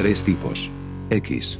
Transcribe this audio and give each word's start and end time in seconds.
Tres 0.00 0.24
tipos. 0.24 0.70
X. 1.10 1.58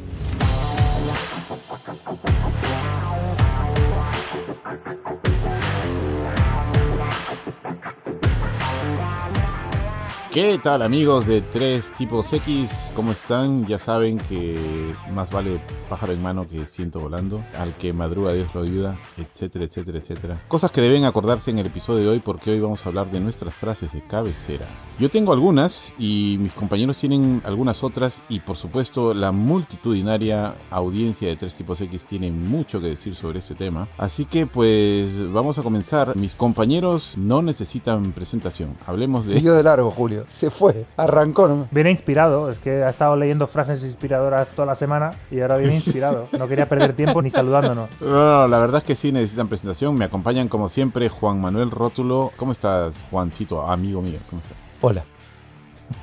¿Qué 10.33 10.59
tal 10.63 10.81
amigos 10.81 11.27
de 11.27 11.43
Tres 11.43 11.93
Tipos 11.93 12.33
X? 12.33 12.91
¿Cómo 12.97 13.13
están? 13.13 13.67
Ya 13.67 13.79
saben 13.79 14.17
que 14.17 14.95
más 15.13 15.31
vale 15.31 15.61
pájaro 15.91 16.15
en 16.15 16.23
mano 16.23 16.49
que 16.49 16.67
ciento 16.67 16.99
volando. 16.99 17.45
Al 17.59 17.77
que 17.77 17.93
madruga 17.93 18.33
Dios 18.33 18.55
lo 18.55 18.63
ayuda, 18.63 18.99
etcétera, 19.19 19.67
etcétera, 19.67 19.99
etcétera. 19.99 20.43
Cosas 20.49 20.71
que 20.71 20.81
deben 20.81 21.05
acordarse 21.05 21.51
en 21.51 21.59
el 21.59 21.67
episodio 21.67 22.05
de 22.05 22.09
hoy 22.09 22.21
porque 22.21 22.53
hoy 22.53 22.61
vamos 22.61 22.87
a 22.87 22.89
hablar 22.89 23.11
de 23.11 23.21
nuestras 23.21 23.53
frases 23.53 23.93
de 23.93 24.01
cabecera. 24.01 24.67
Yo 25.01 25.09
tengo 25.09 25.33
algunas 25.33 25.95
y 25.99 26.37
mis 26.39 26.53
compañeros 26.53 26.99
tienen 26.99 27.41
algunas 27.47 27.83
otras 27.83 28.23
y 28.29 28.41
por 28.41 28.59
supuesto 28.59 29.15
la 29.15 29.33
multitudinaria 29.33 30.57
audiencia 30.71 31.27
de 31.27 31.37
Tres 31.37 31.57
Tipos 31.57 31.81
X 31.81 32.05
tiene 32.05 32.31
mucho 32.31 32.83
que 32.83 32.89
decir 32.89 33.15
sobre 33.15 33.39
este 33.39 33.55
tema. 33.55 33.89
Así 33.97 34.27
que 34.27 34.47
pues 34.47 35.11
vamos 35.33 35.59
a 35.59 35.63
comenzar. 35.63 36.15
Mis 36.17 36.35
compañeros 36.35 37.15
no 37.17 37.41
necesitan 37.41 38.13
presentación. 38.13 38.77
Hablemos 38.87 39.27
de... 39.27 39.37
Siguió 39.37 39.55
de 39.55 39.63
largo, 39.63 39.91
Julio. 39.91 40.27
Se 40.29 40.51
fue. 40.51 40.85
Arrancó. 40.99 41.49
¿no? 41.49 41.67
Viene 41.71 41.91
inspirado, 41.91 42.51
es 42.51 42.59
que 42.59 42.83
ha 42.85 42.91
estado 42.91 43.17
leyendo 43.17 43.47
frases 43.47 43.83
inspiradoras 43.85 44.49
toda 44.49 44.67
la 44.67 44.75
semana 44.75 45.13
y 45.31 45.41
ahora 45.41 45.57
viene 45.57 45.75
inspirado. 45.77 46.29
No 46.39 46.47
quería 46.47 46.69
perder 46.69 46.93
tiempo 46.93 47.23
ni 47.23 47.31
saludándonos. 47.31 47.89
No, 48.03 48.43
no, 48.43 48.49
la 48.49 48.59
verdad 48.59 48.83
es 48.83 48.85
que 48.85 48.97
sí 48.97 49.13
necesitan 49.13 49.49
presentación. 49.49 49.97
Me 49.97 50.05
acompañan 50.05 50.49
como 50.49 50.69
siempre 50.69 51.09
Juan 51.09 51.41
Manuel 51.41 51.71
Rótulo. 51.71 52.33
¿Cómo 52.37 52.53
estás, 52.53 53.03
Juancito, 53.11 53.67
amigo 53.67 54.03
mío? 54.03 54.19
¿Cómo 54.29 54.43
estás? 54.43 54.70
Hola. 54.81 55.05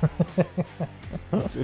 Sí. 1.48 1.62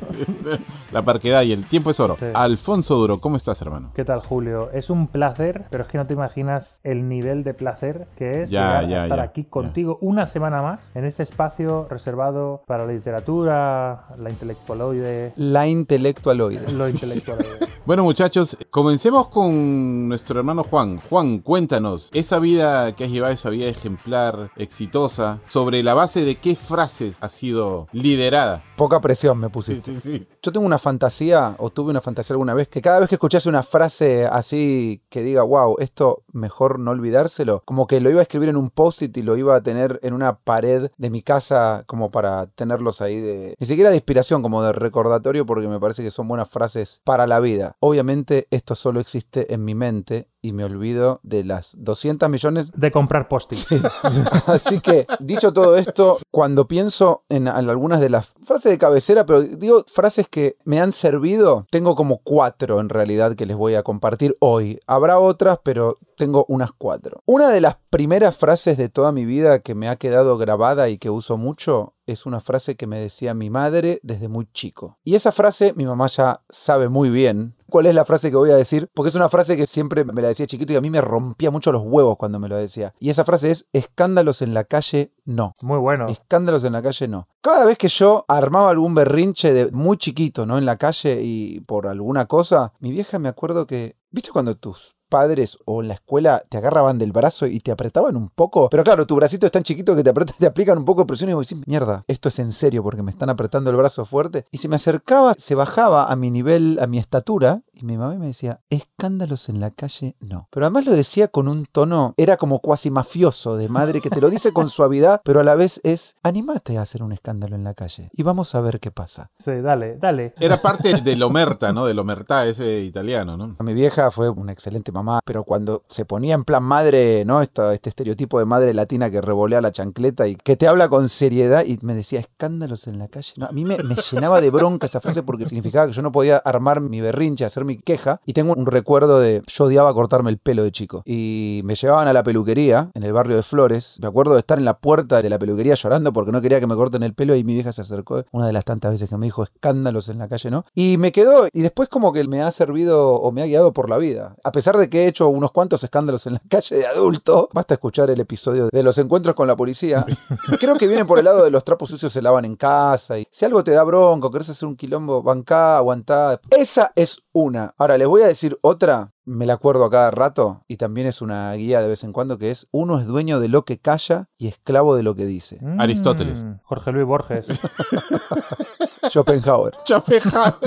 La 0.92 1.02
parquedad 1.04 1.42
y 1.42 1.52
el 1.52 1.64
tiempo 1.66 1.90
es 1.90 1.98
oro. 2.00 2.16
Sí. 2.18 2.26
Alfonso 2.34 2.94
Duro, 2.96 3.20
¿cómo 3.20 3.36
estás, 3.36 3.60
hermano? 3.62 3.90
¿Qué 3.94 4.04
tal, 4.04 4.20
Julio? 4.20 4.70
Es 4.72 4.90
un 4.90 5.08
placer, 5.08 5.64
pero 5.70 5.84
es 5.84 5.88
que 5.90 5.98
no 5.98 6.06
te 6.06 6.14
imaginas 6.14 6.80
el 6.84 7.08
nivel 7.08 7.44
de 7.44 7.54
placer 7.54 8.06
que 8.16 8.42
es 8.42 8.50
Ya, 8.50 8.82
llegar 8.82 8.84
a 8.84 8.88
ya, 8.88 9.02
estar 9.04 9.18
ya, 9.18 9.24
aquí 9.24 9.42
ya. 9.44 9.50
contigo 9.50 9.98
una 10.00 10.26
semana 10.26 10.62
más 10.62 10.92
en 10.94 11.04
este 11.04 11.22
espacio 11.22 11.86
reservado 11.90 12.62
para 12.66 12.86
la 12.86 12.92
literatura, 12.92 14.06
la 14.18 14.30
intelectualoide, 14.30 15.32
La 15.36 15.66
intelectualoide. 15.66 16.72
lo 16.72 16.88
intelectualoide. 16.88 17.58
Bueno, 17.86 18.02
muchachos, 18.02 18.56
comencemos 18.70 19.28
con 19.28 20.08
nuestro 20.08 20.38
hermano 20.38 20.64
Juan. 20.64 20.98
Juan, 21.10 21.40
cuéntanos, 21.40 22.08
esa 22.14 22.38
vida 22.38 22.96
que 22.96 23.04
has 23.04 23.10
llevado, 23.10 23.34
esa 23.34 23.50
vida 23.50 23.66
ejemplar, 23.66 24.50
exitosa, 24.56 25.40
¿sobre 25.48 25.82
la 25.82 25.92
base 25.92 26.24
de 26.24 26.36
qué 26.36 26.56
frases 26.56 27.18
ha 27.20 27.28
sido 27.28 27.86
liderada? 27.92 28.62
Poca 28.78 29.02
presión 29.02 29.36
me 29.36 29.50
pusiste. 29.54 30.00
sí, 30.00 30.18
sí. 30.18 30.26
Yo 30.42 30.52
tengo 30.52 30.66
una 30.66 30.78
fantasía, 30.78 31.56
o 31.58 31.70
tuve 31.70 31.90
una 31.90 32.00
fantasía 32.00 32.34
alguna 32.34 32.54
vez, 32.54 32.68
que 32.68 32.82
cada 32.82 33.00
vez 33.00 33.08
que 33.08 33.14
escuchase 33.14 33.48
una 33.48 33.62
frase 33.62 34.26
así 34.26 35.02
que 35.08 35.22
diga, 35.22 35.42
wow, 35.42 35.76
esto 35.78 36.24
mejor 36.32 36.78
no 36.78 36.90
olvidárselo, 36.90 37.62
como 37.64 37.86
que 37.86 38.00
lo 38.00 38.10
iba 38.10 38.20
a 38.20 38.22
escribir 38.22 38.48
en 38.48 38.56
un 38.56 38.70
post-it 38.70 39.16
y 39.16 39.22
lo 39.22 39.36
iba 39.36 39.56
a 39.56 39.62
tener 39.62 40.00
en 40.02 40.12
una 40.12 40.38
pared 40.38 40.90
de 40.96 41.10
mi 41.10 41.22
casa 41.22 41.84
como 41.86 42.10
para 42.10 42.46
tenerlos 42.48 43.00
ahí 43.00 43.20
de... 43.20 43.54
Ni 43.58 43.66
siquiera 43.66 43.90
de 43.90 43.96
inspiración, 43.96 44.42
como 44.42 44.62
de 44.62 44.72
recordatorio, 44.72 45.46
porque 45.46 45.68
me 45.68 45.80
parece 45.80 46.02
que 46.02 46.10
son 46.10 46.28
buenas 46.28 46.48
frases 46.48 47.00
para 47.04 47.26
la 47.26 47.40
vida. 47.40 47.76
Obviamente 47.80 48.48
esto 48.50 48.74
solo 48.74 49.00
existe 49.00 49.54
en 49.54 49.64
mi 49.64 49.74
mente 49.74 50.28
y 50.44 50.52
me 50.52 50.62
olvido 50.62 51.20
de 51.22 51.42
las 51.42 51.74
200 51.78 52.28
millones 52.28 52.70
De 52.76 52.92
comprar 52.92 53.28
post-its. 53.28 53.66
Así 54.46 54.80
que, 54.80 55.06
dicho 55.18 55.54
todo 55.54 55.76
esto, 55.78 56.18
cuando 56.30 56.68
pienso 56.68 57.24
en, 57.30 57.48
en 57.48 57.70
algunas 57.70 57.98
de 58.00 58.10
las 58.10 58.34
frases 58.42 58.72
de 58.72 58.78
cabecera, 58.78 59.24
pero 59.24 59.42
digo 59.48 59.84
frases 59.86 60.28
que 60.28 60.56
me 60.64 60.80
han 60.80 60.92
servido, 60.92 61.66
tengo 61.70 61.94
como 61.94 62.18
cuatro 62.18 62.80
en 62.80 62.88
realidad 62.88 63.34
que 63.34 63.46
les 63.46 63.56
voy 63.56 63.74
a 63.74 63.82
compartir 63.82 64.36
hoy. 64.40 64.80
Habrá 64.86 65.18
otras, 65.18 65.58
pero 65.62 65.98
tengo 66.16 66.44
unas 66.48 66.70
cuatro. 66.76 67.22
Una 67.26 67.50
de 67.50 67.60
las 67.60 67.76
primeras 67.90 68.36
frases 68.36 68.76
de 68.76 68.88
toda 68.88 69.12
mi 69.12 69.24
vida 69.24 69.60
que 69.60 69.74
me 69.74 69.88
ha 69.88 69.96
quedado 69.96 70.36
grabada 70.38 70.88
y 70.88 70.98
que 70.98 71.10
uso 71.10 71.36
mucho 71.36 71.93
es 72.06 72.26
una 72.26 72.40
frase 72.40 72.76
que 72.76 72.86
me 72.86 72.98
decía 72.98 73.34
mi 73.34 73.50
madre 73.50 74.00
desde 74.02 74.28
muy 74.28 74.46
chico. 74.52 74.98
Y 75.04 75.14
esa 75.14 75.32
frase 75.32 75.72
mi 75.76 75.84
mamá 75.84 76.06
ya 76.08 76.40
sabe 76.48 76.88
muy 76.88 77.10
bien 77.10 77.54
cuál 77.68 77.86
es 77.86 77.94
la 77.94 78.04
frase 78.04 78.30
que 78.30 78.36
voy 78.36 78.50
a 78.50 78.56
decir, 78.56 78.88
porque 78.94 79.08
es 79.08 79.14
una 79.14 79.28
frase 79.28 79.56
que 79.56 79.66
siempre 79.66 80.04
me 80.04 80.22
la 80.22 80.28
decía 80.28 80.46
chiquito 80.46 80.72
y 80.72 80.76
a 80.76 80.80
mí 80.80 80.90
me 80.90 81.00
rompía 81.00 81.50
mucho 81.50 81.72
los 81.72 81.82
huevos 81.84 82.16
cuando 82.16 82.38
me 82.38 82.48
lo 82.48 82.56
decía. 82.56 82.94
Y 83.00 83.10
esa 83.10 83.24
frase 83.24 83.50
es, 83.50 83.68
escándalos 83.72 84.42
en 84.42 84.54
la 84.54 84.64
calle, 84.64 85.12
no. 85.24 85.54
Muy 85.60 85.78
bueno. 85.78 86.06
Escándalos 86.06 86.62
en 86.64 86.72
la 86.72 86.82
calle, 86.82 87.08
no. 87.08 87.26
Cada 87.40 87.64
vez 87.64 87.76
que 87.76 87.88
yo 87.88 88.24
armaba 88.28 88.70
algún 88.70 88.94
berrinche 88.94 89.52
de 89.52 89.72
muy 89.72 89.96
chiquito, 89.96 90.46
¿no? 90.46 90.56
En 90.58 90.66
la 90.66 90.76
calle 90.76 91.20
y 91.22 91.60
por 91.60 91.88
alguna 91.88 92.26
cosa, 92.26 92.72
mi 92.78 92.92
vieja 92.92 93.18
me 93.18 93.28
acuerdo 93.28 93.66
que, 93.66 93.96
¿viste 94.10 94.30
cuando 94.30 94.56
tus 94.56 94.94
padres 95.14 95.56
o 95.64 95.80
en 95.80 95.86
la 95.88 95.94
escuela 95.94 96.42
te 96.48 96.56
agarraban 96.56 96.98
del 96.98 97.12
brazo 97.12 97.46
y 97.46 97.60
te 97.60 97.70
apretaban 97.70 98.16
un 98.16 98.28
poco? 98.28 98.68
Pero 98.68 98.82
claro, 98.82 99.06
tu 99.06 99.14
bracito 99.14 99.46
es 99.46 99.52
tan 99.52 99.62
chiquito 99.62 99.94
que 99.94 100.02
te, 100.02 100.10
apretan- 100.12 100.34
te 100.36 100.46
aplican 100.46 100.76
un 100.78 100.84
poco 100.84 101.02
de 101.02 101.06
presión 101.06 101.30
y 101.30 101.34
vos 101.34 101.48
decís, 101.48 101.64
mierda, 101.68 102.04
esto 102.08 102.28
es 102.30 102.38
en 102.40 102.50
serio 102.50 102.82
porque 102.82 103.04
me 103.04 103.12
están 103.12 103.30
apretando 103.30 103.70
el 103.70 103.76
brazo 103.76 104.04
fuerte. 104.04 104.44
Y 104.50 104.58
se 104.58 104.66
me 104.68 104.74
acercaba, 104.74 105.34
se 105.38 105.54
bajaba 105.54 106.06
a 106.06 106.16
mi 106.16 106.32
nivel, 106.32 106.78
a 106.82 106.88
mi 106.88 106.98
estatura, 106.98 107.62
y 107.74 107.84
mi 107.84 107.96
mamá 107.96 108.14
me 108.14 108.26
decía, 108.26 108.60
escándalos 108.70 109.48
en 109.48 109.60
la 109.60 109.70
calle, 109.70 110.16
no. 110.20 110.48
Pero 110.50 110.66
además 110.66 110.86
lo 110.86 110.92
decía 110.92 111.28
con 111.28 111.48
un 111.48 111.66
tono, 111.66 112.14
era 112.16 112.36
como 112.36 112.60
cuasi 112.60 112.90
mafioso 112.90 113.56
de 113.56 113.68
madre 113.68 114.00
que 114.00 114.10
te 114.10 114.20
lo 114.20 114.30
dice 114.30 114.52
con 114.52 114.68
suavidad, 114.68 115.20
pero 115.24 115.40
a 115.40 115.44
la 115.44 115.54
vez 115.54 115.80
es, 115.84 116.16
animate 116.22 116.78
a 116.78 116.82
hacer 116.82 117.02
un 117.02 117.12
escándalo 117.12 117.56
en 117.56 117.64
la 117.64 117.74
calle 117.74 118.10
y 118.12 118.22
vamos 118.22 118.54
a 118.54 118.60
ver 118.60 118.80
qué 118.80 118.90
pasa. 118.90 119.30
Sí, 119.38 119.52
dale, 119.60 119.96
dale. 119.96 120.34
Era 120.38 120.60
parte 120.62 121.00
del 121.02 121.22
Omerta, 121.22 121.72
¿no? 121.72 121.86
Del 121.86 121.98
Omertá, 121.98 122.46
ese 122.46 122.80
italiano, 122.82 123.36
¿no? 123.36 123.56
Mi 123.60 123.74
vieja 123.74 124.10
fue 124.10 124.28
una 124.30 124.52
excelente 124.52 124.92
mamá, 124.92 125.20
pero 125.24 125.44
cuando 125.44 125.82
se 125.88 126.04
ponía 126.04 126.34
en 126.34 126.44
plan 126.44 126.62
madre, 126.62 127.24
¿no? 127.24 127.42
Esta- 127.42 127.72
este 127.74 127.88
estereotipo 127.88 128.38
de 128.38 128.44
madre 128.44 128.74
latina 128.74 129.10
que 129.10 129.20
revolea 129.20 129.60
la 129.60 129.72
chancleta 129.72 130.26
y 130.28 130.36
que 130.36 130.56
te 130.56 130.68
habla 130.68 130.88
con 130.88 131.08
seriedad 131.08 131.64
y 131.64 131.78
me 131.82 131.94
decía 131.94 132.20
escándalos 132.20 132.86
en 132.86 132.98
la 132.98 133.08
calle. 133.08 133.32
No, 133.36 133.46
a 133.46 133.52
mí 133.52 133.64
me, 133.64 133.78
me 133.78 133.94
llenaba 133.94 134.40
de 134.40 134.50
bronca 134.50 134.86
esa 134.86 135.00
frase 135.00 135.22
porque 135.22 135.46
significaba 135.46 135.86
que 135.86 135.92
yo 135.92 136.02
no 136.02 136.12
podía 136.12 136.36
armar 136.38 136.80
mi 136.80 137.00
berrinche, 137.00 137.44
hacer 137.44 137.63
mi 137.64 137.78
queja. 137.78 138.20
Y 138.26 138.32
tengo 138.32 138.54
un 138.54 138.66
recuerdo 138.66 139.20
de 139.20 139.42
yo 139.46 139.64
odiaba 139.64 139.92
cortarme 139.94 140.30
el 140.30 140.38
pelo 140.38 140.62
de 140.62 140.72
chico. 140.72 141.02
Y 141.04 141.62
me 141.64 141.74
llevaban 141.74 142.08
a 142.08 142.12
la 142.12 142.22
peluquería 142.22 142.90
en 142.94 143.02
el 143.02 143.12
barrio 143.12 143.36
de 143.36 143.42
Flores. 143.42 143.98
Me 144.00 144.08
acuerdo 144.08 144.34
de 144.34 144.40
estar 144.40 144.58
en 144.58 144.64
la 144.64 144.78
puerta 144.78 145.22
de 145.22 145.30
la 145.30 145.38
peluquería 145.38 145.74
llorando 145.74 146.12
porque 146.12 146.32
no 146.32 146.40
quería 146.40 146.60
que 146.60 146.66
me 146.66 146.74
corten 146.74 147.02
el 147.02 147.14
pelo 147.14 147.34
y 147.34 147.44
mi 147.44 147.54
vieja 147.54 147.72
se 147.72 147.82
acercó 147.82 148.24
una 148.32 148.46
de 148.46 148.52
las 148.52 148.64
tantas 148.64 148.92
veces 148.92 149.08
que 149.08 149.16
me 149.16 149.26
dijo 149.26 149.42
escándalos 149.42 150.08
en 150.08 150.18
la 150.18 150.28
calle, 150.28 150.50
¿no? 150.50 150.64
Y 150.74 150.96
me 150.98 151.12
quedó 151.12 151.46
y 151.52 151.62
después 151.62 151.88
como 151.88 152.12
que 152.12 152.24
me 152.24 152.42
ha 152.42 152.50
servido 152.50 153.14
o 153.14 153.32
me 153.32 153.42
ha 153.42 153.46
guiado 153.46 153.72
por 153.72 153.88
la 153.88 153.98
vida. 153.98 154.36
A 154.44 154.52
pesar 154.52 154.76
de 154.76 154.88
que 154.88 155.04
he 155.04 155.06
hecho 155.06 155.28
unos 155.28 155.52
cuantos 155.52 155.82
escándalos 155.84 156.26
en 156.26 156.34
la 156.34 156.42
calle 156.48 156.76
de 156.76 156.86
adulto, 156.86 157.48
basta 157.52 157.74
escuchar 157.74 158.10
el 158.10 158.20
episodio 158.20 158.68
de 158.72 158.82
los 158.82 158.98
encuentros 158.98 159.34
con 159.34 159.48
la 159.48 159.56
policía. 159.56 160.04
Creo 160.60 160.76
que 160.76 160.86
viene 160.86 161.04
por 161.04 161.18
el 161.18 161.24
lado 161.24 161.44
de 161.44 161.50
los 161.50 161.64
trapos 161.64 161.90
sucios 161.90 162.12
se 162.12 162.22
lavan 162.22 162.44
en 162.44 162.56
casa 162.56 163.18
y 163.18 163.26
si 163.30 163.44
algo 163.44 163.64
te 163.64 163.72
da 163.72 163.84
bronco, 163.84 164.30
querés 164.30 164.50
hacer 164.50 164.68
un 164.68 164.76
quilombo, 164.76 165.22
bancá, 165.22 165.78
aguantá. 165.78 166.40
Esa 166.50 166.92
es 166.94 167.22
una. 167.32 167.53
Ahora 167.56 167.98
les 167.98 168.08
voy 168.08 168.22
a 168.22 168.26
decir 168.26 168.58
otra 168.62 169.12
me 169.24 169.46
la 169.46 169.54
acuerdo 169.54 169.84
a 169.84 169.90
cada 169.90 170.10
rato 170.10 170.64
y 170.68 170.76
también 170.76 171.06
es 171.06 171.22
una 171.22 171.52
guía 171.54 171.80
de 171.80 171.88
vez 171.88 172.04
en 172.04 172.12
cuando 172.12 172.38
que 172.38 172.50
es 172.50 172.66
uno 172.72 173.00
es 173.00 173.06
dueño 173.06 173.40
de 173.40 173.48
lo 173.48 173.64
que 173.64 173.78
calla 173.78 174.28
y 174.36 174.48
esclavo 174.48 174.96
de 174.96 175.02
lo 175.02 175.14
que 175.14 175.24
dice. 175.24 175.58
Mm, 175.62 175.80
Aristóteles. 175.80 176.44
Jorge 176.62 176.92
Luis 176.92 177.06
Borges. 177.06 177.46
Schopenhauer. 179.08 179.74
Chafeja. 179.84 180.58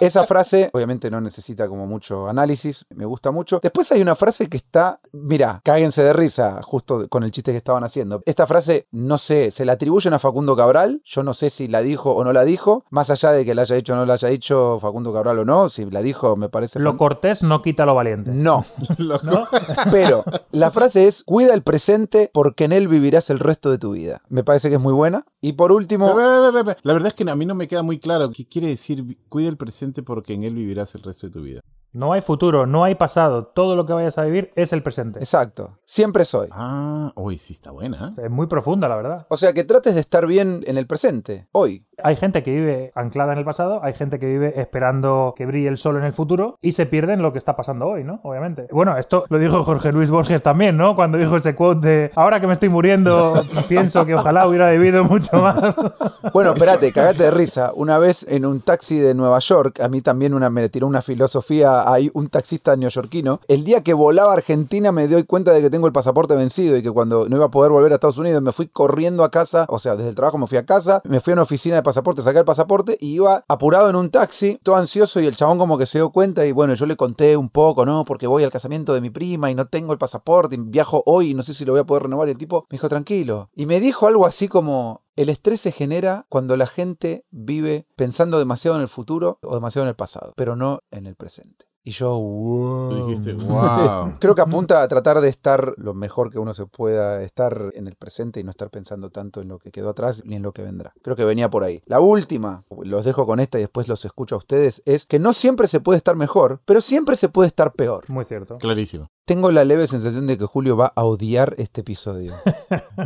Esa 0.00 0.24
frase 0.24 0.70
obviamente 0.72 1.10
no 1.10 1.20
necesita 1.20 1.68
como 1.68 1.86
mucho 1.86 2.28
análisis, 2.28 2.84
me 2.94 3.04
gusta 3.04 3.30
mucho. 3.30 3.60
Después 3.62 3.90
hay 3.92 4.02
una 4.02 4.14
frase 4.14 4.48
que 4.48 4.56
está, 4.56 5.00
mira, 5.12 5.60
cáguense 5.64 6.02
de 6.02 6.12
risa 6.12 6.60
justo 6.62 7.08
con 7.08 7.22
el 7.24 7.30
chiste 7.32 7.52
que 7.52 7.58
estaban 7.58 7.84
haciendo. 7.84 8.20
Esta 8.26 8.46
frase, 8.46 8.86
no 8.90 9.18
sé, 9.18 9.50
se 9.50 9.64
la 9.64 9.72
atribuyen 9.72 10.12
a 10.14 10.18
Facundo 10.18 10.56
Cabral, 10.56 11.02
yo 11.04 11.22
no 11.22 11.34
sé 11.34 11.50
si 11.50 11.68
la 11.68 11.82
dijo 11.82 12.12
o 12.12 12.24
no 12.24 12.32
la 12.32 12.44
dijo, 12.44 12.84
más 12.90 13.10
allá 13.10 13.32
de 13.32 13.44
que 13.44 13.54
la 13.54 13.62
haya 13.62 13.76
dicho 13.76 13.92
o 13.92 13.96
no 13.96 14.06
la 14.06 14.14
haya 14.14 14.28
dicho 14.28 14.78
Facundo 14.80 15.12
Cabral 15.12 15.38
o 15.40 15.44
no, 15.44 15.68
si 15.68 15.84
la 15.90 16.02
dijo 16.02 16.36
me 16.36 16.48
parece... 16.48 16.78
Lo 16.80 16.90
fan- 16.90 16.98
cortés 16.98 17.42
no 17.42 17.62
quita 17.62 17.86
lo 17.86 17.94
valiente. 17.94 18.30
No, 18.32 18.64
¿No? 18.98 19.48
pero 19.90 20.24
la 20.52 20.70
frase 20.70 21.06
es, 21.06 21.22
cuida 21.24 21.54
el 21.54 21.62
presente 21.62 22.30
porque 22.32 22.64
en 22.64 22.72
él 22.72 22.88
vivirás 22.88 23.30
el 23.30 23.38
resto 23.38 23.70
de 23.70 23.78
tu 23.78 23.92
vida. 23.92 24.22
Me 24.28 24.44
parece 24.44 24.68
que 24.68 24.76
es 24.76 24.80
muy 24.80 24.92
buena. 24.92 25.24
Y 25.40 25.52
por 25.52 25.72
último... 25.72 26.14
La 26.18 26.92
verdad 26.92 27.08
es 27.08 27.14
que 27.14 27.28
a 27.28 27.34
mí 27.36 27.46
no 27.46 27.54
me 27.54 27.68
queda 27.68 27.82
muy 27.82 27.98
claro 27.98 28.30
qué 28.30 28.46
quiere 28.46 28.68
decir 28.68 29.18
cuida 29.28 29.48
el 29.48 29.56
presente 29.56 29.85
porque 30.02 30.34
en 30.34 30.44
él 30.44 30.54
vivirás 30.54 30.94
el 30.94 31.02
resto 31.02 31.26
de 31.26 31.32
tu 31.32 31.42
vida. 31.42 31.60
No 31.92 32.12
hay 32.12 32.20
futuro, 32.20 32.66
no 32.66 32.84
hay 32.84 32.94
pasado. 32.94 33.46
Todo 33.46 33.74
lo 33.74 33.86
que 33.86 33.94
vayas 33.94 34.18
a 34.18 34.24
vivir 34.24 34.52
es 34.54 34.72
el 34.72 34.82
presente. 34.82 35.18
Exacto. 35.18 35.78
Siempre 35.84 36.24
soy. 36.24 36.48
Ah, 36.52 37.12
uy, 37.14 37.38
sí 37.38 37.54
está 37.54 37.70
buena. 37.70 38.12
¿eh? 38.18 38.24
Es 38.24 38.30
muy 38.30 38.46
profunda, 38.48 38.88
la 38.88 38.96
verdad. 38.96 39.26
O 39.30 39.36
sea, 39.38 39.54
que 39.54 39.64
trates 39.64 39.94
de 39.94 40.00
estar 40.00 40.26
bien 40.26 40.62
en 40.66 40.76
el 40.76 40.86
presente, 40.86 41.48
hoy. 41.52 41.86
Hay 42.02 42.16
gente 42.16 42.42
que 42.42 42.50
vive 42.50 42.90
anclada 42.94 43.32
en 43.32 43.38
el 43.38 43.46
pasado, 43.46 43.82
hay 43.82 43.94
gente 43.94 44.18
que 44.18 44.26
vive 44.26 44.60
esperando 44.60 45.32
que 45.34 45.46
brille 45.46 45.68
el 45.68 45.78
sol 45.78 45.96
en 45.96 46.04
el 46.04 46.12
futuro 46.12 46.58
y 46.60 46.72
se 46.72 46.84
pierde 46.84 47.14
en 47.14 47.22
lo 47.22 47.32
que 47.32 47.38
está 47.38 47.56
pasando 47.56 47.86
hoy, 47.86 48.04
¿no? 48.04 48.20
Obviamente. 48.22 48.68
Bueno, 48.70 48.98
esto 48.98 49.24
lo 49.30 49.38
dijo 49.38 49.64
Jorge 49.64 49.92
Luis 49.92 50.10
Borges 50.10 50.42
también, 50.42 50.76
¿no? 50.76 50.94
Cuando 50.94 51.16
dijo 51.16 51.38
ese 51.38 51.54
quote 51.54 51.88
de 51.88 52.10
ahora 52.14 52.38
que 52.38 52.46
me 52.46 52.52
estoy 52.52 52.68
muriendo, 52.68 53.42
pienso 53.68 54.04
que 54.04 54.14
ojalá 54.14 54.46
hubiera 54.46 54.70
vivido 54.70 55.04
mucho 55.04 55.38
más. 55.38 55.74
Bueno, 56.32 56.52
espérate, 56.52 56.92
cagate 56.92 57.24
de 57.24 57.30
risa. 57.30 57.72
Una 57.74 57.98
vez 57.98 58.26
en 58.28 58.44
un 58.44 58.60
taxi 58.60 58.98
de 58.98 59.14
Nueva 59.14 59.38
York, 59.38 59.80
a 59.80 59.88
mí 59.88 60.02
también 60.02 60.34
una, 60.34 60.50
me 60.50 60.68
tiró 60.68 60.86
una 60.86 61.00
filosofía 61.00 61.85
ahí, 61.86 62.10
un 62.14 62.28
taxista 62.28 62.76
neoyorquino. 62.76 63.40
El 63.48 63.64
día 63.64 63.82
que 63.82 63.94
volaba 63.94 64.32
a 64.32 64.36
Argentina 64.36 64.92
me 64.92 65.08
doy 65.08 65.24
cuenta 65.24 65.52
de 65.52 65.62
que 65.62 65.70
tengo 65.70 65.86
el 65.86 65.92
pasaporte 65.92 66.34
vencido 66.34 66.76
y 66.76 66.82
que 66.82 66.90
cuando 66.90 67.28
no 67.28 67.36
iba 67.36 67.46
a 67.46 67.50
poder 67.50 67.70
volver 67.70 67.92
a 67.92 67.96
Estados 67.96 68.18
Unidos 68.18 68.42
me 68.42 68.52
fui 68.52 68.68
corriendo 68.68 69.24
a 69.24 69.30
casa, 69.30 69.66
o 69.68 69.78
sea, 69.78 69.96
desde 69.96 70.10
el 70.10 70.14
trabajo 70.14 70.38
me 70.38 70.46
fui 70.46 70.58
a 70.58 70.66
casa, 70.66 71.00
me 71.04 71.20
fui 71.20 71.32
a 71.32 71.34
una 71.34 71.42
oficina 71.42 71.76
de 71.76 71.82
pasaporte, 71.82 72.22
saqué 72.22 72.40
el 72.40 72.44
pasaporte 72.44 72.96
y 73.00 73.14
iba 73.14 73.44
apurado 73.48 73.88
en 73.88 73.96
un 73.96 74.10
taxi, 74.10 74.58
todo 74.62 74.76
ansioso 74.76 75.20
y 75.20 75.26
el 75.26 75.36
chabón 75.36 75.58
como 75.58 75.78
que 75.78 75.86
se 75.86 75.98
dio 75.98 76.10
cuenta 76.10 76.44
y 76.46 76.52
bueno, 76.52 76.74
yo 76.74 76.86
le 76.86 76.96
conté 76.96 77.36
un 77.36 77.48
poco, 77.48 77.86
¿no? 77.86 78.04
Porque 78.04 78.26
voy 78.26 78.44
al 78.44 78.50
casamiento 78.50 78.92
de 78.94 79.00
mi 79.00 79.10
prima 79.10 79.50
y 79.50 79.54
no 79.54 79.66
tengo 79.66 79.92
el 79.92 79.98
pasaporte 79.98 80.56
y 80.56 80.58
viajo 80.58 81.02
hoy 81.06 81.30
y 81.30 81.34
no 81.34 81.42
sé 81.42 81.54
si 81.54 81.64
lo 81.64 81.72
voy 81.72 81.80
a 81.80 81.84
poder 81.84 82.04
renovar 82.04 82.28
y 82.28 82.32
el 82.32 82.38
tipo 82.38 82.66
me 82.70 82.76
dijo 82.76 82.88
tranquilo. 82.88 83.50
Y 83.54 83.66
me 83.66 83.80
dijo 83.80 84.06
algo 84.06 84.26
así 84.26 84.48
como, 84.48 85.04
el 85.16 85.30
estrés 85.30 85.62
se 85.62 85.72
genera 85.72 86.26
cuando 86.28 86.56
la 86.56 86.66
gente 86.66 87.24
vive 87.30 87.86
pensando 87.96 88.38
demasiado 88.38 88.76
en 88.76 88.82
el 88.82 88.88
futuro 88.88 89.38
o 89.42 89.54
demasiado 89.54 89.84
en 89.84 89.88
el 89.90 89.96
pasado, 89.96 90.34
pero 90.36 90.56
no 90.56 90.80
en 90.90 91.06
el 91.06 91.16
presente. 91.16 91.66
Y 91.86 91.92
yo, 91.92 92.18
wow. 92.18 92.90
Tú 92.90 93.06
dijiste, 93.06 93.32
wow. 93.44 94.18
Creo 94.18 94.34
que 94.34 94.42
apunta 94.42 94.82
a 94.82 94.88
tratar 94.88 95.20
de 95.20 95.28
estar 95.28 95.72
lo 95.76 95.94
mejor 95.94 96.32
que 96.32 96.40
uno 96.40 96.52
se 96.52 96.66
pueda 96.66 97.22
estar 97.22 97.70
en 97.74 97.86
el 97.86 97.94
presente 97.94 98.40
y 98.40 98.42
no 98.42 98.50
estar 98.50 98.70
pensando 98.70 99.10
tanto 99.10 99.40
en 99.40 99.46
lo 99.46 99.60
que 99.60 99.70
quedó 99.70 99.90
atrás 99.90 100.24
ni 100.26 100.34
en 100.34 100.42
lo 100.42 100.50
que 100.50 100.62
vendrá. 100.62 100.92
Creo 101.02 101.14
que 101.14 101.24
venía 101.24 101.48
por 101.48 101.62
ahí. 101.62 101.80
La 101.86 102.00
última, 102.00 102.64
los 102.82 103.04
dejo 103.04 103.24
con 103.24 103.38
esta 103.38 103.58
y 103.58 103.60
después 103.60 103.86
los 103.86 104.04
escucho 104.04 104.34
a 104.34 104.38
ustedes, 104.38 104.82
es 104.84 105.06
que 105.06 105.20
no 105.20 105.32
siempre 105.32 105.68
se 105.68 105.78
puede 105.78 105.98
estar 105.98 106.16
mejor, 106.16 106.60
pero 106.64 106.80
siempre 106.80 107.14
se 107.14 107.28
puede 107.28 107.46
estar 107.46 107.72
peor. 107.72 108.02
Muy 108.08 108.24
cierto. 108.24 108.58
Clarísimo. 108.58 109.08
Tengo 109.26 109.50
la 109.50 109.64
leve 109.64 109.88
sensación 109.88 110.28
de 110.28 110.38
que 110.38 110.46
Julio 110.46 110.76
va 110.76 110.92
a 110.94 111.02
odiar 111.02 111.56
este 111.58 111.80
episodio. 111.80 112.34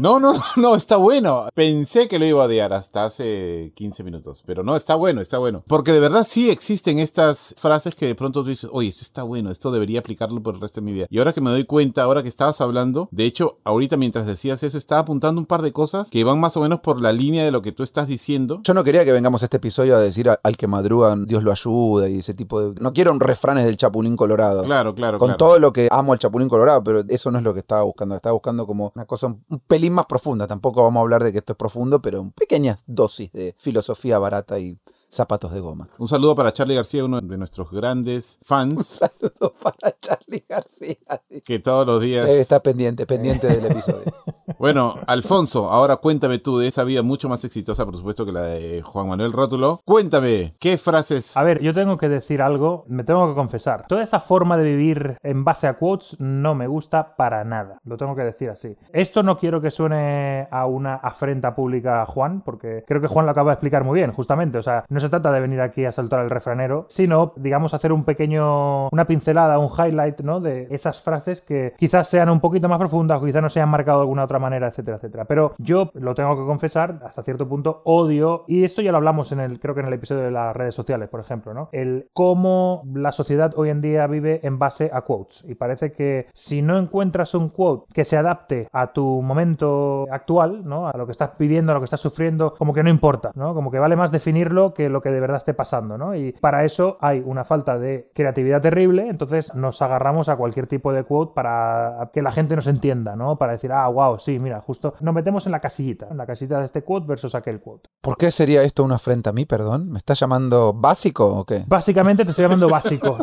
No, 0.01 0.21
no, 0.21 0.41
no, 0.57 0.77
está 0.77 0.97
bueno. 0.97 1.49
Pensé 1.53 2.07
que 2.07 2.21
lo 2.21 2.25
iba 2.25 2.43
a 2.43 2.47
odiar 2.47 2.73
hasta 2.73 3.05
hace 3.05 3.73
15 3.75 4.05
minutos, 4.05 4.43
pero 4.47 4.63
no, 4.63 4.77
está 4.77 4.95
bueno, 4.95 5.21
está 5.21 5.39
bueno. 5.39 5.65
Porque 5.67 5.93
de 5.93 5.99
verdad 5.99 6.25
sí 6.27 6.49
existen 6.49 7.01
estas 7.01 7.57
frases 7.59 7.97
que 7.97 8.07
de 8.07 8.15
pronto 8.15 8.45
tú 8.45 8.51
dices, 8.51 8.71
oye, 8.73 8.89
esto 8.89 9.03
está 9.03 9.25
bueno, 9.25 9.51
esto 9.51 9.73
debería 9.73 9.99
aplicarlo 9.99 10.41
por 10.43 10.55
el 10.55 10.61
resto 10.61 10.81
de 10.81 10.85
mi 10.85 10.93
vida. 10.93 11.07
Y 11.11 11.19
ahora 11.19 11.33
que 11.33 11.41
me 11.41 11.51
doy 11.51 11.65
cuenta, 11.65 12.05
ahora 12.05 12.23
que 12.23 12.29
estabas 12.29 12.61
hablando, 12.61 13.09
de 13.11 13.25
hecho, 13.25 13.59
ahorita 13.65 13.97
mientras 13.97 14.27
decías 14.27 14.63
eso, 14.63 14.79
estaba 14.79 15.01
apuntando 15.01 15.41
un 15.41 15.47
par 15.47 15.61
de 15.61 15.73
cosas 15.73 16.09
que 16.09 16.23
van 16.23 16.39
más 16.39 16.57
o 16.57 16.61
menos 16.61 16.81
por 16.81 17.01
la 17.01 17.13
línea 17.13 17.45
de 17.45 17.51
lo 17.51 17.63
que 17.63 17.73
tú 17.73 17.83
estás 17.83 18.07
diciendo. 18.07 18.61
Yo 18.63 18.73
no 18.73 18.85
quería 18.85 19.05
que 19.05 19.13
vengamos 19.13 19.43
a 19.43 19.47
este 19.47 19.57
episodio 19.57 19.97
a 19.97 20.01
decir 20.01 20.31
al 20.31 20.57
que 20.57 20.69
madruga 20.69 21.17
Dios 21.17 21.43
lo 21.43 21.51
ayuda 21.51 22.09
y 22.09 22.21
ese 22.21 22.33
tipo 22.33 22.61
de... 22.61 22.81
No 22.81 22.93
quiero 22.93 23.11
un 23.11 23.19
refranes 23.19 23.65
del 23.65 23.77
Chapulín 23.77 24.17
Colorado. 24.17 24.63
Claro, 24.63 24.95
claro, 24.95 25.19
Con 25.19 25.31
claro. 25.31 25.37
todo 25.37 25.59
lo 25.59 25.73
que 25.73 25.89
amo 25.91 26.10
al 26.13 26.19
Chapulín 26.19 26.49
Colorado, 26.49 26.83
pero 26.83 27.03
eso 27.09 27.31
no 27.31 27.39
es 27.39 27.45
lo 27.45 27.53
que 27.55 27.61
estaba 27.61 27.83
buscando. 27.83 28.15
Estaba 28.15 28.33
buscando 28.33 28.67
como 28.67 28.93
una 28.95 29.07
cosa 29.07 29.27
un 29.27 29.45
un 29.49 29.61
pelín 29.61 29.93
más 29.93 30.07
profunda. 30.07 30.47
Tampoco 30.47 30.83
vamos 30.83 31.01
a 31.01 31.03
hablar 31.03 31.25
de 31.25 31.33
que 31.33 31.39
esto 31.39 31.53
es 31.53 31.57
profundo, 31.57 32.01
pero 32.01 32.31
pequeñas 32.37 32.83
dosis 32.87 33.33
de 33.33 33.55
filosofía 33.59 34.19
barata 34.19 34.59
y 34.59 34.79
zapatos 35.09 35.53
de 35.53 35.61
goma. 35.61 35.89
Un 35.99 36.09
saludo 36.09 36.37
para 36.37 36.53
Charlie 36.53 36.77
García, 36.77 37.05
uno 37.05 37.21
de 37.21 37.37
nuestros 37.37 37.71
grandes 37.71 38.39
fans, 38.43 38.87
Saludos 38.87 39.53
para 39.61 39.97
Charlie 40.01 40.45
García. 40.49 40.97
que 41.45 41.59
todos 41.59 41.87
los 41.87 42.01
días... 42.01 42.29
Está 42.29 42.63
pendiente, 42.63 43.07
pendiente 43.07 43.49
del 43.49 43.67
episodio. 43.67 44.15
Bueno, 44.61 44.97
Alfonso, 45.07 45.71
ahora 45.71 45.97
cuéntame 45.97 46.39
tú 46.39 46.59
de 46.59 46.69
esa 46.69 46.85
vida 46.85 47.03
mucho 47.03 47.31
más 47.31 47.43
exitosa, 47.47 47.87
por 47.87 47.97
supuesto, 47.97 48.27
que 48.27 48.33
la 48.33 48.43
de 48.43 48.83
Juan 48.83 49.09
Manuel 49.09 49.33
Rótulo. 49.33 49.81
Cuéntame, 49.87 50.53
¿qué 50.61 50.77
frases... 50.77 51.35
A 51.35 51.45
ver, 51.45 51.63
yo 51.63 51.73
tengo 51.73 51.97
que 51.97 52.11
decir 52.11 52.43
algo, 52.43 52.85
me 52.87 53.03
tengo 53.03 53.27
que 53.27 53.35
confesar. 53.35 53.87
Toda 53.89 54.03
esta 54.03 54.21
forma 54.21 54.59
de 54.59 54.65
vivir 54.65 55.17
en 55.23 55.45
base 55.45 55.67
a 55.67 55.79
quotes 55.79 56.15
no 56.21 56.55
me 56.55 56.67
gusta 56.67 57.17
para 57.17 57.43
nada. 57.43 57.79
Lo 57.85 57.97
tengo 57.97 58.15
que 58.15 58.21
decir 58.21 58.51
así. 58.51 58.77
Esto 58.93 59.23
no 59.23 59.39
quiero 59.39 59.63
que 59.63 59.71
suene 59.71 60.47
a 60.51 60.67
una 60.67 60.97
afrenta 60.97 61.55
pública 61.55 62.03
a 62.03 62.05
Juan, 62.05 62.43
porque 62.43 62.85
creo 62.87 63.01
que 63.01 63.09
Juan 63.09 63.25
lo 63.25 63.33
acaba 63.33 63.53
de 63.53 63.55
explicar 63.55 63.83
muy 63.83 63.99
bien, 63.99 64.13
justamente. 64.13 64.59
O 64.59 64.63
sea, 64.63 64.85
no 64.91 65.01
se 65.01 65.09
trata 65.09 65.33
de 65.33 65.41
venir 65.41 65.63
aquí 65.63 65.87
a 65.87 65.93
saltar 65.93 66.21
el 66.21 66.29
refranero, 66.29 66.85
sino, 66.91 67.33
digamos, 67.37 67.73
hacer 67.73 67.95
un 67.95 68.05
pequeño, 68.05 68.91
una 68.91 69.07
pincelada, 69.07 69.59
un 69.59 69.71
highlight, 69.71 70.21
¿no? 70.21 70.41
De 70.41 70.69
esas 70.71 71.01
frases 71.01 71.41
que 71.41 71.73
quizás 71.79 72.11
sean 72.11 72.29
un 72.29 72.41
poquito 72.41 72.69
más 72.69 72.79
profundas 72.79 73.23
o 73.23 73.25
quizás 73.25 73.41
no 73.41 73.49
se 73.49 73.61
hayan 73.61 73.71
marcado 73.71 74.01
de 74.01 74.03
alguna 74.03 74.25
otra 74.25 74.39
manera, 74.39 74.50
etcétera, 74.53 74.97
etcétera. 74.97 75.25
Pero 75.25 75.55
yo 75.59 75.91
lo 75.95 76.15
tengo 76.15 76.37
que 76.37 76.47
confesar, 76.47 77.01
hasta 77.05 77.23
cierto 77.23 77.49
punto 77.49 77.83
odio, 77.85 78.45
y 78.47 78.65
esto 78.65 78.83
ya 78.83 78.93
lo 78.93 78.99
hablamos 78.99 79.33
en 79.33 79.41
el, 79.41 79.61
creo 79.61 79.75
que 79.75 79.81
en 79.81 79.87
el 79.87 79.95
episodio 79.95 80.23
de 80.23 80.31
las 80.31 80.55
redes 80.55 80.75
sociales, 80.75 81.09
por 81.09 81.21
ejemplo, 81.21 81.55
¿no? 81.55 81.69
El 81.73 82.09
cómo 82.13 82.83
la 82.93 83.13
sociedad 83.13 83.53
hoy 83.57 83.71
en 83.71 83.81
día 83.81 84.07
vive 84.07 84.41
en 84.43 84.59
base 84.59 84.91
a 84.93 85.03
quotes. 85.03 85.45
Y 85.49 85.55
parece 85.55 85.93
que 85.93 86.27
si 86.33 86.63
no 86.63 86.79
encuentras 86.79 87.35
un 87.35 87.49
quote 87.49 87.93
que 87.93 88.05
se 88.05 88.17
adapte 88.17 88.69
a 88.73 88.93
tu 88.93 89.23
momento 89.23 90.07
actual, 90.11 90.65
¿no? 90.65 90.89
A 90.89 90.97
lo 90.97 91.07
que 91.07 91.13
estás 91.13 91.31
viviendo, 91.39 91.73
a 91.73 91.75
lo 91.75 91.81
que 91.81 91.87
estás 91.87 92.01
sufriendo, 92.01 92.55
como 92.55 92.73
que 92.73 92.83
no 92.83 92.91
importa, 92.91 93.31
¿no? 93.35 93.55
Como 93.55 93.71
que 93.71 93.79
vale 93.79 93.97
más 93.97 94.13
definirlo 94.13 94.75
que 94.75 94.89
lo 94.89 95.01
que 95.01 95.11
de 95.11 95.21
verdad 95.21 95.39
esté 95.39 95.55
pasando, 95.55 95.99
¿no? 95.99 96.15
Y 96.15 96.33
para 96.33 96.65
eso 96.65 96.99
hay 97.01 97.23
una 97.25 97.45
falta 97.45 97.79
de 97.79 98.11
creatividad 98.15 98.61
terrible, 98.61 99.09
entonces 99.09 99.55
nos 99.55 99.83
agarramos 99.83 100.29
a 100.29 100.37
cualquier 100.37 100.67
tipo 100.67 100.93
de 100.93 101.05
quote 101.05 101.33
para 101.35 102.11
que 102.13 102.23
la 102.23 102.33
gente 102.33 102.57
nos 102.57 102.67
entienda, 102.67 103.17
¿no? 103.17 103.37
Para 103.37 103.53
decir, 103.53 103.73
ah, 103.73 103.87
wow, 103.89 104.19
sí, 104.19 104.39
mira, 104.41 104.61
justo 104.61 104.95
nos 105.01 105.15
metemos 105.15 105.47
en 105.47 105.53
la 105.53 105.61
casillita, 105.61 106.09
en 106.11 106.17
la 106.17 106.27
casillita 106.27 106.59
de 106.59 106.65
este 106.65 106.83
quote 106.83 107.07
versus 107.07 107.35
aquel 107.35 107.61
quote. 107.61 107.89
¿Por 108.01 108.17
qué 108.17 108.31
sería 108.31 108.63
esto 108.63 108.85
una 108.85 108.97
afrenta 108.97 109.31
a 109.31 109.33
mí, 109.33 109.45
perdón? 109.45 109.91
¿Me 109.91 109.99
estás 109.99 110.19
llamando 110.19 110.73
básico 110.73 111.27
o 111.27 111.45
qué? 111.45 111.65
Básicamente 111.67 112.25
te 112.25 112.31
estoy 112.31 112.45
llamando 112.45 112.69
básico, 112.69 113.19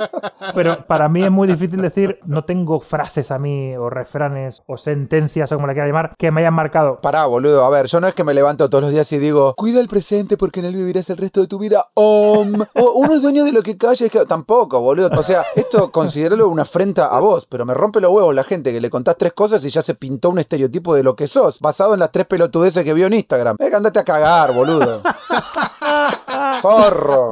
pero 0.54 0.86
para 0.88 1.10
mí 1.10 1.24
es 1.24 1.32
muy 1.32 1.48
difícil 1.48 1.82
decir, 1.82 2.20
no 2.26 2.46
tengo 2.46 2.80
frases 2.80 3.32
a 3.32 3.40
mí, 3.40 3.76
o 3.76 3.90
refranes, 3.90 4.64
o 4.68 4.78
sentencias, 4.78 5.52
o 5.52 5.56
como 5.56 5.68
la 5.68 5.74
quiera 5.74 5.88
llamar, 5.88 6.14
que 6.18 6.32
me 6.32 6.42
hayan 6.42 6.54
marcado. 6.54 7.02
Pará, 7.02 7.26
boludo. 7.26 7.64
A 7.64 7.70
ver, 7.70 7.88
yo 7.88 8.00
no 8.00 8.08
es 8.08 8.14
que 8.14 8.24
me 8.24 8.34
levanto 8.34 8.70
todos 8.70 8.84
los 8.84 8.92
días 8.92 9.12
y 9.14 9.18
digo, 9.18 9.54
cuida 9.56 9.80
el 9.80 9.88
presente 9.88 10.38
porque 10.38 10.60
en 10.60 10.68
él 10.68 10.76
vivirás 10.76 11.10
el 11.10 11.18
resto 11.18 11.42
de 11.42 11.48
tu 11.48 11.58
vida. 11.60 11.88
Om. 11.94 12.62
O 12.76 12.92
uno 12.98 13.14
es 13.14 13.22
dueño 13.22 13.44
de 13.44 13.52
lo 13.52 13.62
que 13.64 13.78
calla. 13.78 14.06
Es 14.06 14.12
que... 14.12 14.28
Tampoco, 14.28 14.82
boludo. 14.82 15.10
O 15.18 15.24
sea, 15.24 15.46
esto 15.56 15.92
considéralo 15.92 16.50
una 16.50 16.64
afrenta 16.64 17.08
a 17.08 17.20
vos, 17.20 17.46
pero 17.46 17.66
me 17.66 17.74
rompe 17.74 18.02
los 18.02 18.12
huevos 18.12 18.36
la 18.36 18.44
gente 18.44 18.72
que 18.72 18.82
le 18.82 18.90
contás 18.90 19.18
tres 19.18 19.34
cosas 19.34 19.64
y 19.64 19.70
ya 19.70 19.82
se 19.82 19.96
pintó 19.96 20.30
un 20.30 20.40
estereotipo 20.40 20.94
de 20.94 21.04
lo 21.08 21.16
que 21.16 21.26
sos, 21.26 21.62
basado 21.62 21.94
en 21.94 22.02
las 22.02 22.12
tres 22.12 22.26
pelotudeces 22.26 22.84
que 22.84 22.94
vio 22.94 23.08
en 23.08 23.14
Instagram. 23.14 23.56
Eh, 23.60 23.70
que 23.70 23.76
andate 23.78 24.00
a 24.00 24.04
cagar, 24.04 24.54
boludo. 24.54 25.02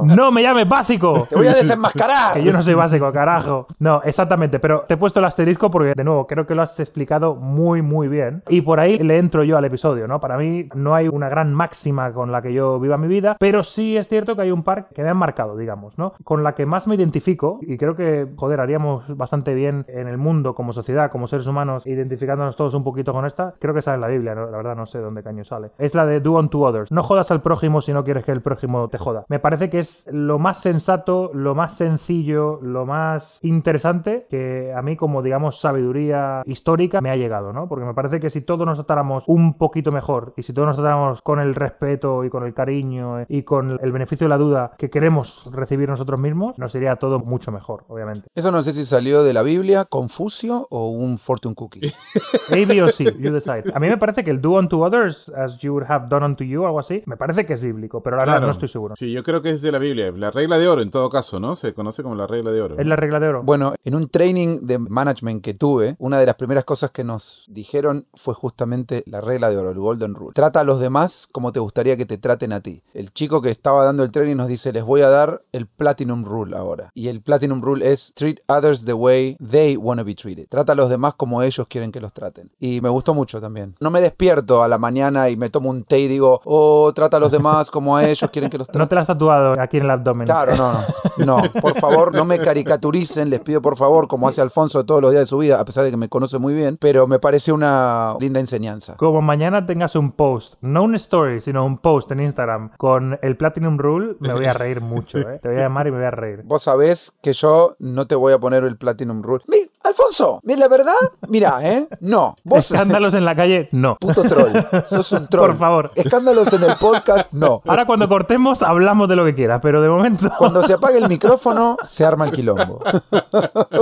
¡No 0.04 0.32
me 0.32 0.42
llames 0.42 0.68
básico! 0.68 1.26
Te 1.28 1.36
voy 1.36 1.46
a 1.46 1.54
desenmascarar. 1.54 2.34
Que 2.34 2.42
yo 2.42 2.52
no 2.52 2.62
soy 2.62 2.74
básico, 2.74 3.12
carajo. 3.12 3.66
No, 3.78 4.02
exactamente, 4.04 4.58
pero 4.58 4.84
te 4.86 4.94
he 4.94 4.96
puesto 4.96 5.20
el 5.20 5.26
asterisco 5.26 5.70
porque, 5.70 5.94
de 5.94 6.04
nuevo, 6.04 6.26
creo 6.26 6.46
que 6.46 6.54
lo 6.54 6.62
has 6.62 6.78
explicado 6.80 7.34
muy, 7.34 7.82
muy 7.82 8.08
bien. 8.08 8.42
Y 8.48 8.60
por 8.62 8.80
ahí 8.80 8.98
le 8.98 9.18
entro 9.18 9.44
yo 9.44 9.56
al 9.56 9.64
episodio, 9.64 10.08
¿no? 10.08 10.20
Para 10.20 10.36
mí 10.36 10.68
no 10.74 10.94
hay 10.94 11.08
una 11.08 11.28
gran 11.28 11.52
máxima 11.54 12.12
con 12.12 12.32
la 12.32 12.42
que 12.42 12.52
yo 12.52 12.78
viva 12.78 12.96
mi 12.96 13.08
vida, 13.08 13.36
pero 13.38 13.62
sí 13.62 13.96
es 13.96 14.08
cierto 14.08 14.36
que 14.36 14.42
hay 14.42 14.50
un 14.50 14.62
par 14.62 14.88
que 14.94 15.02
me 15.02 15.08
han 15.08 15.16
marcado, 15.16 15.56
digamos, 15.56 15.98
¿no? 15.98 16.14
Con 16.24 16.42
la 16.42 16.54
que 16.54 16.66
más 16.66 16.86
me 16.86 16.94
identifico, 16.94 17.58
y 17.62 17.76
creo 17.76 17.96
que, 17.96 18.26
joder, 18.36 18.60
haríamos 18.60 19.04
bastante 19.16 19.54
bien 19.54 19.84
en 19.88 20.08
el 20.08 20.18
mundo, 20.18 20.54
como 20.54 20.72
sociedad, 20.72 21.10
como 21.10 21.26
seres 21.26 21.46
humanos, 21.46 21.86
identificándonos 21.86 22.56
todos 22.56 22.74
un 22.74 22.84
poquito 22.84 23.12
con 23.12 23.26
esta. 23.26 23.54
Creo 23.58 23.74
que 23.74 23.82
sale 23.82 23.96
en 23.96 24.00
la 24.00 24.08
Biblia, 24.08 24.34
¿no? 24.34 24.50
la 24.50 24.56
verdad 24.56 24.76
no 24.76 24.86
sé 24.86 24.98
dónde 24.98 25.22
caño 25.22 25.44
sale. 25.44 25.70
Es 25.78 25.94
la 25.94 26.06
de 26.06 26.20
do 26.20 26.32
unto 26.32 26.60
others. 26.60 26.92
No 26.92 27.02
jodas 27.02 27.30
al 27.30 27.42
prójimo 27.42 27.80
si 27.80 27.92
no 27.92 28.04
quieres 28.04 28.24
que 28.24 28.32
el 28.32 28.40
prójimo 28.40 28.88
te 28.88 28.98
joda. 28.98 29.15
Me 29.28 29.38
parece 29.38 29.70
que 29.70 29.78
es 29.78 30.06
lo 30.12 30.38
más 30.38 30.60
sensato, 30.60 31.30
lo 31.34 31.54
más 31.54 31.76
sencillo, 31.76 32.58
lo 32.62 32.86
más 32.86 33.38
interesante 33.42 34.26
que 34.28 34.72
a 34.76 34.82
mí 34.82 34.96
como 34.96 35.22
digamos 35.22 35.60
sabiduría 35.60 36.42
histórica 36.46 37.00
me 37.00 37.10
ha 37.10 37.16
llegado, 37.16 37.52
¿no? 37.52 37.68
Porque 37.68 37.84
me 37.84 37.94
parece 37.94 38.20
que 38.20 38.30
si 38.30 38.40
todos 38.42 38.66
nos 38.66 38.78
tratáramos 38.78 39.24
un 39.26 39.54
poquito 39.58 39.92
mejor 39.92 40.34
y 40.36 40.42
si 40.42 40.52
todos 40.52 40.66
nos 40.66 40.76
tratáramos 40.76 41.22
con 41.22 41.40
el 41.40 41.54
respeto 41.54 42.24
y 42.24 42.30
con 42.30 42.44
el 42.44 42.54
cariño 42.54 43.24
y 43.28 43.42
con 43.42 43.78
el 43.82 43.92
beneficio 43.92 44.26
de 44.26 44.28
la 44.30 44.36
duda 44.38 44.72
que 44.78 44.90
queremos 44.90 45.48
recibir 45.52 45.88
nosotros 45.88 46.18
mismos, 46.20 46.58
nos 46.58 46.74
iría 46.74 46.96
todo 46.96 47.18
mucho 47.18 47.52
mejor, 47.52 47.84
obviamente. 47.88 48.28
Eso 48.34 48.50
no 48.50 48.62
sé 48.62 48.72
si 48.72 48.84
salió 48.84 49.22
de 49.22 49.32
la 49.32 49.42
Biblia, 49.42 49.84
Confucio 49.84 50.66
o 50.70 50.90
un 50.90 51.18
Fortune 51.18 51.54
Cookie. 51.54 51.80
A, 52.50 52.54
B 52.66 52.82
o 52.82 52.88
C, 52.88 53.04
you 53.18 53.32
decide. 53.32 53.64
A 53.74 53.78
mí 53.80 53.88
me 53.88 53.98
parece 53.98 54.24
que 54.24 54.30
el 54.30 54.40
do 54.40 54.52
unto 54.52 54.80
others 54.80 55.28
as 55.36 55.58
you 55.58 55.72
would 55.72 55.86
have 55.90 56.06
done 56.08 56.24
unto 56.24 56.44
you, 56.44 56.64
algo 56.64 56.78
así, 56.78 57.02
me 57.06 57.16
parece 57.16 57.44
que 57.46 57.52
es 57.54 57.62
bíblico, 57.62 58.02
pero 58.02 58.16
la 58.16 58.22
verdad 58.22 58.34
Claro. 58.36 58.46
no 58.46 58.52
estoy 58.52 58.68
seguro. 58.68 58.96
Sí, 58.96 59.05
Sí, 59.06 59.12
yo 59.12 59.22
creo 59.22 59.40
que 59.40 59.50
es 59.50 59.62
de 59.62 59.70
la 59.70 59.78
Biblia. 59.78 60.10
La 60.16 60.32
regla 60.32 60.58
de 60.58 60.66
oro, 60.66 60.82
en 60.82 60.90
todo 60.90 61.08
caso, 61.10 61.38
¿no? 61.38 61.54
Se 61.54 61.72
conoce 61.74 62.02
como 62.02 62.16
la 62.16 62.26
regla 62.26 62.50
de 62.50 62.60
oro. 62.60 62.76
Es 62.76 62.84
la 62.84 62.96
regla 62.96 63.20
de 63.20 63.28
oro. 63.28 63.44
Bueno, 63.44 63.74
en 63.84 63.94
un 63.94 64.08
training 64.08 64.62
de 64.62 64.80
management 64.80 65.44
que 65.44 65.54
tuve, 65.54 65.94
una 66.00 66.18
de 66.18 66.26
las 66.26 66.34
primeras 66.34 66.64
cosas 66.64 66.90
que 66.90 67.04
nos 67.04 67.46
dijeron 67.48 68.06
fue 68.14 68.34
justamente 68.34 69.04
la 69.06 69.20
regla 69.20 69.48
de 69.48 69.58
oro, 69.58 69.70
el 69.70 69.78
Golden 69.78 70.16
Rule. 70.16 70.32
Trata 70.34 70.58
a 70.58 70.64
los 70.64 70.80
demás 70.80 71.28
como 71.30 71.52
te 71.52 71.60
gustaría 71.60 71.96
que 71.96 72.04
te 72.04 72.18
traten 72.18 72.52
a 72.52 72.60
ti. 72.60 72.82
El 72.94 73.12
chico 73.12 73.40
que 73.40 73.50
estaba 73.50 73.84
dando 73.84 74.02
el 74.02 74.10
training 74.10 74.34
nos 74.34 74.48
dice, 74.48 74.72
les 74.72 74.82
voy 74.82 75.02
a 75.02 75.08
dar 75.08 75.42
el 75.52 75.68
Platinum 75.68 76.24
Rule 76.24 76.56
ahora. 76.56 76.90
Y 76.92 77.06
el 77.06 77.20
Platinum 77.20 77.62
Rule 77.62 77.88
es 77.88 78.12
treat 78.16 78.38
others 78.48 78.86
the 78.86 78.94
way 78.94 79.36
they 79.36 79.76
want 79.76 80.00
to 80.00 80.04
be 80.04 80.16
treated. 80.16 80.48
Trata 80.48 80.72
a 80.72 80.74
los 80.74 80.90
demás 80.90 81.14
como 81.14 81.44
ellos 81.44 81.68
quieren 81.68 81.92
que 81.92 82.00
los 82.00 82.12
traten. 82.12 82.50
Y 82.58 82.80
me 82.80 82.88
gustó 82.88 83.14
mucho 83.14 83.40
también. 83.40 83.76
No 83.78 83.92
me 83.92 84.00
despierto 84.00 84.64
a 84.64 84.68
la 84.68 84.78
mañana 84.78 85.30
y 85.30 85.36
me 85.36 85.48
tomo 85.48 85.70
un 85.70 85.84
té 85.84 86.00
y 86.00 86.08
digo, 86.08 86.40
oh, 86.44 86.92
trata 86.92 87.18
a 87.18 87.20
los 87.20 87.30
demás 87.30 87.70
como 87.70 87.96
a 87.96 88.04
ellos 88.04 88.28
quieren 88.32 88.50
que 88.50 88.58
los 88.58 88.66
traten. 88.66 88.95
La 88.96 89.02
has 89.02 89.08
tatuado 89.08 89.60
aquí 89.60 89.76
en 89.76 89.82
el 89.84 89.90
abdomen. 89.90 90.24
Claro, 90.24 90.56
no, 90.56 90.72
no. 90.72 90.80
No, 91.18 91.42
por 91.60 91.78
favor, 91.78 92.14
no 92.14 92.24
me 92.24 92.38
caricaturicen, 92.38 93.28
les 93.28 93.40
pido 93.40 93.60
por 93.60 93.76
favor, 93.76 94.08
como 94.08 94.26
hace 94.26 94.40
Alfonso 94.40 94.86
todos 94.86 95.02
los 95.02 95.10
días 95.10 95.24
de 95.24 95.26
su 95.26 95.36
vida, 95.36 95.60
a 95.60 95.64
pesar 95.66 95.84
de 95.84 95.90
que 95.90 95.98
me 95.98 96.08
conoce 96.08 96.38
muy 96.38 96.54
bien, 96.54 96.78
pero 96.80 97.06
me 97.06 97.18
parece 97.18 97.52
una 97.52 98.16
linda 98.20 98.40
enseñanza. 98.40 98.96
Como 98.96 99.20
mañana 99.20 99.66
tengas 99.66 99.96
un 99.96 100.12
post, 100.12 100.54
no 100.62 100.84
un 100.84 100.94
story, 100.94 101.42
sino 101.42 101.66
un 101.66 101.76
post 101.76 102.10
en 102.12 102.20
Instagram 102.20 102.70
con 102.78 103.18
el 103.20 103.36
Platinum 103.36 103.76
Rule, 103.76 104.16
me 104.18 104.32
voy 104.32 104.46
a 104.46 104.54
reír 104.54 104.80
mucho, 104.80 105.18
¿eh? 105.18 105.40
Te 105.42 105.48
voy 105.48 105.58
a 105.58 105.62
llamar 105.62 105.88
y 105.88 105.90
me 105.90 105.98
voy 105.98 106.06
a 106.06 106.10
reír. 106.10 106.40
Vos 106.44 106.62
sabés 106.62 107.12
que 107.22 107.34
yo 107.34 107.76
no 107.78 108.06
te 108.06 108.14
voy 108.14 108.32
a 108.32 108.38
poner 108.38 108.64
el 108.64 108.78
Platinum 108.78 109.22
Rule. 109.22 109.44
Mi, 109.48 109.58
Alfonso, 109.84 110.40
la 110.42 110.68
verdad, 110.68 110.94
mira, 111.28 111.58
¿eh? 111.62 111.86
No. 112.00 112.34
Vos, 112.44 112.70
Escándalos 112.70 113.12
en 113.14 113.24
la 113.26 113.36
calle, 113.36 113.68
no. 113.72 113.96
puto 113.96 114.22
troll, 114.22 114.52
sos 114.86 115.12
un 115.12 115.26
troll. 115.28 115.48
Por 115.48 115.58
favor. 115.58 115.90
Escándalos 115.94 116.52
en 116.52 116.64
el 116.64 116.76
podcast, 116.78 117.32
no. 117.32 117.62
Ahora 117.66 117.84
cuando 117.84 118.08
cortemos 118.08 118.62
hablamos 118.62 118.85
de 118.86 119.16
lo 119.16 119.24
que 119.24 119.34
quieras, 119.34 119.60
pero 119.62 119.82
de 119.82 119.88
momento... 119.88 120.30
Cuando 120.38 120.62
se 120.62 120.74
apague 120.74 120.98
el 120.98 121.08
micrófono, 121.08 121.76
se 121.82 122.04
arma 122.04 122.24
el 122.26 122.30
quilombo. 122.32 122.78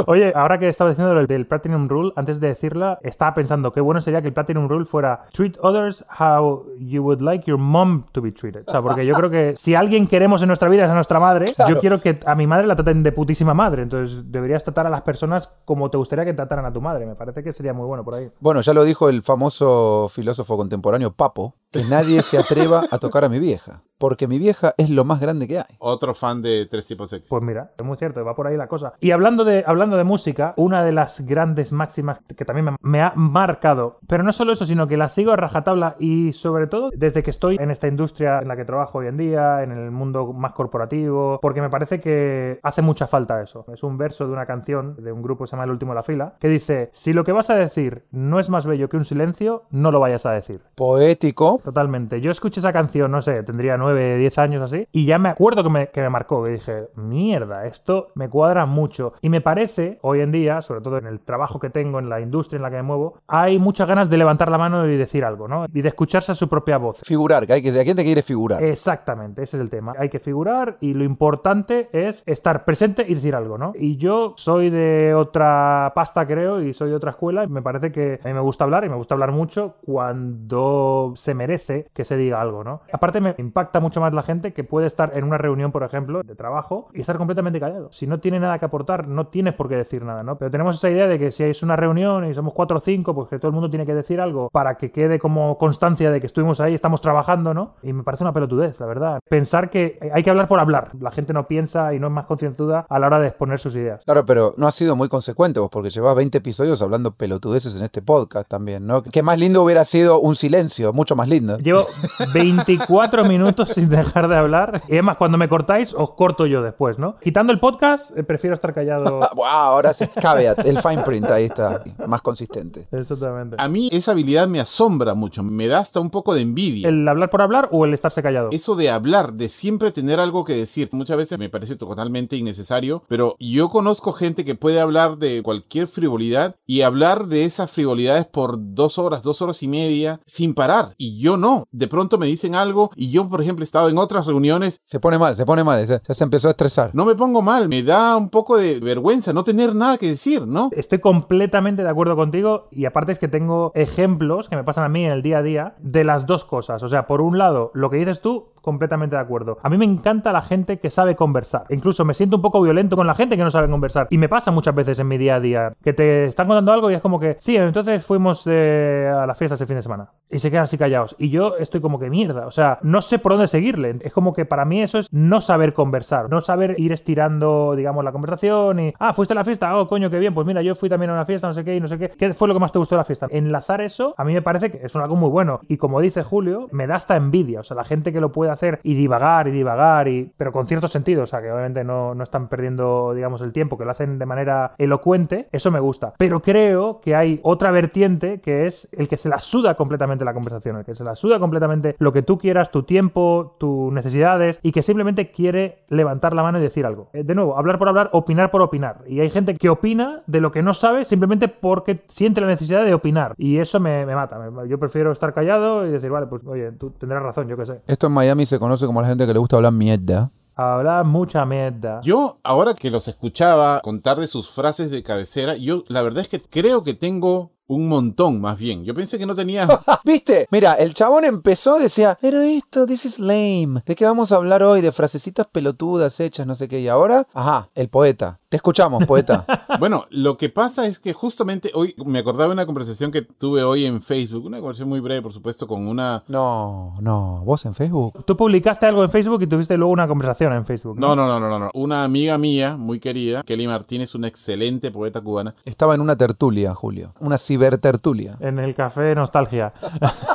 Oye, 0.06 0.32
ahora 0.34 0.58
que 0.58 0.68
estaba 0.68 0.90
diciendo 0.90 1.14
lo 1.14 1.26
del 1.26 1.46
Platinum 1.46 1.88
Rule, 1.88 2.12
antes 2.16 2.40
de 2.40 2.48
decirla, 2.48 2.98
estaba 3.02 3.34
pensando 3.34 3.72
qué 3.72 3.80
bueno 3.80 4.00
sería 4.00 4.22
que 4.22 4.28
el 4.28 4.34
Platinum 4.34 4.68
Rule 4.68 4.84
fuera 4.86 5.26
treat 5.32 5.56
others 5.60 6.04
how 6.20 6.64
you 6.78 7.02
would 7.02 7.20
like 7.20 7.44
your 7.46 7.58
mom 7.58 8.04
to 8.12 8.20
be 8.22 8.32
treated. 8.32 8.64
O 8.66 8.70
sea, 8.72 8.82
porque 8.82 9.04
yo 9.06 9.14
creo 9.14 9.30
que 9.30 9.54
si 9.56 9.74
alguien 9.74 10.06
queremos 10.06 10.42
en 10.42 10.48
nuestra 10.48 10.68
vida 10.68 10.84
es 10.84 10.90
a 10.90 10.94
nuestra 10.94 11.20
madre, 11.20 11.46
Claro. 11.54 11.74
yo 11.74 11.80
quiero 11.80 12.00
que 12.00 12.20
a 12.24 12.34
mi 12.34 12.46
madre 12.46 12.66
la 12.66 12.76
traten 12.76 13.02
de 13.02 13.12
putísima 13.12 13.54
madre. 13.54 13.82
Entonces 13.82 14.30
deberías 14.30 14.64
tratar 14.64 14.86
a 14.86 14.90
las 14.90 15.02
personas 15.02 15.50
como 15.64 15.90
te 15.90 15.96
gustaría 15.98 16.24
que 16.24 16.32
trataran 16.34 16.64
a 16.66 16.72
tu 16.72 16.80
madre. 16.80 17.06
Me 17.06 17.14
parece 17.14 17.42
que 17.42 17.52
sería 17.52 17.72
muy 17.72 17.86
bueno 17.86 18.04
por 18.04 18.14
ahí. 18.14 18.30
Bueno, 18.40 18.60
ya 18.60 18.72
lo 18.72 18.84
dijo 18.84 19.08
el 19.08 19.22
famoso 19.22 20.08
filósofo 20.12 20.56
contemporáneo 20.56 21.12
Papo, 21.12 21.54
que 21.74 21.82
nadie 21.82 22.22
se 22.22 22.38
atreva 22.38 22.84
a 22.88 22.98
tocar 22.98 23.24
a 23.24 23.28
mi 23.28 23.40
vieja, 23.40 23.82
porque 23.98 24.28
mi 24.28 24.38
vieja 24.38 24.74
es 24.78 24.90
lo 24.90 25.04
más 25.04 25.20
grande 25.20 25.48
que 25.48 25.58
hay. 25.58 25.76
Otro 25.80 26.14
fan 26.14 26.40
de 26.40 26.66
tres 26.66 26.86
tipos 26.86 27.12
X. 27.12 27.26
Pues 27.28 27.42
mira, 27.42 27.72
es 27.76 27.84
muy 27.84 27.96
cierto, 27.96 28.24
va 28.24 28.36
por 28.36 28.46
ahí 28.46 28.56
la 28.56 28.68
cosa. 28.68 28.92
Y 29.00 29.10
hablando 29.10 29.44
de, 29.44 29.64
hablando 29.66 29.96
de 29.96 30.04
música, 30.04 30.54
una 30.56 30.84
de 30.84 30.92
las 30.92 31.26
grandes 31.26 31.72
máximas 31.72 32.20
que 32.36 32.44
también 32.44 32.66
me, 32.66 32.76
me 32.80 33.02
ha 33.02 33.12
marcado, 33.16 33.98
pero 34.06 34.22
no 34.22 34.32
solo 34.32 34.52
eso, 34.52 34.64
sino 34.66 34.86
que 34.86 34.96
la 34.96 35.08
sigo 35.08 35.32
a 35.32 35.36
rajatabla 35.36 35.96
y 35.98 36.32
sobre 36.32 36.68
todo 36.68 36.90
desde 36.94 37.24
que 37.24 37.30
estoy 37.30 37.56
en 37.56 37.72
esta 37.72 37.88
industria 37.88 38.38
en 38.38 38.46
la 38.46 38.54
que 38.54 38.64
trabajo 38.64 38.98
hoy 38.98 39.08
en 39.08 39.16
día, 39.16 39.64
en 39.64 39.72
el 39.72 39.90
mundo 39.90 40.32
más 40.32 40.52
corporativo, 40.52 41.40
porque 41.42 41.60
me 41.60 41.70
parece 41.70 42.00
que 42.00 42.60
hace 42.62 42.82
mucha 42.82 43.08
falta 43.08 43.42
eso. 43.42 43.64
Es 43.72 43.82
un 43.82 43.98
verso 43.98 44.28
de 44.28 44.32
una 44.32 44.46
canción 44.46 44.94
de 45.02 45.10
un 45.10 45.22
grupo 45.22 45.42
que 45.42 45.48
se 45.48 45.56
llama 45.56 45.64
El 45.64 45.70
último 45.70 45.90
de 45.90 45.96
la 45.96 46.02
fila, 46.04 46.34
que 46.38 46.48
dice, 46.48 46.90
si 46.92 47.12
lo 47.12 47.24
que 47.24 47.32
vas 47.32 47.50
a 47.50 47.56
decir 47.56 48.04
no 48.12 48.38
es 48.38 48.48
más 48.48 48.64
bello 48.64 48.88
que 48.88 48.96
un 48.96 49.04
silencio, 49.04 49.64
no 49.70 49.90
lo 49.90 49.98
vayas 49.98 50.24
a 50.24 50.30
decir. 50.30 50.60
Poético, 50.76 51.60
Totalmente. 51.64 52.20
Yo 52.20 52.30
escuché 52.30 52.60
esa 52.60 52.72
canción, 52.72 53.10
no 53.10 53.22
sé, 53.22 53.42
tendría 53.42 53.78
9, 53.78 54.18
10 54.18 54.38
años 54.38 54.62
así, 54.62 54.86
y 54.92 55.06
ya 55.06 55.18
me 55.18 55.30
acuerdo 55.30 55.62
que 55.62 55.70
me, 55.70 55.88
que 55.88 56.02
me 56.02 56.10
marcó, 56.10 56.44
que 56.44 56.50
dije, 56.50 56.88
mierda, 56.94 57.66
esto 57.66 58.08
me 58.14 58.28
cuadra 58.28 58.66
mucho. 58.66 59.14
Y 59.22 59.30
me 59.30 59.40
parece, 59.40 59.98
hoy 60.02 60.20
en 60.20 60.30
día, 60.30 60.60
sobre 60.60 60.82
todo 60.82 60.98
en 60.98 61.06
el 61.06 61.20
trabajo 61.20 61.58
que 61.58 61.70
tengo, 61.70 61.98
en 61.98 62.10
la 62.10 62.20
industria 62.20 62.58
en 62.58 62.62
la 62.62 62.70
que 62.70 62.76
me 62.76 62.82
muevo, 62.82 63.18
hay 63.26 63.58
muchas 63.58 63.88
ganas 63.88 64.10
de 64.10 64.18
levantar 64.18 64.50
la 64.50 64.58
mano 64.58 64.86
y 64.86 64.96
decir 64.96 65.24
algo, 65.24 65.48
¿no? 65.48 65.64
Y 65.72 65.80
de 65.80 65.88
escucharse 65.88 66.32
a 66.32 66.34
su 66.34 66.48
propia 66.48 66.76
voz. 66.76 67.00
figurar, 67.02 67.46
que 67.46 67.54
hay 67.54 67.62
que, 67.62 67.72
¿de 67.72 67.82
quién 67.82 67.96
te 67.96 68.04
quiere 68.04 68.20
figurar? 68.20 68.62
Exactamente, 68.62 69.42
ese 69.42 69.56
es 69.56 69.62
el 69.62 69.70
tema. 69.70 69.94
Hay 69.98 70.10
que 70.10 70.18
figurar 70.18 70.76
y 70.80 70.92
lo 70.92 71.04
importante 71.04 71.88
es 71.92 72.22
estar 72.26 72.66
presente 72.66 73.06
y 73.08 73.14
decir 73.14 73.34
algo, 73.34 73.56
¿no? 73.56 73.72
Y 73.74 73.96
yo 73.96 74.34
soy 74.36 74.68
de 74.68 75.14
otra 75.14 75.92
pasta, 75.94 76.26
creo, 76.26 76.60
y 76.60 76.74
soy 76.74 76.90
de 76.90 76.96
otra 76.96 77.12
escuela. 77.12 77.44
Y 77.44 77.48
me 77.48 77.62
parece 77.62 77.90
que 77.90 78.20
a 78.22 78.28
mí 78.28 78.34
me 78.34 78.40
gusta 78.40 78.64
hablar 78.64 78.84
y 78.84 78.90
me 78.90 78.96
gusta 78.96 79.14
hablar 79.14 79.32
mucho 79.32 79.76
cuando 79.84 81.14
se 81.16 81.34
merece 81.34 81.53
que 81.58 82.04
se 82.04 82.16
diga 82.16 82.40
algo, 82.40 82.64
¿no? 82.64 82.82
Aparte, 82.92 83.20
me 83.20 83.34
impacta 83.38 83.80
mucho 83.80 84.00
más 84.00 84.12
la 84.12 84.22
gente 84.22 84.52
que 84.52 84.64
puede 84.64 84.86
estar 84.86 85.16
en 85.16 85.24
una 85.24 85.38
reunión, 85.38 85.72
por 85.72 85.82
ejemplo, 85.82 86.22
de 86.22 86.34
trabajo 86.34 86.88
y 86.92 87.00
estar 87.00 87.16
completamente 87.16 87.60
callado. 87.60 87.90
Si 87.92 88.06
no 88.06 88.20
tiene 88.20 88.40
nada 88.40 88.58
que 88.58 88.64
aportar, 88.64 89.08
no 89.08 89.28
tienes 89.28 89.54
por 89.54 89.68
qué 89.68 89.76
decir 89.76 90.04
nada, 90.04 90.22
¿no? 90.22 90.36
Pero 90.36 90.50
tenemos 90.50 90.76
esa 90.76 90.90
idea 90.90 91.06
de 91.06 91.18
que 91.18 91.30
si 91.30 91.44
es 91.44 91.62
una 91.62 91.76
reunión 91.76 92.24
y 92.24 92.34
somos 92.34 92.52
cuatro 92.54 92.78
o 92.78 92.80
cinco, 92.80 93.14
pues 93.14 93.28
que 93.28 93.38
todo 93.38 93.48
el 93.48 93.54
mundo 93.54 93.70
tiene 93.70 93.86
que 93.86 93.94
decir 93.94 94.20
algo 94.20 94.48
para 94.50 94.76
que 94.76 94.90
quede 94.90 95.18
como 95.18 95.58
constancia 95.58 96.10
de 96.10 96.20
que 96.20 96.26
estuvimos 96.26 96.60
ahí, 96.60 96.74
estamos 96.74 97.00
trabajando, 97.00 97.54
¿no? 97.54 97.74
Y 97.82 97.92
me 97.92 98.02
parece 98.02 98.24
una 98.24 98.32
pelotudez, 98.32 98.78
la 98.80 98.86
verdad. 98.86 99.20
Pensar 99.28 99.70
que 99.70 99.98
hay 100.12 100.22
que 100.22 100.30
hablar 100.30 100.48
por 100.48 100.60
hablar. 100.60 100.90
La 101.00 101.10
gente 101.10 101.32
no 101.32 101.46
piensa 101.46 101.94
y 101.94 101.98
no 101.98 102.08
es 102.08 102.12
más 102.12 102.26
concienzuda 102.26 102.86
a 102.88 102.98
la 102.98 103.06
hora 103.06 103.20
de 103.20 103.28
exponer 103.28 103.58
sus 103.58 103.74
ideas. 103.76 104.04
Claro, 104.04 104.24
pero 104.26 104.54
no 104.56 104.66
has 104.66 104.74
sido 104.74 104.96
muy 104.96 105.08
consecuente 105.08 105.60
vos, 105.60 105.70
porque 105.70 105.90
llevas 105.90 106.16
20 106.16 106.38
episodios 106.38 106.82
hablando 106.82 107.12
pelotudeces 107.12 107.76
en 107.76 107.84
este 107.84 108.02
podcast 108.02 108.48
también, 108.48 108.86
¿no? 108.86 109.02
Qué 109.02 109.22
más 109.22 109.38
lindo 109.38 109.62
hubiera 109.62 109.84
sido 109.84 110.20
un 110.20 110.34
silencio, 110.34 110.92
mucho 110.92 111.16
más 111.16 111.28
lindo. 111.28 111.43
Llevo 111.62 111.86
24 112.32 113.24
minutos 113.28 113.70
sin 113.70 113.88
dejar 113.88 114.28
de 114.28 114.36
hablar. 114.36 114.82
Y 114.88 114.92
además, 114.92 115.16
cuando 115.16 115.38
me 115.38 115.48
cortáis, 115.48 115.94
os 115.94 116.12
corto 116.12 116.46
yo 116.46 116.62
después, 116.62 116.98
¿no? 116.98 117.16
Quitando 117.20 117.52
el 117.52 117.60
podcast, 117.60 118.16
eh, 118.16 118.22
prefiero 118.22 118.54
estar 118.54 118.74
callado. 118.74 119.20
Wow, 119.34 119.46
ahora 119.46 119.92
sí, 119.92 120.06
caveat, 120.06 120.64
el 120.64 120.78
fine 120.78 121.02
print, 121.02 121.28
ahí 121.30 121.44
está, 121.44 121.82
más 122.06 122.22
consistente. 122.22 122.86
Exactamente. 122.92 123.56
A 123.58 123.68
mí 123.68 123.88
esa 123.92 124.12
habilidad 124.12 124.46
me 124.46 124.60
asombra 124.60 125.14
mucho, 125.14 125.42
me 125.42 125.66
da 125.66 125.80
hasta 125.80 125.98
un 125.98 126.10
poco 126.10 126.34
de 126.34 126.42
envidia. 126.42 126.88
¿El 126.88 127.06
hablar 127.08 127.30
por 127.30 127.42
hablar 127.42 127.68
o 127.72 127.84
el 127.84 127.94
estarse 127.94 128.22
callado? 128.22 128.50
Eso 128.52 128.76
de 128.76 128.90
hablar, 128.90 129.32
de 129.32 129.48
siempre 129.48 129.90
tener 129.90 130.20
algo 130.20 130.44
que 130.44 130.54
decir, 130.54 130.88
muchas 130.92 131.16
veces 131.16 131.38
me 131.38 131.48
parece 131.48 131.76
totalmente 131.76 132.36
innecesario, 132.36 133.02
pero 133.08 133.34
yo 133.40 133.70
conozco 133.70 134.12
gente 134.12 134.44
que 134.44 134.54
puede 134.54 134.80
hablar 134.80 135.18
de 135.18 135.42
cualquier 135.42 135.86
frivolidad 135.88 136.56
y 136.66 136.82
hablar 136.82 137.26
de 137.26 137.44
esas 137.44 137.70
frivolidades 137.70 138.26
por 138.26 138.56
dos 138.58 138.98
horas, 138.98 139.22
dos 139.22 139.42
horas 139.42 139.62
y 139.62 139.68
media 139.68 140.20
sin 140.24 140.54
parar. 140.54 140.94
Y 140.96 141.18
yo 141.24 141.36
no. 141.36 141.64
De 141.72 141.88
pronto 141.88 142.18
me 142.18 142.26
dicen 142.26 142.54
algo 142.54 142.90
y 142.94 143.10
yo, 143.10 143.28
por 143.28 143.40
ejemplo, 143.40 143.62
he 143.62 143.64
estado 143.64 143.88
en 143.88 143.98
otras 143.98 144.26
reuniones, 144.26 144.80
Se 144.84 145.00
pone 145.00 145.18
mal, 145.18 145.34
se 145.34 145.46
pone 145.46 145.64
mal, 145.64 145.86
se 145.86 146.24
empezó 146.24 146.48
a 146.48 146.50
estresar. 146.50 146.90
no 146.92 147.04
me 147.04 147.14
pongo 147.14 147.42
mal, 147.42 147.68
me 147.68 147.82
da 147.82 148.16
un 148.16 148.28
poco 148.28 148.56
de 148.56 148.78
vergüenza 148.80 149.32
no 149.32 149.42
tener 149.42 149.74
nada 149.74 149.98
que 149.98 150.06
decir, 150.06 150.46
¿no? 150.46 150.68
Estoy 150.72 150.98
completamente 150.98 151.82
de 151.82 151.88
acuerdo 151.88 152.14
contigo 152.16 152.68
y 152.70 152.84
aparte 152.84 153.12
es 153.12 153.18
que 153.18 153.28
tengo 153.28 153.72
ejemplos 153.74 154.48
que 154.48 154.56
me 154.56 154.64
pasan 154.64 154.84
a 154.84 154.88
mí 154.88 155.04
en 155.04 155.12
el 155.12 155.22
día 155.22 155.38
a 155.38 155.42
día 155.42 155.74
de 155.78 156.04
las 156.04 156.26
dos 156.26 156.44
cosas. 156.44 156.82
O 156.82 156.88
sea, 156.88 157.06
por 157.06 157.20
un 157.20 157.38
lado, 157.38 157.70
lo 157.74 157.90
que 157.90 157.96
dices 157.96 158.20
tú, 158.20 158.52
completamente 158.64 159.14
de 159.14 159.20
acuerdo. 159.20 159.58
A 159.62 159.68
mí 159.68 159.76
me 159.76 159.84
encanta 159.84 160.32
la 160.32 160.40
gente 160.40 160.78
que 160.78 160.90
sabe 160.90 161.14
conversar. 161.14 161.66
Incluso 161.68 162.04
me 162.06 162.14
siento 162.14 162.36
un 162.36 162.42
poco 162.42 162.62
violento 162.62 162.96
con 162.96 163.06
la 163.06 163.14
gente 163.14 163.36
que 163.36 163.44
no 163.44 163.50
sabe 163.50 163.68
conversar. 163.68 164.06
Y 164.10 164.16
me 164.16 164.28
pasa 164.28 164.50
muchas 164.50 164.74
veces 164.74 164.98
en 164.98 165.06
mi 165.06 165.18
día 165.18 165.36
a 165.36 165.40
día 165.40 165.72
que 165.82 165.92
te 165.92 166.24
están 166.24 166.46
contando 166.46 166.72
algo 166.72 166.90
y 166.90 166.94
es 166.94 167.02
como 167.02 167.20
que, 167.20 167.36
sí, 167.38 167.56
entonces 167.56 168.04
fuimos 168.04 168.44
eh, 168.46 169.12
a 169.14 169.26
la 169.26 169.34
fiesta 169.34 169.56
ese 169.56 169.66
fin 169.66 169.76
de 169.76 169.82
semana. 169.82 170.10
Y 170.30 170.38
se 170.38 170.50
quedan 170.50 170.64
así 170.64 170.78
callados. 170.78 171.13
Y 171.18 171.30
yo 171.30 171.56
estoy 171.56 171.80
como 171.80 171.98
que 171.98 172.10
mierda. 172.10 172.46
O 172.46 172.50
sea, 172.50 172.78
no 172.82 173.02
sé 173.02 173.18
por 173.18 173.32
dónde 173.32 173.48
seguirle. 173.48 173.96
Es 174.00 174.12
como 174.12 174.32
que 174.32 174.44
para 174.44 174.64
mí 174.64 174.82
eso 174.82 174.98
es 174.98 175.12
no 175.12 175.40
saber 175.40 175.74
conversar. 175.74 176.30
No 176.30 176.40
saber 176.40 176.74
ir 176.78 176.92
estirando, 176.92 177.74
digamos, 177.76 178.04
la 178.04 178.12
conversación 178.12 178.80
y, 178.80 178.94
ah, 178.98 179.12
fuiste 179.12 179.34
a 179.34 179.36
la 179.36 179.44
fiesta. 179.44 179.76
Oh, 179.78 179.88
coño, 179.88 180.10
qué 180.10 180.18
bien. 180.18 180.34
Pues 180.34 180.46
mira, 180.46 180.62
yo 180.62 180.74
fui 180.74 180.88
también 180.88 181.10
a 181.10 181.14
una 181.14 181.24
fiesta, 181.24 181.46
no 181.46 181.54
sé 181.54 181.64
qué 181.64 181.76
y 181.76 181.80
no 181.80 181.88
sé 181.88 181.98
qué. 181.98 182.10
¿Qué 182.10 182.34
fue 182.34 182.48
lo 182.48 182.54
que 182.54 182.60
más 182.60 182.72
te 182.72 182.78
gustó 182.78 182.94
de 182.94 183.00
la 183.00 183.04
fiesta? 183.04 183.26
Enlazar 183.30 183.80
eso, 183.80 184.14
a 184.16 184.24
mí 184.24 184.32
me 184.32 184.42
parece 184.42 184.70
que 184.70 184.86
es 184.86 184.96
algo 184.96 185.16
muy 185.16 185.30
bueno. 185.30 185.60
Y 185.68 185.76
como 185.76 186.00
dice 186.00 186.22
Julio, 186.22 186.68
me 186.72 186.86
da 186.86 186.96
hasta 186.96 187.16
envidia. 187.16 187.60
O 187.60 187.62
sea, 187.62 187.76
la 187.76 187.84
gente 187.84 188.12
que 188.12 188.20
lo 188.20 188.32
puede 188.32 188.50
hacer 188.50 188.80
y 188.82 188.94
divagar 188.94 189.48
y 189.48 189.50
divagar, 189.50 190.08
y, 190.08 190.32
pero 190.36 190.52
con 190.52 190.66
cierto 190.66 190.88
sentido. 190.88 191.24
O 191.24 191.26
sea, 191.26 191.40
que 191.40 191.50
obviamente 191.50 191.84
no, 191.84 192.14
no 192.14 192.24
están 192.24 192.48
perdiendo, 192.48 193.12
digamos, 193.14 193.40
el 193.42 193.52
tiempo, 193.52 193.78
que 193.78 193.84
lo 193.84 193.90
hacen 193.90 194.18
de 194.18 194.26
manera 194.26 194.74
elocuente. 194.78 195.48
Eso 195.52 195.70
me 195.70 195.80
gusta. 195.80 196.14
Pero 196.18 196.40
creo 196.40 197.00
que 197.00 197.14
hay 197.14 197.40
otra 197.42 197.70
vertiente 197.70 198.40
que 198.40 198.66
es 198.66 198.88
el 198.92 199.08
que 199.08 199.16
se 199.16 199.28
la 199.28 199.40
suda 199.40 199.74
completamente 199.74 200.24
la 200.24 200.34
conversación, 200.34 200.76
el 200.76 200.84
que 200.84 200.94
se 200.94 201.03
la 201.04 201.16
suda 201.16 201.38
completamente 201.38 201.94
lo 201.98 202.12
que 202.12 202.22
tú 202.22 202.38
quieras, 202.38 202.70
tu 202.70 202.82
tiempo, 202.82 203.56
tus 203.58 203.92
necesidades, 203.92 204.58
y 204.62 204.72
que 204.72 204.82
simplemente 204.82 205.30
quiere 205.30 205.84
levantar 205.88 206.34
la 206.34 206.42
mano 206.42 206.58
y 206.58 206.62
decir 206.62 206.86
algo. 206.86 207.10
Eh, 207.12 207.22
De 207.22 207.34
nuevo, 207.34 207.56
hablar 207.56 207.78
por 207.78 207.88
hablar, 207.88 208.10
opinar 208.12 208.50
por 208.50 208.62
opinar. 208.62 209.02
Y 209.06 209.20
hay 209.20 209.30
gente 209.30 209.56
que 209.56 209.68
opina 209.68 210.22
de 210.26 210.40
lo 210.40 210.50
que 210.50 210.62
no 210.62 210.74
sabe 210.74 211.04
simplemente 211.04 211.48
porque 211.48 212.04
siente 212.08 212.40
la 212.40 212.46
necesidad 212.46 212.84
de 212.84 212.94
opinar. 212.94 213.34
Y 213.36 213.58
eso 213.58 213.80
me, 213.80 214.06
me 214.06 214.14
mata. 214.14 214.38
Yo 214.68 214.78
prefiero 214.78 215.12
estar 215.12 215.32
callado 215.34 215.86
y 215.86 215.90
decir, 215.90 216.10
vale, 216.10 216.26
pues 216.26 216.42
oye, 216.46 216.72
tú 216.72 216.90
tendrás 216.90 217.22
razón, 217.22 217.48
yo 217.48 217.56
qué 217.56 217.66
sé. 217.66 217.80
Esto 217.86 218.06
en 218.06 218.12
Miami 218.12 218.46
se 218.46 218.58
conoce 218.58 218.86
como 218.86 219.00
la 219.02 219.08
gente 219.08 219.26
que 219.26 219.32
le 219.32 219.38
gusta 219.38 219.56
hablar 219.56 219.72
mierda. 219.72 220.30
Hablar 220.56 221.04
mucha 221.04 221.44
mierda. 221.44 222.00
Yo, 222.02 222.38
ahora 222.44 222.74
que 222.74 222.88
los 222.90 223.08
escuchaba 223.08 223.80
contar 223.80 224.18
de 224.18 224.28
sus 224.28 224.48
frases 224.48 224.90
de 224.92 225.02
cabecera, 225.02 225.56
yo 225.56 225.82
la 225.88 226.02
verdad 226.02 226.20
es 226.20 226.28
que 226.28 226.40
creo 226.40 226.84
que 226.84 226.94
tengo 226.94 227.53
Un 227.66 227.88
montón, 227.88 228.40
más 228.40 228.58
bien. 228.58 228.84
Yo 228.84 228.94
pensé 228.94 229.18
que 229.18 229.24
no 229.24 229.34
tenía... 229.34 229.66
¿Viste? 230.04 230.46
Mira, 230.50 230.74
el 230.74 230.92
chabón 230.92 231.24
empezó, 231.24 231.78
decía, 231.78 232.18
pero 232.20 232.42
esto, 232.42 232.84
this 232.84 233.06
is 233.06 233.18
lame. 233.18 233.82
¿De 233.86 233.94
qué 233.94 234.04
vamos 234.04 234.32
a 234.32 234.36
hablar 234.36 234.62
hoy? 234.62 234.82
De 234.82 234.92
frasecitas 234.92 235.46
pelotudas 235.46 236.20
hechas, 236.20 236.46
no 236.46 236.54
sé 236.54 236.68
qué. 236.68 236.80
Y 236.80 236.88
ahora, 236.88 237.26
ajá, 237.32 237.70
el 237.74 237.88
poeta. 237.88 238.38
Te 238.48 238.56
escuchamos, 238.56 239.04
poeta. 239.06 239.46
Bueno, 239.80 240.04
lo 240.10 240.36
que 240.36 240.50
pasa 240.50 240.86
es 240.86 241.00
que 241.00 241.12
justamente 241.12 241.72
hoy 241.74 241.96
me 242.06 242.20
acordaba 242.20 242.46
de 242.46 242.52
una 242.52 242.64
conversación 242.64 243.10
que 243.10 243.22
tuve 243.22 243.64
hoy 243.64 243.86
en 243.86 244.00
Facebook, 244.00 244.46
una 244.46 244.58
conversación 244.58 244.88
muy 244.88 245.00
breve, 245.00 245.20
por 245.20 245.32
supuesto, 245.32 245.66
con 245.66 245.88
una... 245.88 246.22
No, 246.28 246.94
no, 247.00 247.42
vos 247.44 247.64
en 247.66 247.74
Facebook. 247.74 248.24
Tú 248.24 248.36
publicaste 248.36 248.86
algo 248.86 249.02
en 249.02 249.10
Facebook 249.10 249.42
y 249.42 249.48
tuviste 249.48 249.76
luego 249.76 249.92
una 249.92 250.06
conversación 250.06 250.52
en 250.52 250.64
Facebook. 250.64 250.96
No, 250.98 251.16
no, 251.16 251.26
no, 251.26 251.40
no, 251.40 251.48
no, 251.48 251.58
no. 251.58 251.70
Una 251.74 252.04
amiga 252.04 252.38
mía, 252.38 252.76
muy 252.76 253.00
querida, 253.00 253.42
Kelly 253.42 253.66
Martínez, 253.66 254.14
una 254.14 254.28
excelente 254.28 254.92
poeta 254.92 255.20
cubana. 255.20 255.56
Estaba 255.64 255.96
en 255.96 256.00
una 256.00 256.16
tertulia, 256.16 256.72
Julio. 256.72 257.14
Una 257.18 257.36
cibertertulia. 257.54 258.36
En 258.40 258.58
el 258.58 258.74
café 258.74 259.14
Nostalgia. 259.14 259.72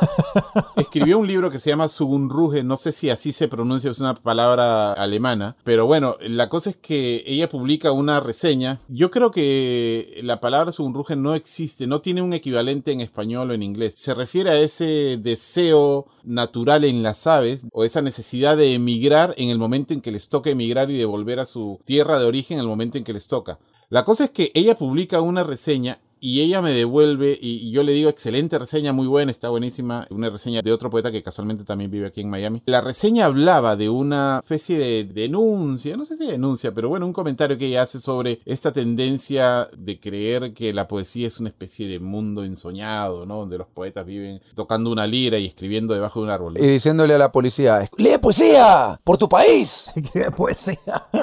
Escribió 0.77 1.19
un 1.19 1.27
libro 1.27 1.51
que 1.51 1.59
se 1.59 1.69
llama 1.69 1.89
Sugunruge, 1.89 2.63
no 2.63 2.77
sé 2.77 2.93
si 2.93 3.09
así 3.09 3.33
se 3.33 3.49
pronuncia, 3.49 3.91
es 3.91 3.99
una 3.99 4.15
palabra 4.15 4.93
alemana, 4.93 5.57
pero 5.65 5.85
bueno, 5.85 6.15
la 6.21 6.47
cosa 6.47 6.69
es 6.69 6.77
que 6.77 7.23
ella 7.27 7.49
publica 7.49 7.91
una 7.91 8.21
reseña. 8.21 8.79
Yo 8.87 9.11
creo 9.11 9.31
que 9.31 10.19
la 10.23 10.39
palabra 10.39 10.71
Sugunruge 10.71 11.17
no 11.17 11.35
existe, 11.35 11.87
no 11.87 11.99
tiene 11.99 12.21
un 12.21 12.31
equivalente 12.31 12.93
en 12.93 13.01
español 13.01 13.51
o 13.51 13.53
en 13.53 13.63
inglés. 13.63 13.95
Se 13.97 14.13
refiere 14.13 14.51
a 14.51 14.59
ese 14.59 15.17
deseo 15.21 16.07
natural 16.23 16.85
en 16.85 17.03
las 17.03 17.27
aves 17.27 17.67
o 17.73 17.83
esa 17.83 18.01
necesidad 18.01 18.55
de 18.55 18.73
emigrar 18.73 19.33
en 19.37 19.49
el 19.49 19.57
momento 19.57 19.93
en 19.93 20.01
que 20.01 20.11
les 20.11 20.29
toca 20.29 20.49
emigrar 20.49 20.89
y 20.89 20.97
de 20.97 21.05
volver 21.05 21.39
a 21.39 21.45
su 21.45 21.81
tierra 21.83 22.17
de 22.17 22.25
origen 22.25 22.57
en 22.57 22.61
el 22.61 22.69
momento 22.69 22.97
en 22.97 23.03
que 23.03 23.13
les 23.13 23.27
toca. 23.27 23.59
La 23.89 24.05
cosa 24.05 24.25
es 24.25 24.29
que 24.29 24.51
ella 24.53 24.75
publica 24.75 25.19
una 25.19 25.43
reseña 25.43 25.99
y 26.19 26.41
ella 26.41 26.61
me 26.61 26.71
devuelve 26.71 27.37
y 27.39 27.71
yo 27.71 27.83
le 27.83 27.93
digo 27.93 28.09
excelente 28.09 28.59
reseña, 28.59 28.93
muy 28.93 29.07
buena, 29.07 29.31
está 29.31 29.49
buenísima, 29.49 30.07
una 30.09 30.29
reseña 30.29 30.61
de 30.61 30.71
otro 30.71 30.89
poeta 30.89 31.11
que 31.11 31.23
casualmente 31.23 31.63
también 31.63 31.91
vive 31.91 32.07
aquí 32.07 32.21
en 32.21 32.29
Miami. 32.29 32.61
La 32.65 32.81
reseña 32.81 33.25
hablaba 33.25 33.75
de 33.75 33.89
una 33.89 34.41
especie 34.43 34.77
de 34.77 35.03
denuncia, 35.03 35.97
no 35.97 36.05
sé 36.05 36.17
si 36.17 36.25
denuncia, 36.25 36.73
pero 36.73 36.89
bueno, 36.89 37.05
un 37.05 37.13
comentario 37.13 37.57
que 37.57 37.67
ella 37.67 37.83
hace 37.83 37.99
sobre 37.99 38.41
esta 38.45 38.71
tendencia 38.71 39.67
de 39.77 39.99
creer 39.99 40.53
que 40.53 40.73
la 40.73 40.87
poesía 40.87 41.27
es 41.27 41.39
una 41.39 41.49
especie 41.49 41.87
de 41.87 41.99
mundo 41.99 42.43
ensoñado, 42.43 43.25
¿no? 43.25 43.37
Donde 43.37 43.57
los 43.57 43.67
poetas 43.67 44.05
viven 44.05 44.41
tocando 44.55 44.91
una 44.91 45.07
lira 45.07 45.37
y 45.37 45.45
escribiendo 45.45 45.93
debajo 45.93 46.19
de 46.19 46.25
un 46.25 46.31
árbol. 46.31 46.57
Y 46.57 46.67
diciéndole 46.67 47.13
a 47.13 47.17
la 47.17 47.31
policía, 47.31 47.87
¡lee 47.97 48.17
poesía! 48.21 48.99
¡Por 49.03 49.17
tu 49.17 49.29
país! 49.29 49.91
¡Qué 50.13 50.31
poesía! 50.31 50.77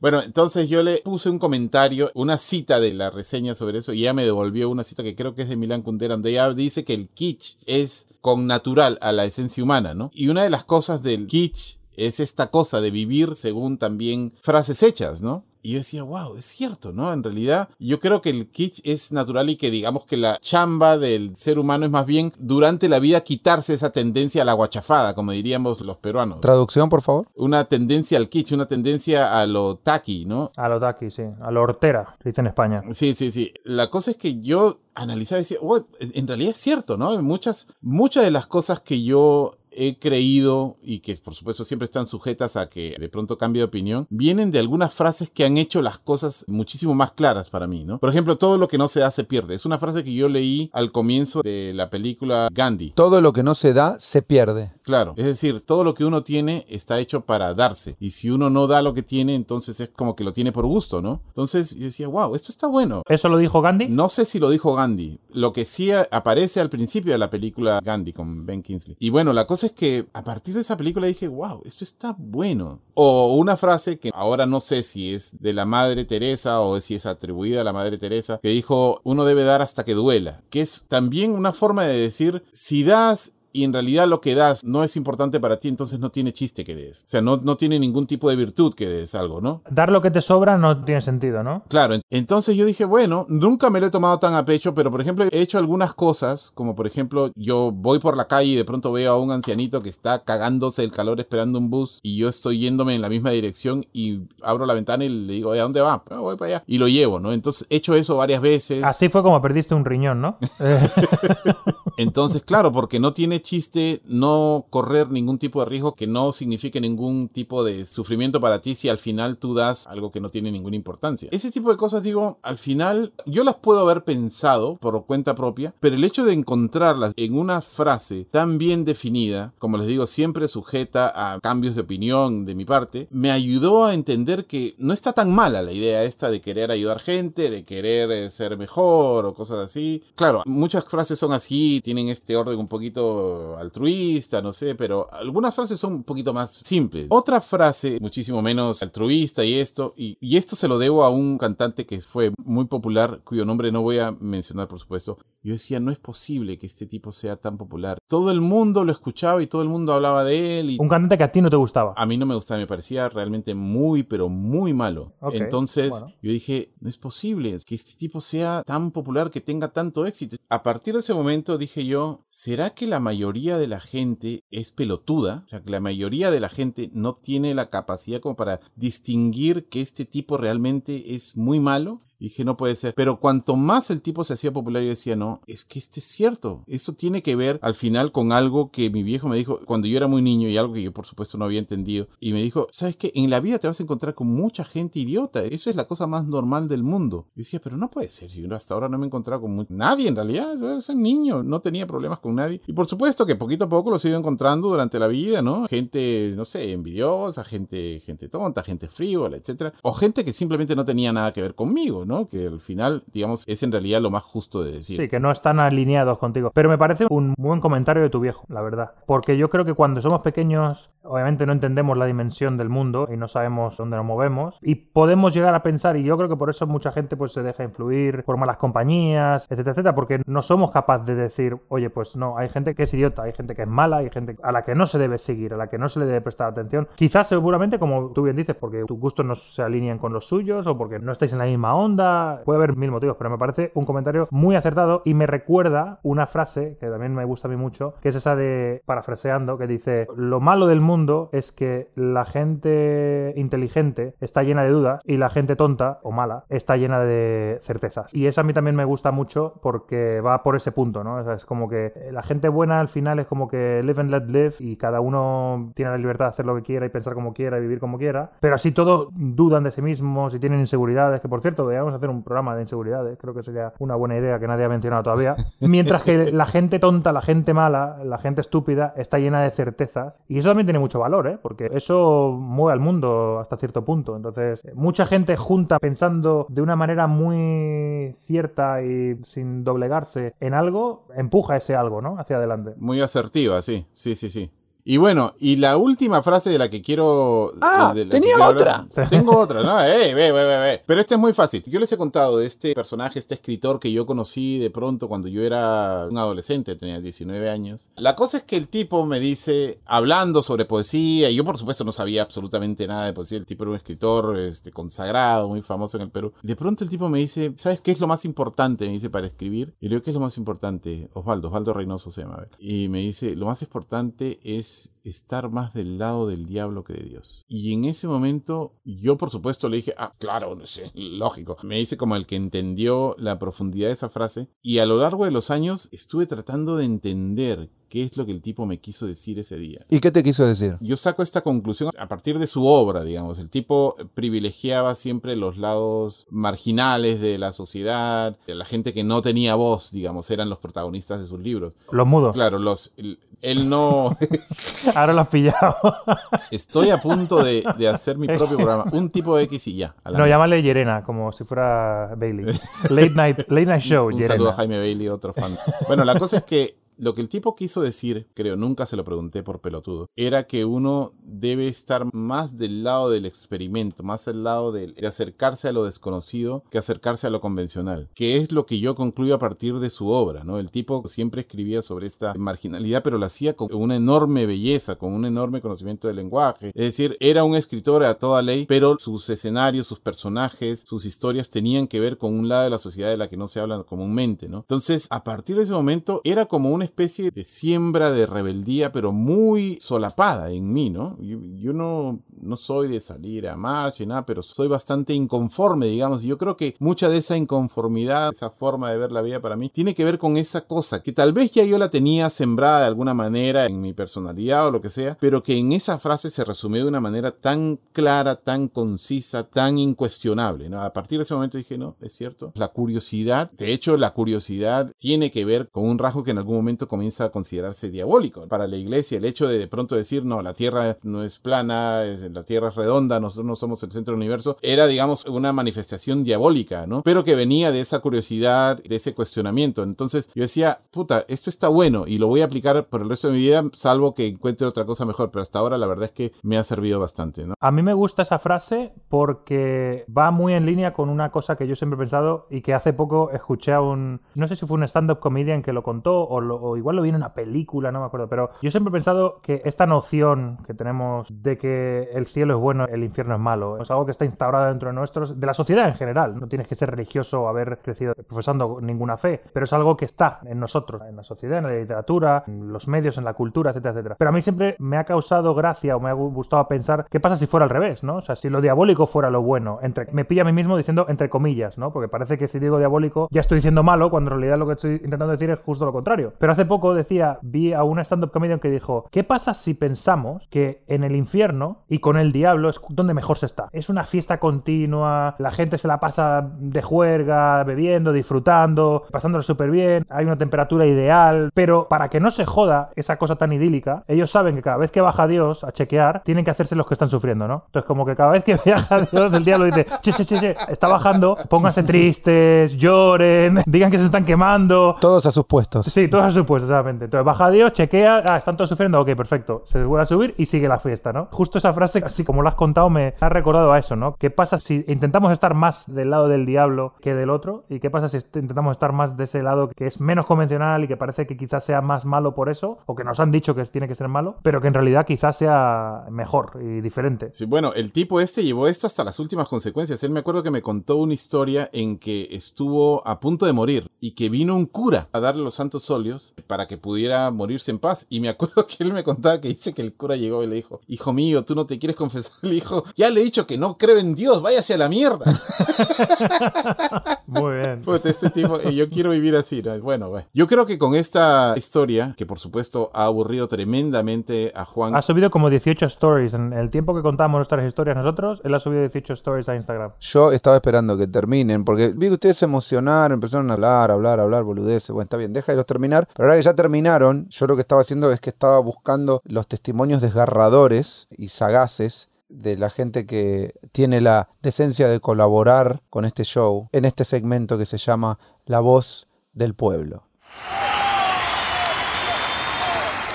Bueno, 0.00 0.22
entonces 0.22 0.68
yo 0.68 0.82
le 0.82 0.98
puse 0.98 1.28
un 1.28 1.40
comentario, 1.40 2.12
una 2.14 2.38
cita 2.38 2.78
de 2.78 2.94
la 2.94 3.10
reseña 3.10 3.54
sobre 3.54 3.78
eso 3.78 3.92
y 3.96 4.02
ella 4.02 4.12
me 4.12 4.24
devolvió 4.24 4.68
una 4.68 4.84
cita 4.84 5.02
que 5.02 5.16
creo 5.16 5.34
que 5.34 5.42
es 5.42 5.48
de 5.48 5.56
Milan 5.56 5.82
Kundera, 5.82 6.14
donde 6.14 6.30
ella 6.30 6.52
dice 6.52 6.84
que 6.84 6.94
el 6.94 7.08
kitsch 7.08 7.56
es 7.64 8.06
con 8.20 8.46
natural 8.46 8.98
a 9.00 9.12
la 9.12 9.24
esencia 9.24 9.64
humana, 9.64 9.94
¿no? 9.94 10.10
Y 10.12 10.28
una 10.28 10.42
de 10.42 10.50
las 10.50 10.64
cosas 10.64 11.02
del 11.02 11.26
kitsch 11.26 11.78
es 11.96 12.20
esta 12.20 12.50
cosa 12.50 12.82
de 12.82 12.90
vivir 12.90 13.34
según 13.34 13.78
también 13.78 14.34
frases 14.42 14.82
hechas, 14.82 15.22
¿no? 15.22 15.44
Y 15.66 15.72
yo 15.72 15.78
decía, 15.78 16.04
wow, 16.04 16.36
es 16.36 16.44
cierto, 16.44 16.92
¿no? 16.92 17.12
En 17.12 17.24
realidad, 17.24 17.70
yo 17.80 17.98
creo 17.98 18.22
que 18.22 18.30
el 18.30 18.46
kitsch 18.52 18.82
es 18.84 19.10
natural 19.10 19.50
y 19.50 19.56
que 19.56 19.68
digamos 19.68 20.04
que 20.04 20.16
la 20.16 20.38
chamba 20.40 20.96
del 20.96 21.34
ser 21.34 21.58
humano 21.58 21.84
es 21.86 21.90
más 21.90 22.06
bien 22.06 22.32
durante 22.38 22.88
la 22.88 23.00
vida 23.00 23.22
quitarse 23.22 23.74
esa 23.74 23.90
tendencia 23.90 24.42
a 24.42 24.44
la 24.44 24.52
guachafada, 24.52 25.16
como 25.16 25.32
diríamos 25.32 25.80
los 25.80 25.96
peruanos. 25.96 26.40
Traducción, 26.40 26.88
por 26.88 27.02
favor. 27.02 27.26
Una 27.34 27.64
tendencia 27.64 28.16
al 28.16 28.28
kitsch, 28.28 28.52
una 28.52 28.66
tendencia 28.66 29.40
a 29.40 29.44
lo 29.44 29.78
taqui, 29.78 30.24
¿no? 30.24 30.52
A 30.56 30.68
lo 30.68 30.78
taqui, 30.78 31.10
sí. 31.10 31.24
A 31.40 31.50
lo 31.50 31.62
hortera, 31.62 32.16
dice 32.24 32.42
en 32.42 32.46
España. 32.46 32.84
Sí, 32.92 33.16
sí, 33.16 33.32
sí. 33.32 33.52
La 33.64 33.90
cosa 33.90 34.12
es 34.12 34.16
que 34.18 34.40
yo 34.40 34.78
analizaba 34.94 35.40
y 35.40 35.42
decía, 35.42 35.58
"Uy, 35.60 35.84
en 35.98 36.28
realidad 36.28 36.52
es 36.52 36.58
cierto, 36.58 36.96
¿no? 36.96 37.20
Muchas, 37.22 37.66
muchas 37.80 38.22
de 38.22 38.30
las 38.30 38.46
cosas 38.46 38.82
que 38.82 39.02
yo 39.02 39.56
he 39.76 39.98
creído 39.98 40.76
y 40.82 41.00
que 41.00 41.16
por 41.16 41.34
supuesto 41.34 41.64
siempre 41.64 41.84
están 41.84 42.06
sujetas 42.06 42.56
a 42.56 42.68
que 42.68 42.96
de 42.98 43.08
pronto 43.08 43.38
cambie 43.38 43.60
de 43.60 43.64
opinión, 43.64 44.06
vienen 44.10 44.50
de 44.50 44.58
algunas 44.58 44.92
frases 44.94 45.30
que 45.30 45.44
han 45.44 45.58
hecho 45.58 45.82
las 45.82 45.98
cosas 45.98 46.44
muchísimo 46.48 46.94
más 46.94 47.12
claras 47.12 47.50
para 47.50 47.66
mí, 47.66 47.84
¿no? 47.84 47.98
Por 47.98 48.10
ejemplo, 48.10 48.38
todo 48.38 48.58
lo 48.58 48.68
que 48.68 48.78
no 48.78 48.88
se 48.88 49.00
da 49.00 49.10
se 49.10 49.24
pierde. 49.24 49.54
Es 49.54 49.66
una 49.66 49.78
frase 49.78 50.04
que 50.04 50.14
yo 50.14 50.28
leí 50.28 50.70
al 50.72 50.92
comienzo 50.92 51.42
de 51.42 51.72
la 51.74 51.90
película 51.90 52.48
Gandhi. 52.52 52.92
Todo 52.92 53.20
lo 53.20 53.32
que 53.32 53.42
no 53.42 53.54
se 53.54 53.72
da, 53.72 53.98
se 53.98 54.22
pierde. 54.22 54.72
Claro, 54.82 55.14
es 55.16 55.24
decir, 55.24 55.60
todo 55.60 55.84
lo 55.84 55.94
que 55.94 56.04
uno 56.04 56.22
tiene 56.22 56.64
está 56.68 57.00
hecho 57.00 57.22
para 57.22 57.54
darse. 57.54 57.96
Y 58.00 58.12
si 58.12 58.30
uno 58.30 58.50
no 58.50 58.66
da 58.66 58.82
lo 58.82 58.94
que 58.94 59.02
tiene, 59.02 59.34
entonces 59.34 59.80
es 59.80 59.90
como 59.90 60.14
que 60.14 60.24
lo 60.24 60.32
tiene 60.32 60.52
por 60.52 60.66
gusto, 60.66 61.02
¿no? 61.02 61.22
Entonces 61.28 61.74
yo 61.74 61.84
decía, 61.84 62.08
wow, 62.08 62.34
esto 62.34 62.52
está 62.52 62.66
bueno. 62.66 63.02
¿Eso 63.08 63.28
lo 63.28 63.38
dijo 63.38 63.60
Gandhi? 63.60 63.88
No 63.88 64.08
sé 64.08 64.24
si 64.24 64.38
lo 64.38 64.50
dijo 64.50 64.74
Gandhi. 64.74 65.18
Lo 65.30 65.52
que 65.52 65.64
sí 65.64 65.90
aparece 65.92 66.60
al 66.60 66.70
principio 66.70 67.12
de 67.12 67.18
la 67.18 67.30
película 67.30 67.80
Gandhi 67.82 68.12
con 68.12 68.46
Ben 68.46 68.62
Kingsley. 68.62 68.96
Y 69.00 69.10
bueno, 69.10 69.32
la 69.32 69.46
cosa 69.46 69.65
que 69.72 70.06
a 70.12 70.24
partir 70.24 70.54
de 70.54 70.60
esa 70.60 70.76
película 70.76 71.06
dije, 71.06 71.28
wow, 71.28 71.62
esto 71.64 71.84
está 71.84 72.14
bueno. 72.18 72.80
O 72.94 73.36
una 73.36 73.56
frase 73.56 73.98
que 73.98 74.10
ahora 74.14 74.46
no 74.46 74.60
sé 74.60 74.82
si 74.82 75.14
es 75.14 75.36
de 75.40 75.52
la 75.52 75.66
Madre 75.66 76.04
Teresa 76.04 76.60
o 76.60 76.80
si 76.80 76.94
es 76.94 77.06
atribuida 77.06 77.60
a 77.60 77.64
la 77.64 77.72
Madre 77.72 77.98
Teresa, 77.98 78.38
que 78.42 78.48
dijo, 78.48 79.00
uno 79.04 79.24
debe 79.24 79.44
dar 79.44 79.62
hasta 79.62 79.84
que 79.84 79.94
duela. 79.94 80.42
Que 80.50 80.60
es 80.60 80.86
también 80.88 81.32
una 81.32 81.52
forma 81.52 81.84
de 81.84 81.98
decir, 81.98 82.44
si 82.52 82.84
das 82.84 83.32
y 83.56 83.64
en 83.64 83.72
realidad 83.72 84.06
lo 84.08 84.20
que 84.20 84.34
das 84.34 84.64
no 84.64 84.84
es 84.84 84.96
importante 84.96 85.40
para 85.40 85.56
ti, 85.58 85.68
entonces 85.68 85.98
no 85.98 86.10
tiene 86.10 86.32
chiste 86.32 86.62
que 86.64 86.74
des. 86.74 87.04
O 87.04 87.08
sea, 87.08 87.20
no, 87.20 87.38
no 87.38 87.56
tiene 87.56 87.78
ningún 87.78 88.06
tipo 88.06 88.28
de 88.30 88.36
virtud 88.36 88.74
que 88.74 88.86
des 88.88 89.14
algo, 89.14 89.40
¿no? 89.40 89.62
Dar 89.70 89.90
lo 89.90 90.00
que 90.02 90.10
te 90.10 90.20
sobra 90.20 90.58
no 90.58 90.84
tiene 90.84 91.00
sentido, 91.02 91.42
¿no? 91.42 91.64
Claro, 91.68 91.94
en- 91.94 92.02
entonces 92.10 92.56
yo 92.56 92.64
dije, 92.66 92.84
bueno, 92.84 93.26
nunca 93.28 93.70
me 93.70 93.80
lo 93.80 93.86
he 93.86 93.90
tomado 93.90 94.18
tan 94.18 94.34
a 94.34 94.44
pecho, 94.44 94.74
pero 94.74 94.90
por 94.90 95.00
ejemplo 95.00 95.24
he 95.30 95.40
hecho 95.40 95.58
algunas 95.58 95.94
cosas, 95.94 96.50
como 96.54 96.74
por 96.74 96.86
ejemplo 96.86 97.30
yo 97.34 97.70
voy 97.72 97.98
por 97.98 98.16
la 98.16 98.28
calle 98.28 98.50
y 98.50 98.56
de 98.56 98.64
pronto 98.64 98.92
veo 98.92 99.12
a 99.12 99.18
un 99.20 99.30
ancianito 99.32 99.82
que 99.82 99.88
está 99.88 100.22
cagándose 100.24 100.84
el 100.84 100.90
calor 100.92 101.18
esperando 101.20 101.58
un 101.58 101.70
bus 101.70 102.00
y 102.02 102.16
yo 102.18 102.28
estoy 102.28 102.58
yéndome 102.60 102.94
en 102.94 103.02
la 103.02 103.08
misma 103.08 103.30
dirección 103.30 103.86
y 103.92 104.20
abro 104.42 104.66
la 104.66 104.74
ventana 104.74 105.04
y 105.04 105.08
le 105.08 105.32
digo, 105.32 105.50
"Oye, 105.50 105.60
¿a 105.60 105.64
dónde 105.64 105.80
va? 105.80 106.02
"Ah, 106.10 106.18
voy 106.18 106.36
para 106.36 106.56
allá. 106.56 106.64
Y 106.66 106.78
lo 106.78 106.88
llevo, 106.88 107.20
¿no? 107.20 107.32
Entonces 107.32 107.66
he 107.70 107.76
hecho 107.76 107.94
eso 107.94 108.16
varias 108.16 108.40
veces. 108.40 108.82
Así 108.84 109.08
fue 109.08 109.22
como 109.22 109.40
perdiste 109.40 109.74
un 109.74 109.84
riñón, 109.84 110.20
¿no? 110.20 110.38
Entonces, 111.96 112.42
claro, 112.42 112.72
porque 112.72 113.00
no 113.00 113.12
tiene 113.12 113.40
chiste 113.46 114.02
no 114.04 114.66
correr 114.70 115.10
ningún 115.10 115.38
tipo 115.38 115.60
de 115.60 115.66
riesgo 115.66 115.94
que 115.94 116.08
no 116.08 116.32
signifique 116.32 116.80
ningún 116.80 117.28
tipo 117.28 117.62
de 117.62 117.86
sufrimiento 117.86 118.40
para 118.40 118.60
ti 118.60 118.74
si 118.74 118.88
al 118.88 118.98
final 118.98 119.38
tú 119.38 119.54
das 119.54 119.86
algo 119.86 120.10
que 120.10 120.20
no 120.20 120.30
tiene 120.30 120.50
ninguna 120.50 120.76
importancia. 120.76 121.28
Ese 121.30 121.52
tipo 121.52 121.70
de 121.70 121.76
cosas, 121.76 122.02
digo, 122.02 122.38
al 122.42 122.58
final 122.58 123.12
yo 123.24 123.44
las 123.44 123.56
puedo 123.56 123.80
haber 123.80 124.02
pensado 124.02 124.76
por 124.76 125.06
cuenta 125.06 125.36
propia, 125.36 125.74
pero 125.78 125.94
el 125.94 126.04
hecho 126.04 126.24
de 126.24 126.32
encontrarlas 126.32 127.12
en 127.16 127.38
una 127.38 127.60
frase 127.60 128.26
tan 128.30 128.58
bien 128.58 128.84
definida, 128.84 129.54
como 129.58 129.78
les 129.78 129.86
digo, 129.86 130.06
siempre 130.08 130.48
sujeta 130.48 131.12
a 131.14 131.38
cambios 131.40 131.76
de 131.76 131.82
opinión 131.82 132.44
de 132.46 132.56
mi 132.56 132.64
parte, 132.64 133.06
me 133.10 133.30
ayudó 133.30 133.84
a 133.84 133.94
entender 133.94 134.46
que 134.46 134.74
no 134.78 134.92
está 134.92 135.12
tan 135.12 135.32
mala 135.32 135.62
la 135.62 135.72
idea 135.72 136.02
esta 136.02 136.30
de 136.30 136.40
querer 136.40 136.72
ayudar 136.72 136.98
gente, 136.98 137.48
de 137.48 137.64
querer 137.64 138.10
eh, 138.10 138.30
ser 138.30 138.58
mejor 138.58 139.24
o 139.24 139.34
cosas 139.34 139.58
así. 139.58 140.02
Claro, 140.16 140.42
muchas 140.46 140.84
frases 140.84 141.18
son 141.18 141.32
así, 141.32 141.80
tienen 141.84 142.08
este 142.08 142.36
orden 142.36 142.58
un 142.58 142.66
poquito 142.66 143.25
altruista, 143.58 144.42
no 144.42 144.52
sé, 144.52 144.74
pero 144.74 145.12
algunas 145.12 145.54
frases 145.54 145.78
son 145.78 145.94
un 145.94 146.04
poquito 146.04 146.32
más 146.32 146.60
simples. 146.64 147.06
Otra 147.10 147.40
frase 147.40 147.98
muchísimo 148.00 148.42
menos 148.42 148.82
altruista 148.82 149.44
y 149.44 149.54
esto, 149.54 149.94
y, 149.96 150.16
y 150.20 150.36
esto 150.36 150.56
se 150.56 150.68
lo 150.68 150.78
debo 150.78 151.04
a 151.04 151.10
un 151.10 151.38
cantante 151.38 151.86
que 151.86 152.00
fue 152.00 152.32
muy 152.44 152.66
popular, 152.66 153.20
cuyo 153.24 153.44
nombre 153.44 153.72
no 153.72 153.82
voy 153.82 153.98
a 153.98 154.12
mencionar, 154.12 154.68
por 154.68 154.78
supuesto. 154.78 155.18
Yo 155.42 155.52
decía, 155.52 155.78
no 155.78 155.92
es 155.92 155.98
posible 155.98 156.58
que 156.58 156.66
este 156.66 156.86
tipo 156.86 157.12
sea 157.12 157.36
tan 157.36 157.56
popular. 157.56 157.98
Todo 158.08 158.32
el 158.32 158.40
mundo 158.40 158.84
lo 158.84 158.90
escuchaba 158.90 159.40
y 159.42 159.46
todo 159.46 159.62
el 159.62 159.68
mundo 159.68 159.92
hablaba 159.92 160.24
de 160.24 160.60
él. 160.60 160.70
Y 160.70 160.78
un 160.80 160.88
cantante 160.88 161.16
que 161.16 161.24
a 161.24 161.30
ti 161.30 161.40
no 161.40 161.50
te 161.50 161.56
gustaba. 161.56 161.94
a 161.96 162.06
mí 162.06 162.16
no 162.16 162.26
me 162.26 162.34
gustaba, 162.34 162.58
me 162.58 162.66
parecía 162.66 163.08
realmente 163.08 163.54
muy, 163.54 164.02
pero 164.02 164.28
muy 164.28 164.72
malo. 164.72 165.12
Ok, 165.20 165.34
Entonces 165.34 165.90
bueno. 165.90 166.12
yo 166.20 166.32
dije, 166.32 166.72
no 166.80 166.88
es 166.88 166.98
posible 166.98 167.56
que 167.64 167.74
este 167.74 167.96
tipo 167.96 168.20
sea 168.20 168.62
tan 168.66 168.90
popular, 168.90 169.30
que 169.30 169.40
tenga 169.40 169.68
tanto 169.68 170.04
éxito. 170.06 170.36
A 170.48 170.62
partir 170.62 170.94
de 170.94 171.00
ese 171.00 171.14
momento 171.14 171.58
dije 171.58 171.86
yo, 171.86 172.24
¿será 172.30 172.70
que 172.70 172.86
la 172.86 172.98
mayoría 172.98 173.15
de 173.16 173.66
la 173.66 173.80
gente 173.80 174.44
es 174.50 174.70
pelotuda? 174.70 175.44
O 175.46 175.48
sea, 175.48 175.62
que 175.62 175.70
la 175.70 175.80
mayoría 175.80 176.30
de 176.30 176.40
la 176.40 176.48
gente 176.48 176.90
no 176.92 177.14
tiene 177.14 177.54
la 177.54 177.70
capacidad 177.70 178.20
como 178.20 178.36
para 178.36 178.60
distinguir 178.74 179.68
que 179.68 179.80
este 179.80 180.04
tipo 180.04 180.36
realmente 180.36 181.14
es 181.14 181.36
muy 181.36 181.60
malo. 181.60 182.00
Y 182.18 182.24
dije, 182.24 182.44
no 182.44 182.56
puede 182.56 182.74
ser. 182.74 182.94
Pero 182.94 183.20
cuanto 183.20 183.56
más 183.56 183.90
el 183.90 184.02
tipo 184.02 184.24
se 184.24 184.32
hacía 184.34 184.52
popular, 184.52 184.82
yo 184.82 184.88
decía, 184.88 185.16
no, 185.16 185.40
es 185.46 185.64
que 185.64 185.78
este 185.78 186.00
es 186.00 186.06
cierto. 186.06 186.64
Eso 186.66 186.94
tiene 186.94 187.22
que 187.22 187.36
ver 187.36 187.58
al 187.62 187.74
final 187.74 188.12
con 188.12 188.32
algo 188.32 188.70
que 188.70 188.90
mi 188.90 189.02
viejo 189.02 189.28
me 189.28 189.36
dijo 189.36 189.60
cuando 189.66 189.86
yo 189.86 189.96
era 189.96 190.06
muy 190.06 190.22
niño 190.22 190.48
y 190.48 190.56
algo 190.56 190.74
que 190.74 190.82
yo 190.82 190.92
por 190.92 191.06
supuesto 191.06 191.36
no 191.38 191.44
había 191.44 191.58
entendido. 191.58 192.08
Y 192.20 192.32
me 192.32 192.42
dijo, 192.42 192.68
¿sabes 192.70 192.96
qué? 192.96 193.12
En 193.14 193.28
la 193.30 193.40
vida 193.40 193.58
te 193.58 193.66
vas 193.66 193.78
a 193.80 193.82
encontrar 193.82 194.14
con 194.14 194.28
mucha 194.28 194.64
gente 194.64 194.98
idiota. 194.98 195.42
Eso 195.44 195.70
es 195.70 195.76
la 195.76 195.86
cosa 195.86 196.06
más 196.06 196.26
normal 196.26 196.68
del 196.68 196.82
mundo. 196.82 197.26
Y 197.34 197.40
decía, 197.40 197.60
pero 197.62 197.76
no 197.76 197.90
puede 197.90 198.08
ser. 198.08 198.28
Yo 198.30 198.54
hasta 198.54 198.74
ahora 198.74 198.88
no 198.88 198.96
me 198.98 199.04
he 199.04 199.08
encontrado 199.08 199.42
con 199.42 199.54
mu- 199.54 199.66
nadie 199.68 200.08
en 200.08 200.16
realidad. 200.16 200.56
Yo 200.58 200.68
era 200.70 200.78
un 200.88 201.02
niño, 201.02 201.42
no 201.42 201.60
tenía 201.60 201.86
problemas 201.86 202.20
con 202.20 202.34
nadie. 202.34 202.60
Y 202.66 202.72
por 202.72 202.86
supuesto 202.86 203.26
que 203.26 203.36
poquito 203.36 203.64
a 203.64 203.68
poco 203.68 203.90
los 203.90 204.04
he 204.04 204.08
ido 204.08 204.18
encontrando 204.18 204.68
durante 204.68 204.98
la 204.98 205.08
vida, 205.08 205.42
¿no? 205.42 205.66
Gente, 205.68 206.32
no 206.36 206.44
sé, 206.44 206.72
envidiosa, 206.72 207.44
gente, 207.44 208.00
gente 208.06 208.28
tonta, 208.28 208.62
gente 208.62 208.88
frívola, 208.88 209.36
etcétera. 209.36 209.74
O 209.82 209.92
gente 209.92 210.24
que 210.24 210.32
simplemente 210.32 210.74
no 210.74 210.84
tenía 210.84 211.12
nada 211.12 211.32
que 211.32 211.42
ver 211.42 211.54
conmigo. 211.54 212.04
¿No? 212.06 212.28
Que 212.28 212.46
al 212.46 212.60
final, 212.60 213.04
digamos, 213.12 213.44
es 213.46 213.62
en 213.62 213.72
realidad 213.72 214.00
lo 214.00 214.10
más 214.10 214.22
justo 214.22 214.62
de 214.62 214.72
decir. 214.72 214.96
Sí, 214.96 215.08
que 215.08 215.20
no 215.20 215.30
están 215.30 215.60
alineados 215.60 216.18
contigo. 216.18 216.50
Pero 216.54 216.68
me 216.68 216.78
parece 216.78 217.06
un 217.10 217.34
buen 217.36 217.60
comentario 217.60 218.02
de 218.02 218.10
tu 218.10 218.20
viejo, 218.20 218.44
la 218.48 218.62
verdad. 218.62 218.92
Porque 219.06 219.36
yo 219.36 219.50
creo 219.50 219.64
que 219.64 219.74
cuando 219.74 220.00
somos 220.00 220.20
pequeños, 220.20 220.90
obviamente 221.02 221.46
no 221.46 221.52
entendemos 221.52 221.96
la 221.96 222.06
dimensión 222.06 222.56
del 222.56 222.68
mundo 222.68 223.08
y 223.12 223.16
no 223.16 223.28
sabemos 223.28 223.76
dónde 223.76 223.96
nos 223.96 224.06
movemos. 224.06 224.58
Y 224.62 224.74
podemos 224.76 225.34
llegar 225.34 225.54
a 225.54 225.62
pensar, 225.62 225.96
y 225.96 226.04
yo 226.04 226.16
creo 226.16 226.28
que 226.28 226.36
por 226.36 226.50
eso 226.50 226.66
mucha 226.66 226.92
gente 226.92 227.16
pues 227.16 227.32
se 227.32 227.42
deja 227.42 227.64
influir 227.64 228.24
por 228.24 228.36
malas 228.36 228.56
compañías, 228.56 229.44
etcétera, 229.50 229.72
etcétera, 229.72 229.94
porque 229.94 230.22
no 230.26 230.42
somos 230.42 230.70
capaces 230.70 231.06
de 231.06 231.14
decir, 231.14 231.56
oye, 231.68 231.90
pues 231.90 232.16
no, 232.16 232.36
hay 232.38 232.48
gente 232.48 232.74
que 232.74 232.84
es 232.84 232.94
idiota, 232.94 233.22
hay 233.22 233.32
gente 233.32 233.54
que 233.54 233.62
es 233.62 233.68
mala, 233.68 233.98
hay 233.98 234.10
gente 234.10 234.36
a 234.42 234.52
la 234.52 234.64
que 234.64 234.74
no 234.74 234.86
se 234.86 234.98
debe 234.98 235.18
seguir, 235.18 235.54
a 235.54 235.56
la 235.56 235.68
que 235.68 235.78
no 235.78 235.88
se 235.88 236.00
le 236.00 236.06
debe 236.06 236.20
prestar 236.20 236.48
atención. 236.48 236.88
Quizás 236.96 237.28
seguramente, 237.28 237.78
como 237.78 238.12
tú 238.12 238.22
bien 238.22 238.36
dices, 238.36 238.56
porque 238.56 238.84
tus 238.86 238.98
gustos 238.98 239.24
no 239.24 239.34
se 239.34 239.62
alinean 239.62 239.98
con 239.98 240.12
los 240.12 240.26
suyos 240.26 240.66
o 240.66 240.76
porque 240.76 240.98
no 240.98 241.12
estáis 241.12 241.32
en 241.32 241.38
la 241.38 241.46
misma 241.46 241.74
onda, 241.74 241.95
puede 242.44 242.58
haber 242.58 242.76
mil 242.76 242.90
motivos, 242.90 243.16
pero 243.16 243.30
me 243.30 243.38
parece 243.38 243.72
un 243.74 243.84
comentario 243.84 244.28
muy 244.30 244.56
acertado 244.56 245.02
y 245.04 245.14
me 245.14 245.26
recuerda 245.26 246.00
una 246.02 246.26
frase 246.26 246.76
que 246.80 246.88
también 246.88 247.14
me 247.14 247.24
gusta 247.24 247.48
a 247.48 247.50
mí 247.50 247.56
mucho, 247.56 247.94
que 248.00 248.08
es 248.08 248.16
esa 248.16 248.36
de, 248.36 248.82
parafraseando, 248.86 249.58
que 249.58 249.66
dice, 249.66 250.06
lo 250.16 250.40
malo 250.40 250.66
del 250.66 250.80
mundo 250.80 251.30
es 251.32 251.52
que 251.52 251.88
la 251.94 252.24
gente 252.24 253.32
inteligente 253.36 254.14
está 254.20 254.42
llena 254.42 254.64
de 254.64 254.70
dudas 254.70 255.00
y 255.04 255.16
la 255.16 255.30
gente 255.30 255.56
tonta 255.56 255.98
o 256.02 256.12
mala 256.12 256.44
está 256.48 256.76
llena 256.76 257.00
de 257.00 257.60
certezas. 257.62 258.12
Y 258.14 258.26
eso 258.26 258.40
a 258.40 258.44
mí 258.44 258.52
también 258.52 258.76
me 258.76 258.84
gusta 258.84 259.10
mucho 259.10 259.54
porque 259.62 260.20
va 260.20 260.42
por 260.42 260.56
ese 260.56 260.72
punto, 260.72 261.04
¿no? 261.04 261.32
Es 261.32 261.44
como 261.44 261.68
que 261.68 261.92
la 262.12 262.22
gente 262.22 262.48
buena 262.48 262.80
al 262.80 262.88
final 262.88 263.18
es 263.18 263.26
como 263.26 263.48
que 263.48 263.82
live 263.82 264.00
and 264.00 264.10
let 264.10 264.26
live 264.26 264.54
y 264.58 264.76
cada 264.76 265.00
uno 265.00 265.72
tiene 265.74 265.90
la 265.92 265.98
libertad 265.98 266.26
de 266.26 266.30
hacer 266.30 266.46
lo 266.46 266.54
que 266.56 266.62
quiera 266.62 266.86
y 266.86 266.88
pensar 266.88 267.14
como 267.14 267.32
quiera 267.32 267.58
y 267.58 267.60
vivir 267.60 267.80
como 267.80 267.98
quiera, 267.98 268.32
pero 268.40 268.54
así 268.54 268.72
todos 268.72 269.08
dudan 269.12 269.64
de 269.64 269.70
sí 269.70 269.82
mismos 269.82 270.34
y 270.34 270.38
tienen 270.38 270.60
inseguridades, 270.60 271.20
que 271.20 271.28
por 271.28 271.40
cierto, 271.40 271.66
deberíamos 271.86 271.94
hacer 271.94 272.10
un 272.10 272.22
programa 272.22 272.54
de 272.54 272.62
inseguridades, 272.62 273.18
creo 273.18 273.34
que 273.34 273.42
sería 273.42 273.72
una 273.78 273.94
buena 273.94 274.16
idea 274.16 274.38
que 274.38 274.46
nadie 274.46 274.64
ha 274.64 274.68
mencionado 274.68 275.02
todavía, 275.04 275.36
mientras 275.60 276.02
que 276.02 276.32
la 276.32 276.46
gente 276.46 276.78
tonta, 276.78 277.12
la 277.12 277.22
gente 277.22 277.54
mala, 277.54 277.98
la 278.04 278.18
gente 278.18 278.40
estúpida 278.40 278.94
está 278.96 279.18
llena 279.18 279.42
de 279.42 279.50
certezas 279.50 280.22
y 280.28 280.38
eso 280.38 280.48
también 280.48 280.66
tiene 280.66 280.78
mucho 280.78 281.00
valor, 281.00 281.26
¿eh? 281.28 281.38
Porque 281.40 281.68
eso 281.72 282.36
mueve 282.38 282.72
al 282.72 282.80
mundo 282.80 283.38
hasta 283.40 283.56
cierto 283.56 283.84
punto, 283.84 284.16
entonces 284.16 284.62
mucha 284.74 285.06
gente 285.06 285.36
junta 285.36 285.78
pensando 285.78 286.46
de 286.48 286.62
una 286.62 286.76
manera 286.76 287.06
muy 287.06 288.14
cierta 288.26 288.82
y 288.82 289.18
sin 289.22 289.64
doblegarse 289.64 290.34
en 290.40 290.54
algo, 290.54 291.06
empuja 291.14 291.56
ese 291.56 291.76
algo, 291.76 292.00
¿no? 292.00 292.18
Hacia 292.18 292.36
adelante. 292.36 292.74
Muy 292.76 293.00
asertiva, 293.00 293.62
sí, 293.62 293.86
sí, 293.94 294.14
sí, 294.14 294.30
sí. 294.30 294.50
Y 294.88 294.98
bueno, 294.98 295.34
y 295.40 295.56
la 295.56 295.76
última 295.78 296.22
frase 296.22 296.48
de 296.48 296.58
la 296.58 296.70
que 296.70 296.80
quiero. 296.80 297.52
Ah, 297.60 297.92
de 297.92 298.04
la 298.04 298.10
tenía 298.12 298.36
quiero 298.36 298.50
otra. 298.50 298.74
hablar- 298.88 299.08
tengo 299.10 299.36
otra, 299.36 299.62
¿no? 299.64 299.80
Eh, 299.82 300.14
ve, 300.14 300.30
ve, 300.30 300.44
ve, 300.44 300.58
ve. 300.60 300.82
Pero 300.86 301.00
este 301.00 301.14
es 301.14 301.20
muy 301.20 301.32
fácil. 301.32 301.64
Yo 301.66 301.80
les 301.80 301.90
he 301.90 301.96
contado 301.96 302.38
de 302.38 302.46
este 302.46 302.72
personaje, 302.72 303.18
este 303.18 303.34
escritor 303.34 303.80
que 303.80 303.90
yo 303.90 304.06
conocí 304.06 304.60
de 304.60 304.70
pronto 304.70 305.08
cuando 305.08 305.26
yo 305.26 305.42
era 305.42 306.06
un 306.08 306.16
adolescente, 306.16 306.76
tenía 306.76 307.00
19 307.00 307.50
años. 307.50 307.90
La 307.96 308.14
cosa 308.14 308.36
es 308.36 308.44
que 308.44 308.54
el 308.56 308.68
tipo 308.68 309.04
me 309.06 309.18
dice, 309.18 309.80
hablando 309.86 310.44
sobre 310.44 310.66
poesía, 310.66 311.30
y 311.30 311.34
yo 311.34 311.44
por 311.44 311.58
supuesto 311.58 311.82
no 311.82 311.90
sabía 311.90 312.22
absolutamente 312.22 312.86
nada 312.86 313.06
de 313.06 313.12
poesía. 313.12 313.38
El 313.38 313.46
tipo 313.46 313.64
era 313.64 313.70
un 313.72 313.76
escritor 313.76 314.38
este, 314.38 314.70
consagrado, 314.70 315.48
muy 315.48 315.62
famoso 315.62 315.96
en 315.96 316.04
el 316.04 316.10
Perú. 316.10 316.32
De 316.44 316.54
pronto 316.54 316.84
el 316.84 316.90
tipo 316.90 317.08
me 317.08 317.18
dice, 317.18 317.52
¿sabes 317.56 317.80
qué 317.80 317.90
es 317.90 317.98
lo 317.98 318.06
más 318.06 318.24
importante? 318.24 318.86
Me 318.86 318.92
dice 318.92 319.10
para 319.10 319.26
escribir. 319.26 319.74
Y 319.80 319.86
le 319.88 319.96
digo, 319.96 320.04
¿qué 320.04 320.10
es 320.10 320.14
lo 320.14 320.20
más 320.20 320.36
importante? 320.38 321.08
Osvaldo, 321.12 321.48
Osvaldo 321.48 321.74
Reynoso 321.74 322.12
se 322.12 322.20
llama. 322.22 322.34
a 322.34 322.40
ver. 322.42 322.50
Y 322.60 322.88
me 322.88 323.00
dice, 323.00 323.34
lo 323.34 323.46
más 323.46 323.62
importante 323.62 324.38
es 324.44 324.75
estar 325.04 325.50
más 325.50 325.72
del 325.74 325.98
lado 325.98 326.26
del 326.26 326.46
diablo 326.46 326.84
que 326.84 326.94
de 326.94 327.04
Dios. 327.04 327.44
Y 327.48 327.72
en 327.72 327.84
ese 327.84 328.08
momento 328.08 328.74
yo 328.84 329.16
por 329.16 329.30
supuesto 329.30 329.68
le 329.68 329.78
dije, 329.78 329.94
ah, 329.98 330.14
claro, 330.18 330.58
lógico. 330.94 331.56
Me 331.62 331.78
dice 331.78 331.96
como 331.96 332.16
el 332.16 332.26
que 332.26 332.36
entendió 332.36 333.14
la 333.18 333.38
profundidad 333.38 333.88
de 333.88 333.94
esa 333.94 334.08
frase 334.08 334.48
y 334.62 334.78
a 334.78 334.86
lo 334.86 334.98
largo 334.98 335.24
de 335.24 335.30
los 335.30 335.50
años 335.50 335.88
estuve 335.92 336.26
tratando 336.26 336.76
de 336.76 336.84
entender 336.84 337.70
qué 337.88 338.04
es 338.04 338.16
lo 338.16 338.26
que 338.26 338.32
el 338.32 338.42
tipo 338.42 338.66
me 338.66 338.78
quiso 338.78 339.06
decir 339.06 339.38
ese 339.38 339.56
día. 339.56 339.84
¿Y 339.88 340.00
qué 340.00 340.10
te 340.10 340.22
quiso 340.22 340.46
decir? 340.46 340.76
Yo 340.80 340.96
saco 340.96 341.22
esta 341.22 341.40
conclusión 341.42 341.90
a 341.98 342.08
partir 342.08 342.38
de 342.38 342.46
su 342.46 342.66
obra, 342.66 343.04
digamos. 343.04 343.38
El 343.38 343.48
tipo 343.48 343.94
privilegiaba 344.14 344.94
siempre 344.94 345.36
los 345.36 345.56
lados 345.56 346.26
marginales 346.30 347.20
de 347.20 347.38
la 347.38 347.52
sociedad, 347.52 348.36
de 348.46 348.54
la 348.54 348.64
gente 348.64 348.92
que 348.92 349.04
no 349.04 349.22
tenía 349.22 349.54
voz, 349.54 349.92
digamos, 349.92 350.30
eran 350.30 350.48
los 350.48 350.58
protagonistas 350.58 351.20
de 351.20 351.26
sus 351.26 351.40
libros. 351.40 351.74
Los 351.90 352.06
mudos. 352.06 352.34
Claro, 352.34 352.58
los, 352.58 352.92
él, 352.96 353.18
él 353.42 353.68
no... 353.68 354.16
Ahora 354.94 355.12
lo 355.12 355.20
has 355.20 355.28
pillado. 355.28 355.76
Estoy 356.50 356.90
a 356.90 356.98
punto 356.98 357.42
de, 357.42 357.64
de 357.78 357.88
hader 357.88 358.18
mi 358.18 358.26
propio 358.26 358.56
programa. 358.56 358.84
Un 358.92 359.10
tipo 359.10 359.36
de 359.36 359.44
X 359.44 359.68
y 359.68 359.76
ya. 359.76 359.94
a 360.04 360.10
la 360.10 360.18
no, 360.18 360.26
llámale 360.26 360.62
Yerena, 360.62 361.04
como 361.04 361.32
si 361.32 361.44
fuera 361.44 362.14
Bailey. 362.16 362.46
Late 362.90 363.10
night, 363.10 363.38
late 363.48 363.66
night 363.66 363.82
show, 363.82 364.06
Un 364.06 364.22
saludo 364.22 364.50
a. 364.50 364.54
Jaime 364.54 364.78
Bailey, 364.78 365.08
otro 365.08 365.32
fan. 365.32 365.56
Bueno, 365.86 366.04
la 366.04 366.18
cosa 366.18 366.38
es 366.38 366.44
que 366.44 366.85
lo 366.98 367.14
que 367.14 367.20
el 367.20 367.28
tipo 367.28 367.54
quiso 367.54 367.80
decir, 367.80 368.28
creo, 368.34 368.56
nunca 368.56 368.86
se 368.86 368.96
lo 368.96 369.04
pregunté 369.04 369.42
por 369.42 369.60
pelotudo, 369.60 370.08
era 370.16 370.46
que 370.46 370.64
uno 370.64 371.12
debe 371.22 371.68
estar 371.68 372.06
más 372.12 372.58
del 372.58 372.84
lado 372.84 373.10
del 373.10 373.26
experimento, 373.26 374.02
más 374.02 374.24
del 374.24 374.44
lado 374.44 374.72
de, 374.72 374.94
acercarse 375.06 375.68
a 375.68 375.72
lo 375.72 375.84
desconocido 375.84 376.64
que 376.70 376.78
acercarse 376.78 377.26
a 377.26 377.30
lo 377.30 377.40
convencional, 377.40 378.08
que 378.14 378.38
es 378.38 378.52
lo 378.52 378.66
que 378.66 378.80
yo 378.80 378.94
concluyo 378.94 379.34
a 379.34 379.38
partir 379.38 379.78
de 379.78 379.90
su 379.90 380.08
obra, 380.08 380.44
¿no? 380.44 380.58
El 380.58 380.70
tipo 380.70 381.06
siempre 381.08 381.42
escribía 381.42 381.82
sobre 381.82 382.06
esta 382.06 382.34
marginalidad, 382.34 383.02
pero 383.02 383.18
lo 383.18 383.26
hacía 383.26 383.54
con 383.54 383.72
una 383.74 383.96
enorme 383.96 384.46
belleza, 384.46 384.96
con 384.96 385.12
un 385.12 385.24
enorme 385.24 385.60
conocimiento 385.60 386.08
del 386.08 386.16
lenguaje. 386.16 386.68
Es 386.74 386.84
decir, 386.84 387.16
era 387.20 387.44
un 387.44 387.54
escritor 387.54 388.04
a 388.04 388.14
toda 388.14 388.42
ley, 388.42 388.66
pero 388.66 388.96
sus 388.98 389.28
escenarios, 389.28 389.86
sus 389.86 390.00
personajes, 390.00 390.84
sus 390.86 391.04
historias 391.04 391.50
tenían 391.50 391.86
que 391.86 392.00
ver 392.00 392.18
con 392.18 392.34
un 392.34 392.48
lado 392.48 392.64
de 392.64 392.70
la 392.70 392.78
sociedad 392.78 393.10
de 393.10 393.16
la 393.16 393.28
que 393.28 393.36
no 393.36 393.48
se 393.48 393.60
habla 393.60 393.82
comúnmente, 393.84 394.48
¿no? 394.48 394.58
Entonces, 394.58 395.06
a 395.10 395.22
partir 395.24 395.56
de 395.56 395.62
ese 395.62 395.72
momento, 395.72 396.20
era 396.24 396.46
como 396.46 396.70
una 396.70 396.85
especie 396.86 397.30
de 397.30 397.44
siembra 397.44 398.10
de 398.10 398.26
rebeldía, 398.26 398.92
pero 398.92 399.12
muy 399.12 399.78
solapada 399.80 400.50
en 400.50 400.72
mí, 400.72 400.90
¿no? 400.90 401.16
Yo, 401.20 401.38
yo 401.58 401.72
no, 401.72 402.20
no 402.40 402.56
soy 402.56 402.88
de 402.88 403.00
salir 403.00 403.48
a 403.48 403.56
marcha 403.56 404.02
y 404.02 404.06
nada, 404.06 404.24
pero 404.24 404.42
soy 404.42 404.68
bastante 404.68 405.12
inconforme, 405.14 405.86
digamos, 405.86 406.24
y 406.24 406.28
yo 406.28 406.38
creo 406.38 406.56
que 406.56 406.74
mucha 406.78 407.08
de 407.08 407.18
esa 407.18 407.36
inconformidad, 407.36 408.30
esa 408.32 408.50
forma 408.50 408.90
de 408.90 408.98
ver 408.98 409.12
la 409.12 409.22
vida 409.22 409.40
para 409.40 409.56
mí, 409.56 409.70
tiene 409.70 409.94
que 409.94 410.04
ver 410.04 410.18
con 410.18 410.36
esa 410.36 410.62
cosa, 410.62 411.02
que 411.02 411.12
tal 411.12 411.32
vez 411.32 411.50
ya 411.50 411.64
yo 411.64 411.78
la 411.78 411.90
tenía 411.90 412.30
sembrada 412.30 412.80
de 412.80 412.86
alguna 412.86 413.14
manera 413.14 413.66
en 413.66 413.80
mi 413.80 413.92
personalidad 413.92 414.66
o 414.66 414.70
lo 414.70 414.80
que 414.80 414.90
sea, 414.90 415.16
pero 415.20 415.42
que 415.42 415.56
en 415.56 415.72
esa 415.72 415.98
frase 415.98 416.30
se 416.30 416.44
resumió 416.44 416.82
de 416.82 416.88
una 416.88 417.00
manera 417.00 417.32
tan 417.32 417.78
clara, 417.92 418.36
tan 418.36 418.68
concisa, 418.68 419.44
tan 419.44 419.78
incuestionable, 419.78 420.68
¿no? 420.68 420.80
A 420.82 420.92
partir 420.92 421.18
de 421.18 421.24
ese 421.24 421.34
momento 421.34 421.58
dije, 421.58 421.78
no, 421.78 421.96
es 422.00 422.12
cierto. 422.12 422.52
La 422.54 422.68
curiosidad, 422.68 423.50
de 423.52 423.72
hecho, 423.72 423.96
la 423.96 424.12
curiosidad 424.12 424.92
tiene 424.98 425.30
que 425.30 425.44
ver 425.44 425.68
con 425.70 425.84
un 425.84 425.98
rasgo 425.98 426.24
que 426.24 426.30
en 426.30 426.38
algún 426.38 426.56
momento 426.56 426.75
comienza 426.84 427.24
a 427.24 427.28
considerarse 427.30 427.90
diabólico. 427.90 428.46
Para 428.48 428.66
la 428.66 428.76
iglesia, 428.76 429.18
el 429.18 429.24
hecho 429.24 429.48
de 429.48 429.56
de 429.58 429.68
pronto 429.68 429.96
decir, 429.96 430.24
no, 430.24 430.42
la 430.42 430.52
Tierra 430.54 430.98
no 431.02 431.22
es 431.22 431.38
plana, 431.38 432.02
la 432.04 432.42
Tierra 432.44 432.68
es 432.68 432.74
redonda, 432.74 433.18
nosotros 433.20 433.46
no 433.46 433.56
somos 433.56 433.82
el 433.82 433.90
centro 433.90 434.12
del 434.12 434.18
universo, 434.20 434.58
era, 434.60 434.86
digamos, 434.86 435.24
una 435.24 435.52
manifestación 435.52 436.22
diabólica, 436.24 436.86
¿no? 436.86 437.02
Pero 437.02 437.24
que 437.24 437.34
venía 437.34 437.72
de 437.72 437.80
esa 437.80 438.00
curiosidad, 438.00 438.82
de 438.82 438.96
ese 438.96 439.14
cuestionamiento. 439.14 439.82
Entonces 439.82 440.28
yo 440.34 440.42
decía, 440.42 440.80
puta, 440.90 441.24
esto 441.28 441.48
está 441.50 441.68
bueno 441.68 442.04
y 442.06 442.18
lo 442.18 442.28
voy 442.28 442.42
a 442.42 442.44
aplicar 442.44 442.86
por 442.88 443.00
el 443.00 443.08
resto 443.08 443.28
de 443.28 443.34
mi 443.34 443.40
vida, 443.40 443.62
salvo 443.72 444.14
que 444.14 444.26
encuentre 444.26 444.66
otra 444.66 444.84
cosa 444.84 445.04
mejor. 445.06 445.30
Pero 445.30 445.42
hasta 445.42 445.58
ahora 445.58 445.78
la 445.78 445.86
verdad 445.86 446.04
es 446.06 446.12
que 446.12 446.32
me 446.42 446.58
ha 446.58 446.64
servido 446.64 447.00
bastante, 447.00 447.46
¿no? 447.46 447.54
A 447.60 447.70
mí 447.70 447.82
me 447.82 447.94
gusta 447.94 448.22
esa 448.22 448.38
frase 448.38 448.92
porque 449.26 450.04
va 450.16 450.30
muy 450.30 450.52
en 450.52 450.66
línea 450.66 450.92
con 450.92 451.08
una 451.08 451.30
cosa 451.30 451.56
que 451.56 451.66
yo 451.66 451.74
siempre 451.76 451.96
he 451.96 451.98
pensado 452.00 452.46
y 452.50 452.60
que 452.62 452.74
hace 452.74 452.92
poco 452.92 453.30
escuché 453.30 453.72
a 453.72 453.80
un... 453.80 454.20
No 454.34 454.46
sé 454.48 454.56
si 454.56 454.66
fue 454.66 454.76
un 454.76 454.84
stand-up 454.84 455.18
comedian 455.20 455.62
que 455.62 455.72
lo 455.72 455.82
contó 455.82 456.22
o, 456.28 456.40
lo- 456.40 456.65
o 456.70 456.76
igual 456.76 456.96
lo 456.96 457.02
vi 457.02 457.10
en 457.10 457.16
una 457.16 457.34
película, 457.34 457.92
no 457.92 458.00
me 458.00 458.06
acuerdo, 458.06 458.28
pero 458.28 458.50
yo 458.62 458.70
siempre 458.70 458.90
he 458.90 458.92
pensado 458.92 459.40
que 459.42 459.62
esta 459.64 459.86
noción 459.86 460.58
que 460.66 460.74
tenemos 460.74 461.28
de 461.42 461.58
que 461.58 462.08
el 462.12 462.26
cielo 462.26 462.54
es 462.54 462.60
bueno, 462.60 462.86
el 462.86 463.04
infierno 463.04 463.34
es 463.34 463.40
malo, 463.40 463.80
es 463.80 463.90
algo 463.90 464.04
que 464.04 464.12
está 464.12 464.24
instaurado 464.24 464.66
dentro 464.66 464.88
de 464.88 464.94
nosotros, 464.94 465.38
de 465.38 465.46
la 465.46 465.54
sociedad 465.54 465.88
en 465.88 465.94
general. 465.94 466.38
No 466.38 466.48
tienes 466.48 466.68
que 466.68 466.74
ser 466.74 466.90
religioso 466.90 467.42
o 467.42 467.48
haber 467.48 467.78
crecido 467.78 468.14
profesando 468.14 468.78
ninguna 468.80 469.16
fe, 469.16 469.42
pero 469.52 469.64
es 469.64 469.72
algo 469.72 469.96
que 469.96 470.04
está 470.04 470.40
en 470.44 470.60
nosotros, 470.60 471.02
en 471.08 471.16
la 471.16 471.22
sociedad, 471.22 471.58
en 471.58 471.64
la 471.64 471.74
literatura, 471.74 472.44
en 472.46 472.72
los 472.72 472.88
medios, 472.88 473.18
en 473.18 473.24
la 473.24 473.34
cultura, 473.34 473.70
etcétera, 473.70 473.92
etcétera. 473.92 474.16
Pero 474.18 474.28
a 474.28 474.32
mí 474.32 474.42
siempre 474.42 474.76
me 474.78 474.96
ha 474.96 475.04
causado 475.04 475.54
gracia 475.54 475.96
o 475.96 476.00
me 476.00 476.10
ha 476.10 476.12
gustado 476.12 476.66
pensar 476.68 477.06
qué 477.10 477.20
pasa 477.20 477.36
si 477.36 477.46
fuera 477.46 477.64
al 477.64 477.70
revés, 477.70 478.02
¿no? 478.02 478.16
O 478.16 478.22
sea, 478.22 478.36
si 478.36 478.48
lo 478.48 478.60
diabólico 478.60 479.06
fuera 479.06 479.30
lo 479.30 479.42
bueno. 479.42 479.78
Entre, 479.82 480.06
me 480.12 480.24
pilla 480.24 480.42
a 480.42 480.44
mí 480.44 480.52
mismo 480.52 480.76
diciendo 480.76 481.06
entre 481.08 481.28
comillas, 481.28 481.78
¿no? 481.78 481.92
Porque 481.92 482.08
parece 482.08 482.38
que 482.38 482.48
si 482.48 482.58
digo 482.58 482.78
diabólico 482.78 483.28
ya 483.30 483.40
estoy 483.40 483.56
diciendo 483.56 483.82
malo, 483.82 484.10
cuando 484.10 484.30
en 484.30 484.40
realidad 484.40 484.58
lo 484.58 484.66
que 484.66 484.72
estoy 484.74 484.92
intentando 484.94 485.28
decir 485.28 485.50
es 485.50 485.58
justo 485.60 485.84
lo 485.84 485.92
contrario. 485.92 486.32
Pero 486.38 486.52
hace 486.56 486.64
poco 486.64 486.94
decía, 486.94 487.38
vi 487.42 487.72
a 487.72 487.82
una 487.82 488.02
stand-up 488.02 488.32
comedian 488.32 488.60
que 488.60 488.70
dijo, 488.70 489.06
¿qué 489.10 489.24
pasa 489.24 489.54
si 489.54 489.74
pensamos 489.74 490.48
que 490.48 490.84
en 490.86 491.04
el 491.04 491.16
infierno 491.16 491.84
y 491.88 491.98
con 491.98 492.16
el 492.16 492.32
diablo 492.32 492.68
es 492.68 492.80
donde 492.88 493.14
mejor 493.14 493.38
se 493.38 493.46
está. 493.46 493.68
Es 493.72 493.88
una 493.88 494.04
fiesta 494.04 494.38
continua, 494.38 495.34
la 495.38 495.50
gente 495.50 495.78
se 495.78 495.88
la 495.88 496.00
pasa 496.00 496.48
de 496.58 496.82
juerga, 496.82 497.62
bebiendo, 497.64 498.12
disfrutando, 498.12 499.04
pasándolo 499.10 499.42
súper 499.42 499.70
bien, 499.70 500.06
hay 500.08 500.24
una 500.24 500.38
temperatura 500.38 500.86
ideal, 500.86 501.50
pero 501.54 501.88
para 501.88 502.08
que 502.08 502.20
no 502.20 502.30
se 502.30 502.46
joda 502.46 502.90
esa 502.96 503.16
cosa 503.16 503.36
tan 503.36 503.52
idílica, 503.52 504.04
ellos 504.08 504.30
saben 504.30 504.54
que 504.54 504.62
cada 504.62 504.76
vez 504.76 504.90
que 504.90 505.00
baja 505.00 505.26
Dios 505.26 505.64
a 505.64 505.72
chequear, 505.72 506.22
tienen 506.24 506.44
que 506.44 506.50
hacerse 506.50 506.76
los 506.76 506.86
que 506.86 506.94
están 506.94 507.10
sufriendo, 507.10 507.46
¿no? 507.48 507.64
Entonces 507.66 507.86
como 507.86 508.06
que 508.06 508.14
cada 508.16 508.30
vez 508.30 508.44
que 508.44 508.58
viaja 508.64 509.00
Dios, 509.10 509.34
el 509.34 509.44
diablo 509.44 509.66
dice, 509.66 509.86
che, 510.02 510.12
che, 510.12 510.24
che, 510.24 510.40
che, 510.40 510.54
está 510.68 510.88
bajando, 510.88 511.36
pónganse 511.48 511.82
tristes, 511.82 512.76
lloren, 512.76 513.62
digan 513.66 513.90
que 513.90 513.98
se 513.98 514.04
están 514.04 514.24
quemando. 514.24 514.96
Todos 515.00 515.26
a 515.26 515.30
sus 515.30 515.44
puestos. 515.44 515.86
Sí, 515.86 516.08
todos 516.08 516.24
a 516.24 516.30
su 516.30 516.45
puesto, 516.46 516.66
exactamente. 516.66 517.06
Entonces 517.06 517.24
baja 517.24 517.50
Dios, 517.50 517.72
chequea, 517.72 518.22
ah, 518.26 518.36
están 518.38 518.56
todos 518.56 518.70
sufriendo, 518.70 519.00
ok, 519.00 519.14
perfecto. 519.14 519.62
Se 519.66 519.84
vuelve 519.84 520.02
a 520.02 520.06
subir 520.06 520.34
y 520.38 520.46
sigue 520.46 520.68
la 520.68 520.78
fiesta, 520.78 521.12
¿no? 521.12 521.28
Justo 521.30 521.58
esa 521.58 521.72
frase, 521.72 522.02
así 522.04 522.24
como 522.24 522.42
lo 522.42 522.48
has 522.48 522.54
contado, 522.54 522.88
me 522.90 523.14
ha 523.20 523.28
recordado 523.28 523.72
a 523.72 523.78
eso, 523.78 523.96
¿no? 523.96 524.14
¿Qué 524.16 524.30
pasa 524.30 524.58
si 524.58 524.84
intentamos 524.86 525.32
estar 525.32 525.54
más 525.54 525.92
del 525.92 526.10
lado 526.10 526.28
del 526.28 526.46
diablo 526.46 526.94
que 527.00 527.14
del 527.14 527.30
otro? 527.30 527.64
¿Y 527.68 527.80
qué 527.80 527.90
pasa 527.90 528.08
si 528.08 528.18
intentamos 528.18 528.72
estar 528.72 528.92
más 528.92 529.16
de 529.16 529.24
ese 529.24 529.42
lado 529.42 529.68
que 529.68 529.86
es 529.86 530.00
menos 530.00 530.26
convencional 530.26 530.84
y 530.84 530.88
que 530.88 530.96
parece 530.96 531.26
que 531.26 531.36
quizás 531.36 531.64
sea 531.64 531.80
más 531.80 532.04
malo 532.04 532.34
por 532.34 532.48
eso? 532.48 532.78
O 532.86 532.94
que 532.94 533.04
nos 533.04 533.20
han 533.20 533.30
dicho 533.30 533.54
que 533.54 533.64
tiene 533.64 533.88
que 533.88 533.94
ser 533.94 534.08
malo, 534.08 534.36
pero 534.42 534.60
que 534.60 534.68
en 534.68 534.74
realidad 534.74 535.06
quizás 535.06 535.36
sea 535.36 536.04
mejor 536.10 536.58
y 536.60 536.80
diferente. 536.80 537.30
Sí, 537.32 537.44
bueno, 537.44 537.72
el 537.74 537.92
tipo 537.92 538.20
este 538.20 538.42
llevó 538.42 538.68
esto 538.68 538.86
hasta 538.86 539.04
las 539.04 539.18
últimas 539.18 539.48
consecuencias. 539.48 540.02
Él 540.02 540.10
me 540.10 540.20
acuerdo 540.20 540.42
que 540.42 540.50
me 540.50 540.62
contó 540.62 540.96
una 540.96 541.14
historia 541.14 541.68
en 541.72 541.98
que 541.98 542.28
estuvo 542.30 543.06
a 543.06 543.20
punto 543.20 543.46
de 543.46 543.52
morir 543.52 543.90
y 544.00 544.14
que 544.14 544.28
vino 544.28 544.54
un 544.54 544.66
cura 544.66 545.08
a 545.12 545.20
darle 545.20 545.42
los 545.42 545.54
santos 545.54 545.90
óleos 545.90 546.34
para 546.46 546.66
que 546.66 546.76
pudiera 546.76 547.30
morirse 547.30 547.70
en 547.70 547.78
paz. 547.78 548.06
Y 548.08 548.20
me 548.20 548.28
acuerdo 548.28 548.66
que 548.66 548.84
él 548.84 548.92
me 548.92 549.04
contaba 549.04 549.40
que 549.40 549.48
dice 549.48 549.72
que 549.72 549.82
el 549.82 549.94
cura 549.94 550.16
llegó 550.16 550.42
y 550.42 550.46
le 550.46 550.56
dijo, 550.56 550.80
hijo 550.86 551.12
mío, 551.12 551.44
tú 551.44 551.54
no 551.54 551.66
te 551.66 551.78
quieres 551.78 551.96
confesar. 551.96 552.32
Le 552.42 552.50
dijo, 552.50 552.84
ya 552.96 553.10
le 553.10 553.20
he 553.20 553.24
dicho 553.24 553.46
que 553.46 553.58
no 553.58 553.76
creo 553.76 553.98
en 553.98 554.14
Dios, 554.14 554.42
váyase 554.42 554.74
a 554.74 554.78
la 554.78 554.88
mierda. 554.88 555.24
Muy 557.26 557.56
bien. 557.56 557.82
Puta, 557.82 558.08
este 558.08 558.30
tipo, 558.30 558.58
eh, 558.60 558.74
yo 558.74 558.88
quiero 558.88 559.10
vivir 559.10 559.34
así. 559.36 559.62
¿no? 559.62 559.78
Bueno, 559.80 560.10
bueno. 560.10 560.26
Yo 560.32 560.46
creo 560.46 560.66
que 560.66 560.78
con 560.78 560.94
esta 560.94 561.54
historia, 561.56 562.14
que 562.16 562.26
por 562.26 562.38
supuesto 562.38 562.90
ha 562.94 563.04
aburrido 563.04 563.48
tremendamente 563.48 564.52
a 564.54 564.64
Juan. 564.64 564.94
Ha 564.94 565.02
subido 565.02 565.30
como 565.30 565.50
18 565.50 565.86
stories. 565.86 566.34
En 566.34 566.52
el 566.52 566.70
tiempo 566.70 566.94
que 566.94 567.02
contamos 567.02 567.38
nuestras 567.38 567.66
historias 567.66 567.96
nosotros, 567.96 568.40
él 568.44 568.54
ha 568.54 568.60
subido 568.60 568.82
18 568.82 569.12
stories 569.14 569.48
a 569.48 569.56
Instagram. 569.56 569.92
Yo 570.00 570.32
estaba 570.32 570.56
esperando 570.56 570.96
que 570.96 571.06
terminen, 571.06 571.64
porque 571.64 571.92
vi 571.94 572.08
que 572.08 572.14
ustedes 572.14 572.36
se 572.36 572.44
emocionaron, 572.44 573.16
empezaron 573.16 573.50
a 573.50 573.54
hablar, 573.54 573.90
hablar, 573.90 574.20
hablar, 574.20 574.44
boludeces. 574.44 574.90
Bueno, 574.90 575.04
está 575.04 575.16
bien, 575.16 575.32
déjalos 575.32 575.66
terminar. 575.66 576.08
Pero 576.16 576.28
ahora 576.28 576.38
que 576.38 576.44
ya 576.44 576.54
terminaron, 576.54 577.28
yo 577.28 577.46
lo 577.46 577.56
que 577.56 577.60
estaba 577.60 577.82
haciendo 577.82 578.10
es 578.10 578.20
que 578.20 578.30
estaba 578.30 578.58
buscando 578.58 579.20
los 579.24 579.46
testimonios 579.46 580.00
desgarradores 580.00 581.08
y 581.10 581.28
sagaces 581.28 582.08
de 582.30 582.56
la 582.56 582.70
gente 582.70 583.04
que 583.04 583.54
tiene 583.72 584.00
la 584.00 584.30
decencia 584.40 584.88
de 584.88 584.98
colaborar 584.98 585.82
con 585.90 586.06
este 586.06 586.24
show 586.24 586.70
en 586.72 586.86
este 586.86 587.04
segmento 587.04 587.58
que 587.58 587.66
se 587.66 587.76
llama 587.76 588.18
La 588.46 588.60
voz 588.60 589.08
del 589.34 589.52
pueblo. 589.54 590.04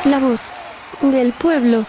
La 0.05 0.19
voz 0.19 0.51
del 1.01 1.33
pueblo. 1.33 1.85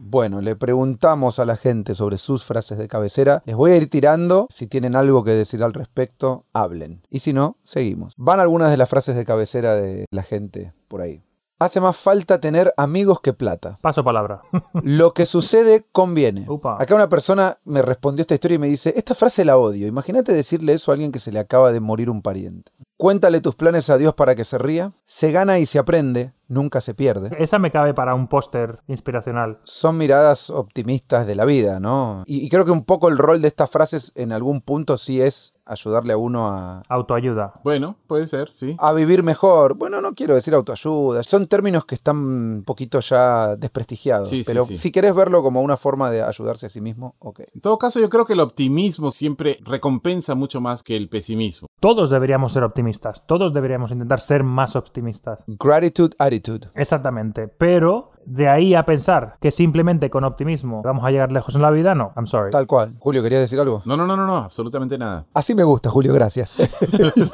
Bueno, 0.00 0.40
le 0.40 0.54
preguntamos 0.54 1.40
a 1.40 1.44
la 1.44 1.56
gente 1.56 1.96
sobre 1.96 2.18
sus 2.18 2.44
frases 2.44 2.78
de 2.78 2.86
cabecera. 2.86 3.42
Les 3.46 3.56
voy 3.56 3.72
a 3.72 3.76
ir 3.76 3.90
tirando. 3.90 4.46
Si 4.48 4.68
tienen 4.68 4.94
algo 4.94 5.24
que 5.24 5.32
decir 5.32 5.62
al 5.64 5.74
respecto, 5.74 6.46
hablen. 6.52 7.02
Y 7.10 7.18
si 7.18 7.32
no, 7.32 7.56
seguimos. 7.64 8.14
Van 8.16 8.38
algunas 8.38 8.70
de 8.70 8.76
las 8.76 8.88
frases 8.88 9.16
de 9.16 9.24
cabecera 9.24 9.74
de 9.74 10.06
la 10.12 10.22
gente 10.22 10.72
por 10.86 11.00
ahí. 11.00 11.20
Hace 11.60 11.80
más 11.80 11.96
falta 11.96 12.40
tener 12.40 12.72
amigos 12.76 13.20
que 13.20 13.32
plata. 13.32 13.78
Paso 13.82 14.04
palabra. 14.04 14.42
Lo 14.82 15.12
que 15.12 15.26
sucede 15.26 15.86
conviene. 15.90 16.46
Upa. 16.48 16.76
Acá 16.80 16.94
una 16.94 17.08
persona 17.08 17.58
me 17.64 17.82
respondió 17.82 18.22
esta 18.22 18.34
historia 18.34 18.54
y 18.56 18.60
me 18.60 18.68
dice, 18.68 18.94
esta 18.96 19.14
frase 19.14 19.44
la 19.44 19.58
odio. 19.58 19.88
Imagínate 19.88 20.32
decirle 20.32 20.74
eso 20.74 20.92
a 20.92 20.94
alguien 20.94 21.10
que 21.10 21.18
se 21.18 21.32
le 21.32 21.40
acaba 21.40 21.72
de 21.72 21.80
morir 21.80 22.10
un 22.10 22.22
pariente. 22.22 22.70
Cuéntale 22.96 23.40
tus 23.40 23.56
planes 23.56 23.90
a 23.90 23.98
Dios 23.98 24.14
para 24.14 24.34
que 24.34 24.44
se 24.44 24.58
ría. 24.58 24.92
Se 25.04 25.32
gana 25.32 25.58
y 25.58 25.66
se 25.66 25.78
aprende, 25.78 26.32
nunca 26.46 26.80
se 26.80 26.94
pierde. 26.94 27.30
Esa 27.38 27.58
me 27.58 27.70
cabe 27.70 27.94
para 27.94 28.14
un 28.14 28.28
póster 28.28 28.80
inspiracional. 28.86 29.58
son 29.64 29.98
miradas 29.98 30.50
optimistas 30.50 31.26
de 31.26 31.34
la 31.34 31.44
vida, 31.44 31.80
¿no? 31.80 32.22
Y, 32.26 32.44
y 32.44 32.48
creo 32.48 32.64
que 32.64 32.72
un 32.72 32.84
poco 32.84 33.08
el 33.08 33.18
rol 33.18 33.40
de 33.42 33.48
estas 33.48 33.70
frases 33.70 34.12
en 34.16 34.32
algún 34.32 34.60
punto 34.60 34.96
sí 34.98 35.20
es 35.20 35.54
ayudarle 35.68 36.12
a 36.14 36.16
uno 36.16 36.46
a, 36.48 36.82
Autoayuda. 36.88 37.60
Bueno, 37.62 37.96
puede 38.06 38.26
ser, 38.26 38.50
sí. 38.52 38.76
a 38.78 38.92
vivir 38.92 39.22
mejor. 39.22 39.74
Bueno, 39.74 40.00
no 40.00 40.14
quiero 40.14 40.34
decir 40.34 40.54
autoayuda, 40.54 41.22
son 41.22 41.46
términos 41.46 41.84
que 41.84 41.94
están 41.94 42.16
un 42.16 42.62
poquito 42.64 43.00
ya 43.00 43.56
desprestigiados, 43.56 44.28
Sí, 44.28 44.38
sí, 44.38 44.44
pero 44.46 44.64
sí. 44.64 44.76
si 44.76 44.90
querés 44.90 45.14
verlo 45.14 45.42
como 45.42 45.62
una 45.62 45.76
forma 45.76 46.10
de 46.10 46.22
ayudarse 46.22 46.66
a 46.66 46.68
sí 46.68 46.80
mismo, 46.80 47.14
ok. 47.18 47.40
En 47.54 47.60
todo 47.60 47.78
caso, 47.78 48.00
yo 48.00 48.08
creo 48.08 48.26
que 48.26 48.32
el 48.32 48.40
optimismo 48.40 49.10
siempre 49.10 49.58
recompensa 49.64 50.34
mucho 50.34 50.60
más 50.60 50.82
que 50.82 50.96
el 50.96 51.08
pesimismo. 51.08 51.68
Todos 51.80 52.10
deberíamos 52.10 52.52
ser 52.52 52.64
optimistas. 52.64 53.24
Todos 53.26 53.54
deberíamos 53.54 53.92
intentar 53.92 54.20
ser 54.20 54.42
más 54.42 54.76
optimistas. 54.76 55.44
Gratitude 55.46 56.16
attitude. 56.18 56.68
Exactamente. 56.74 57.48
Pero 57.48 58.12
de 58.28 58.48
ahí 58.48 58.74
a 58.74 58.84
pensar 58.84 59.36
que 59.40 59.50
simplemente 59.50 60.10
con 60.10 60.24
optimismo 60.24 60.82
vamos 60.82 61.04
a 61.04 61.10
llegar 61.10 61.32
lejos 61.32 61.54
en 61.54 61.62
la 61.62 61.70
vida, 61.70 61.94
no. 61.94 62.12
I'm 62.16 62.26
sorry. 62.26 62.50
Tal 62.50 62.66
cual. 62.66 62.94
Julio, 62.98 63.22
¿querías 63.22 63.40
decir 63.40 63.58
algo? 63.58 63.82
No, 63.86 63.96
no, 63.96 64.06
no, 64.06 64.16
no, 64.16 64.26
no, 64.26 64.36
absolutamente 64.36 64.98
nada. 64.98 65.24
Así 65.32 65.54
me 65.54 65.64
gusta, 65.64 65.88
Julio, 65.90 66.12
gracias. 66.12 66.52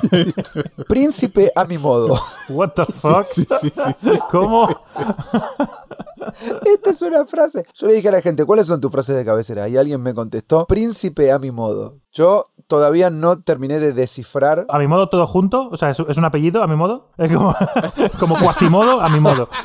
Príncipe 0.88 1.50
a 1.54 1.64
mi 1.64 1.78
modo. 1.78 2.16
What 2.50 2.70
the 2.70 2.84
fuck? 2.84 3.26
Sí, 3.26 3.44
sí, 3.60 3.70
sí, 3.70 3.92
sí. 3.96 4.18
¿Cómo? 4.30 4.68
Esta 6.64 6.90
es 6.90 7.02
una 7.02 7.26
frase. 7.26 7.64
Yo 7.74 7.86
le 7.86 7.94
dije 7.94 8.08
a 8.08 8.12
la 8.12 8.22
gente, 8.22 8.44
¿cuáles 8.44 8.66
son 8.66 8.80
tus 8.80 8.90
frases 8.90 9.16
de 9.16 9.24
cabecera? 9.24 9.68
Y 9.68 9.76
alguien 9.76 10.00
me 10.00 10.14
contestó, 10.14 10.66
príncipe 10.66 11.32
a 11.32 11.38
mi 11.38 11.50
modo. 11.50 11.98
Yo 12.12 12.46
todavía 12.66 13.10
no 13.10 13.40
terminé 13.42 13.78
de 13.78 13.92
descifrar. 13.92 14.66
¿A 14.68 14.78
mi 14.78 14.86
modo 14.86 15.08
todo 15.08 15.26
junto? 15.26 15.68
O 15.70 15.76
sea, 15.76 15.90
¿es, 15.90 15.98
es 16.00 16.16
un 16.16 16.24
apellido 16.24 16.62
a 16.62 16.66
mi 16.66 16.76
modo? 16.76 17.10
Es 17.18 17.32
como, 17.32 17.54
como 18.18 18.36
Quasimodo 18.36 19.00
a 19.00 19.08
mi 19.08 19.20
modo. 19.20 19.48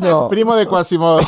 No, 0.00 0.28
Primo 0.28 0.54
de 0.54 0.66
Quasimodo. 0.66 1.20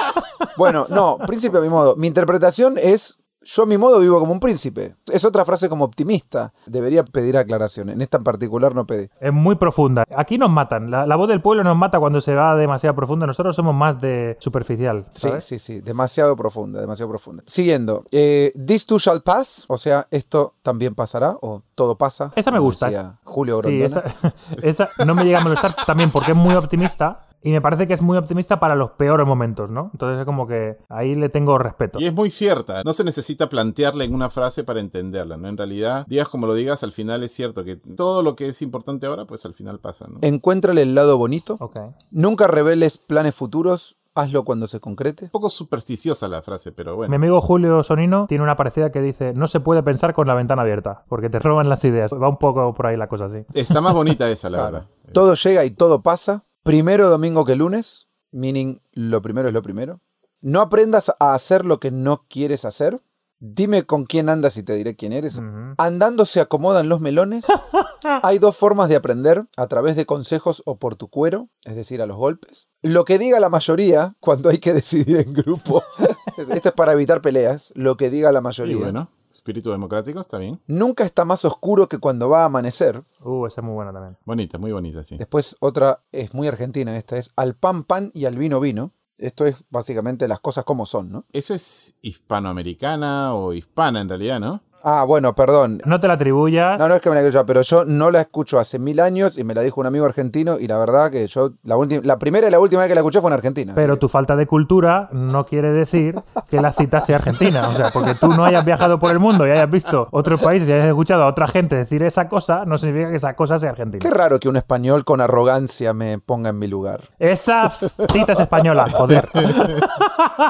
bueno, 0.56 0.86
no, 0.88 1.18
príncipe 1.26 1.58
a 1.58 1.60
mi 1.60 1.68
modo. 1.68 1.96
Mi 1.96 2.06
interpretación 2.06 2.78
es, 2.78 3.18
yo 3.44 3.62
a 3.62 3.66
mi 3.66 3.78
modo 3.78 4.00
vivo 4.00 4.18
como 4.18 4.32
un 4.32 4.40
príncipe. 4.40 4.94
Es 5.12 5.24
otra 5.24 5.44
frase 5.44 5.68
como 5.68 5.84
optimista. 5.84 6.52
Debería 6.66 7.04
pedir 7.04 7.36
aclaración. 7.36 7.90
En 7.90 8.00
esta 8.00 8.18
en 8.18 8.24
particular 8.24 8.74
no 8.74 8.86
pedí. 8.86 9.08
Es 9.20 9.32
muy 9.32 9.56
profunda. 9.56 10.04
Aquí 10.16 10.38
nos 10.38 10.50
matan. 10.50 10.90
La, 10.90 11.06
la 11.06 11.16
voz 11.16 11.28
del 11.28 11.40
pueblo 11.40 11.62
nos 11.64 11.76
mata 11.76 11.98
cuando 12.00 12.20
se 12.20 12.34
va 12.34 12.56
demasiado 12.56 12.96
profundo. 12.96 13.26
Nosotros 13.26 13.54
somos 13.54 13.74
más 13.74 14.00
de 14.00 14.36
superficial. 14.40 15.06
Sí, 15.14 15.28
¿sabes? 15.28 15.44
sí, 15.44 15.58
sí, 15.58 15.80
demasiado 15.80 16.36
profunda, 16.36 16.80
demasiado 16.80 17.10
profunda. 17.10 17.42
Siguiendo, 17.46 18.04
eh, 18.10 18.52
this 18.66 18.86
too 18.86 18.98
shall 18.98 19.22
pass, 19.22 19.64
o 19.68 19.78
sea, 19.78 20.06
esto 20.10 20.54
también 20.62 20.94
pasará, 20.94 21.36
o 21.40 21.62
todo 21.74 21.96
pasa. 21.96 22.32
Esa 22.36 22.50
me 22.50 22.58
gusta, 22.58 22.86
decía 22.86 23.18
Julio 23.24 23.60
Sí, 23.62 23.78
Grondona. 23.78 23.86
esa, 23.86 24.34
esa 24.62 25.04
no 25.04 25.14
me 25.14 25.24
llega 25.24 25.40
a 25.40 25.42
molestar 25.42 25.74
también 25.86 26.10
porque 26.10 26.32
es 26.32 26.36
muy 26.36 26.54
optimista 26.54 27.26
y 27.44 27.52
me 27.52 27.60
parece 27.60 27.86
que 27.86 27.94
es 27.94 28.02
muy 28.02 28.16
optimista 28.18 28.58
para 28.58 28.74
los 28.74 28.92
peores 28.92 29.26
momentos, 29.26 29.70
¿no? 29.70 29.90
Entonces 29.92 30.18
es 30.20 30.24
como 30.24 30.46
que 30.48 30.78
ahí 30.88 31.14
le 31.14 31.28
tengo 31.28 31.56
respeto. 31.58 32.00
Y 32.00 32.06
es 32.06 32.14
muy 32.14 32.30
cierta. 32.30 32.82
No 32.84 32.92
se 32.92 33.04
necesita 33.04 33.48
plantearla 33.48 34.02
en 34.04 34.14
una 34.14 34.30
frase 34.30 34.64
para 34.64 34.80
entenderla, 34.80 35.36
¿no? 35.36 35.46
En 35.48 35.56
realidad, 35.56 36.06
digas 36.08 36.28
como 36.28 36.46
lo 36.46 36.54
digas, 36.54 36.82
al 36.82 36.92
final 36.92 37.22
es 37.22 37.32
cierto 37.32 37.62
que 37.64 37.76
todo 37.76 38.22
lo 38.22 38.34
que 38.34 38.48
es 38.48 38.62
importante 38.62 39.06
ahora, 39.06 39.26
pues 39.26 39.44
al 39.44 39.54
final 39.54 39.78
pasa, 39.78 40.06
¿no? 40.08 40.18
Encuéntrale 40.22 40.82
el 40.82 40.94
lado 40.94 41.18
bonito. 41.18 41.56
Ok. 41.60 41.78
Nunca 42.10 42.46
reveles 42.46 42.98
planes 42.98 43.34
futuros. 43.34 43.96
Hazlo 44.16 44.44
cuando 44.44 44.68
se 44.68 44.78
concrete. 44.78 45.24
Un 45.24 45.30
poco 45.30 45.50
supersticiosa 45.50 46.28
la 46.28 46.40
frase, 46.40 46.70
pero 46.70 46.92
Mi 46.92 46.96
bueno. 46.98 47.16
amigo 47.16 47.40
Julio 47.40 47.82
Sonino 47.82 48.26
tiene 48.28 48.44
una 48.44 48.56
parecida 48.56 48.92
que 48.92 49.00
dice 49.00 49.32
no 49.34 49.48
se 49.48 49.58
puede 49.58 49.82
pensar 49.82 50.14
con 50.14 50.28
la 50.28 50.34
ventana 50.34 50.62
abierta 50.62 51.02
porque 51.08 51.28
te 51.30 51.40
roban 51.40 51.68
las 51.68 51.84
ideas. 51.84 52.12
Va 52.14 52.28
un 52.28 52.38
poco 52.38 52.74
por 52.74 52.86
ahí 52.86 52.96
la 52.96 53.08
cosa 53.08 53.24
así. 53.24 53.38
Está 53.54 53.80
más 53.80 53.92
bonita 53.92 54.30
esa, 54.30 54.48
la 54.50 54.58
Claro. 54.68 54.72
verdad. 54.72 54.88
Todo 55.12 55.34
llega 55.34 55.64
y 55.64 55.72
todo 55.72 56.00
pasa. 56.02 56.44
Primero 56.64 57.08
domingo 57.10 57.44
que 57.44 57.54
lunes. 57.54 58.08
Meaning, 58.32 58.80
lo 58.92 59.22
primero 59.22 59.46
es 59.48 59.54
lo 59.54 59.62
primero. 59.62 60.00
No 60.40 60.60
aprendas 60.60 61.12
a 61.20 61.34
hacer 61.34 61.64
lo 61.64 61.78
que 61.78 61.90
no 61.92 62.24
quieres 62.28 62.64
hacer. 62.64 63.00
Dime 63.38 63.84
con 63.84 64.06
quién 64.06 64.28
andas 64.30 64.56
y 64.56 64.62
te 64.62 64.74
diré 64.74 64.96
quién 64.96 65.12
eres. 65.12 65.40
Andando 65.76 66.24
se 66.24 66.40
acomodan 66.40 66.88
los 66.88 67.00
melones. 67.00 67.44
Hay 68.22 68.38
dos 68.38 68.56
formas 68.56 68.88
de 68.88 68.96
aprender, 68.96 69.44
a 69.56 69.66
través 69.66 69.96
de 69.96 70.06
consejos 70.06 70.62
o 70.64 70.76
por 70.78 70.96
tu 70.96 71.08
cuero, 71.08 71.48
es 71.64 71.76
decir, 71.76 72.00
a 72.00 72.06
los 72.06 72.16
golpes. 72.16 72.68
Lo 72.82 73.04
que 73.04 73.18
diga 73.18 73.40
la 73.40 73.50
mayoría 73.50 74.14
cuando 74.20 74.48
hay 74.48 74.58
que 74.58 74.72
decidir 74.74 75.18
en 75.18 75.32
grupo. 75.34 75.82
Esto 76.50 76.68
es 76.70 76.74
para 76.74 76.92
evitar 76.92 77.20
peleas. 77.20 77.72
Lo 77.74 77.96
que 77.96 78.08
diga 78.10 78.32
la 78.32 78.40
Y 78.40 78.42
mayoría. 78.42 78.76
bueno, 78.78 79.10
espíritu 79.44 79.70
democrático 79.70 80.20
está 80.20 80.38
bien. 80.38 80.58
Nunca 80.66 81.04
está 81.04 81.26
más 81.26 81.44
oscuro 81.44 81.86
que 81.86 81.98
cuando 81.98 82.30
va 82.30 82.42
a 82.42 82.44
amanecer. 82.46 83.02
Uh, 83.20 83.44
esa 83.44 83.60
es 83.60 83.64
muy 83.64 83.74
buena 83.74 83.92
también. 83.92 84.16
Bonita, 84.24 84.56
muy 84.56 84.72
bonita, 84.72 85.04
sí. 85.04 85.18
Después 85.18 85.58
otra 85.60 86.00
es 86.12 86.32
muy 86.32 86.48
argentina, 86.48 86.96
esta 86.96 87.18
es 87.18 87.30
al 87.36 87.54
pan 87.54 87.84
pan 87.84 88.10
y 88.14 88.24
al 88.24 88.38
vino 88.38 88.58
vino. 88.58 88.92
Esto 89.18 89.44
es 89.44 89.56
básicamente 89.68 90.26
las 90.28 90.40
cosas 90.40 90.64
como 90.64 90.86
son, 90.86 91.12
¿no? 91.12 91.24
Eso 91.30 91.52
es 91.52 91.94
hispanoamericana 92.00 93.34
o 93.34 93.52
hispana 93.52 94.00
en 94.00 94.08
realidad, 94.08 94.40
¿no? 94.40 94.62
Ah, 94.86 95.04
bueno, 95.04 95.34
perdón. 95.34 95.80
No 95.86 95.98
te 95.98 96.06
la 96.06 96.14
atribuyas. 96.14 96.78
No, 96.78 96.88
no 96.88 96.94
es 96.94 97.00
que 97.00 97.08
me 97.08 97.20
la 97.20 97.26
yo, 97.26 97.46
pero 97.46 97.62
yo 97.62 97.86
no 97.86 98.10
la 98.10 98.20
escucho 98.20 98.58
hace 98.58 98.78
mil 98.78 99.00
años 99.00 99.38
y 99.38 99.44
me 99.44 99.54
la 99.54 99.62
dijo 99.62 99.80
un 99.80 99.86
amigo 99.86 100.04
argentino 100.04 100.58
y 100.60 100.66
la 100.66 100.76
verdad 100.76 101.10
que 101.10 101.26
yo 101.26 101.52
la, 101.62 101.78
última, 101.78 102.02
la 102.04 102.18
primera 102.18 102.46
y 102.48 102.50
la 102.50 102.60
última 102.60 102.82
vez 102.82 102.88
que 102.88 102.94
la 102.94 103.00
escuché 103.00 103.22
fue 103.22 103.30
en 103.30 103.34
Argentina. 103.34 103.72
Pero 103.74 103.98
tu 103.98 104.10
falta 104.10 104.36
de 104.36 104.46
cultura 104.46 105.08
no 105.10 105.46
quiere 105.46 105.72
decir 105.72 106.16
que 106.50 106.60
la 106.60 106.70
cita 106.70 107.00
sea 107.00 107.16
argentina. 107.16 107.66
O 107.68 107.72
sea, 107.72 107.90
porque 107.92 108.14
tú 108.14 108.28
no 108.28 108.44
hayas 108.44 108.62
viajado 108.62 108.98
por 108.98 109.10
el 109.10 109.18
mundo 109.18 109.46
y 109.46 109.52
hayas 109.52 109.70
visto 109.70 110.06
otros 110.10 110.38
países 110.38 110.68
y 110.68 110.72
hayas 110.72 110.88
escuchado 110.88 111.22
a 111.22 111.28
otra 111.28 111.48
gente 111.48 111.76
decir 111.76 112.02
esa 112.02 112.28
cosa, 112.28 112.66
no 112.66 112.76
significa 112.76 113.08
que 113.08 113.16
esa 113.16 113.34
cosa 113.34 113.56
sea 113.56 113.70
argentina. 113.70 114.00
Qué 114.00 114.10
raro 114.14 114.38
que 114.38 114.50
un 114.50 114.56
español 114.56 115.04
con 115.06 115.22
arrogancia 115.22 115.94
me 115.94 116.18
ponga 116.18 116.50
en 116.50 116.58
mi 116.58 116.66
lugar. 116.66 117.04
Esa 117.18 117.70
cita 117.70 118.34
es 118.34 118.40
española, 118.40 118.86
joder. 118.90 119.30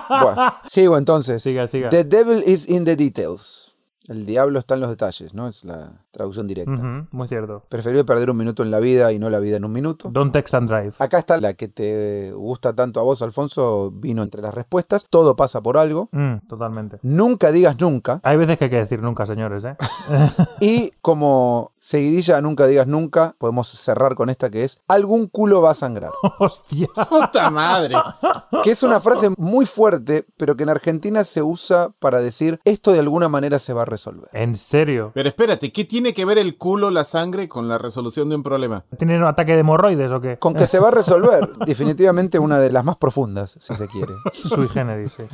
Bueno, 0.08 0.54
sigo 0.66 0.96
entonces. 0.96 1.42
Siga, 1.42 1.68
siga. 1.68 1.88
The 1.90 2.04
devil 2.04 2.42
is 2.46 2.68
in 2.68 2.84
the 2.84 2.96
details. 2.96 3.73
El 4.08 4.26
diablo 4.26 4.58
está 4.58 4.74
en 4.74 4.80
los 4.80 4.90
detalles, 4.90 5.34
¿no? 5.34 5.48
Es 5.48 5.64
la 5.64 6.03
traducción 6.14 6.46
directa. 6.46 7.06
Muy 7.10 7.28
cierto. 7.28 7.64
Preferible 7.68 8.04
perder 8.04 8.30
un 8.30 8.38
minuto 8.38 8.62
en 8.62 8.70
la 8.70 8.80
vida 8.80 9.12
y 9.12 9.18
no 9.18 9.28
la 9.28 9.40
vida 9.40 9.58
en 9.58 9.64
un 9.64 9.72
minuto. 9.72 10.08
Don't 10.10 10.32
text 10.32 10.54
and 10.54 10.68
drive. 10.68 10.92
Acá 10.98 11.18
está 11.18 11.36
la 11.38 11.54
que 11.54 11.68
te 11.68 12.32
gusta 12.32 12.72
tanto 12.74 13.00
a 13.00 13.02
vos, 13.02 13.20
Alfonso, 13.20 13.90
vino 13.90 14.22
entre 14.22 14.40
las 14.40 14.54
respuestas. 14.54 15.06
Todo 15.10 15.36
pasa 15.36 15.62
por 15.62 15.76
algo. 15.76 16.08
Mm, 16.12 16.46
totalmente. 16.48 16.98
Nunca 17.02 17.52
digas 17.52 17.78
nunca. 17.78 18.20
Hay 18.22 18.36
veces 18.36 18.58
que 18.58 18.64
hay 18.64 18.70
que 18.70 18.76
decir 18.76 19.02
nunca, 19.02 19.26
señores, 19.26 19.64
¿eh? 19.64 19.76
Y 20.60 20.92
como 21.02 21.72
seguidilla, 21.76 22.40
nunca 22.40 22.66
digas 22.66 22.86
nunca, 22.86 23.34
podemos 23.38 23.68
cerrar 23.68 24.14
con 24.14 24.30
esta 24.30 24.50
que 24.50 24.64
es, 24.64 24.80
algún 24.88 25.26
culo 25.26 25.60
va 25.60 25.72
a 25.72 25.74
sangrar. 25.74 26.12
Hostia. 26.38 26.88
¡Puta 27.08 27.50
madre! 27.50 27.96
Que 28.62 28.70
es 28.70 28.82
una 28.82 29.00
frase 29.00 29.30
muy 29.36 29.66
fuerte, 29.66 30.26
pero 30.36 30.56
que 30.56 30.62
en 30.62 30.70
Argentina 30.70 31.24
se 31.24 31.42
usa 31.42 31.90
para 31.98 32.20
decir, 32.20 32.60
esto 32.64 32.92
de 32.92 33.00
alguna 33.00 33.28
manera 33.28 33.58
se 33.58 33.72
va 33.72 33.82
a 33.82 33.86
resolver. 33.86 34.28
¿En 34.32 34.56
serio? 34.56 35.12
Pero 35.14 35.28
espérate, 35.28 35.72
¿qué 35.72 35.84
tiene 35.84 36.03
que 36.12 36.24
ver 36.24 36.38
el 36.38 36.56
culo, 36.56 36.90
la 36.90 37.04
sangre 37.04 37.48
con 37.48 37.68
la 37.68 37.78
resolución 37.78 38.28
de 38.28 38.36
un 38.36 38.42
problema? 38.42 38.84
¿Tienen 38.98 39.22
un 39.22 39.28
ataque 39.28 39.52
de 39.52 39.60
hemorroides 39.60 40.10
o 40.10 40.20
qué? 40.20 40.38
Con 40.38 40.54
que 40.54 40.66
se 40.66 40.78
va 40.78 40.88
a 40.88 40.90
resolver. 40.90 41.52
Definitivamente 41.66 42.38
una 42.38 42.58
de 42.58 42.70
las 42.70 42.84
más 42.84 42.96
profundas, 42.96 43.56
si 43.58 43.74
se 43.74 43.88
quiere. 43.88 44.12
Sui 44.32 44.68
generis, 44.68 45.12
sí. 45.12 45.24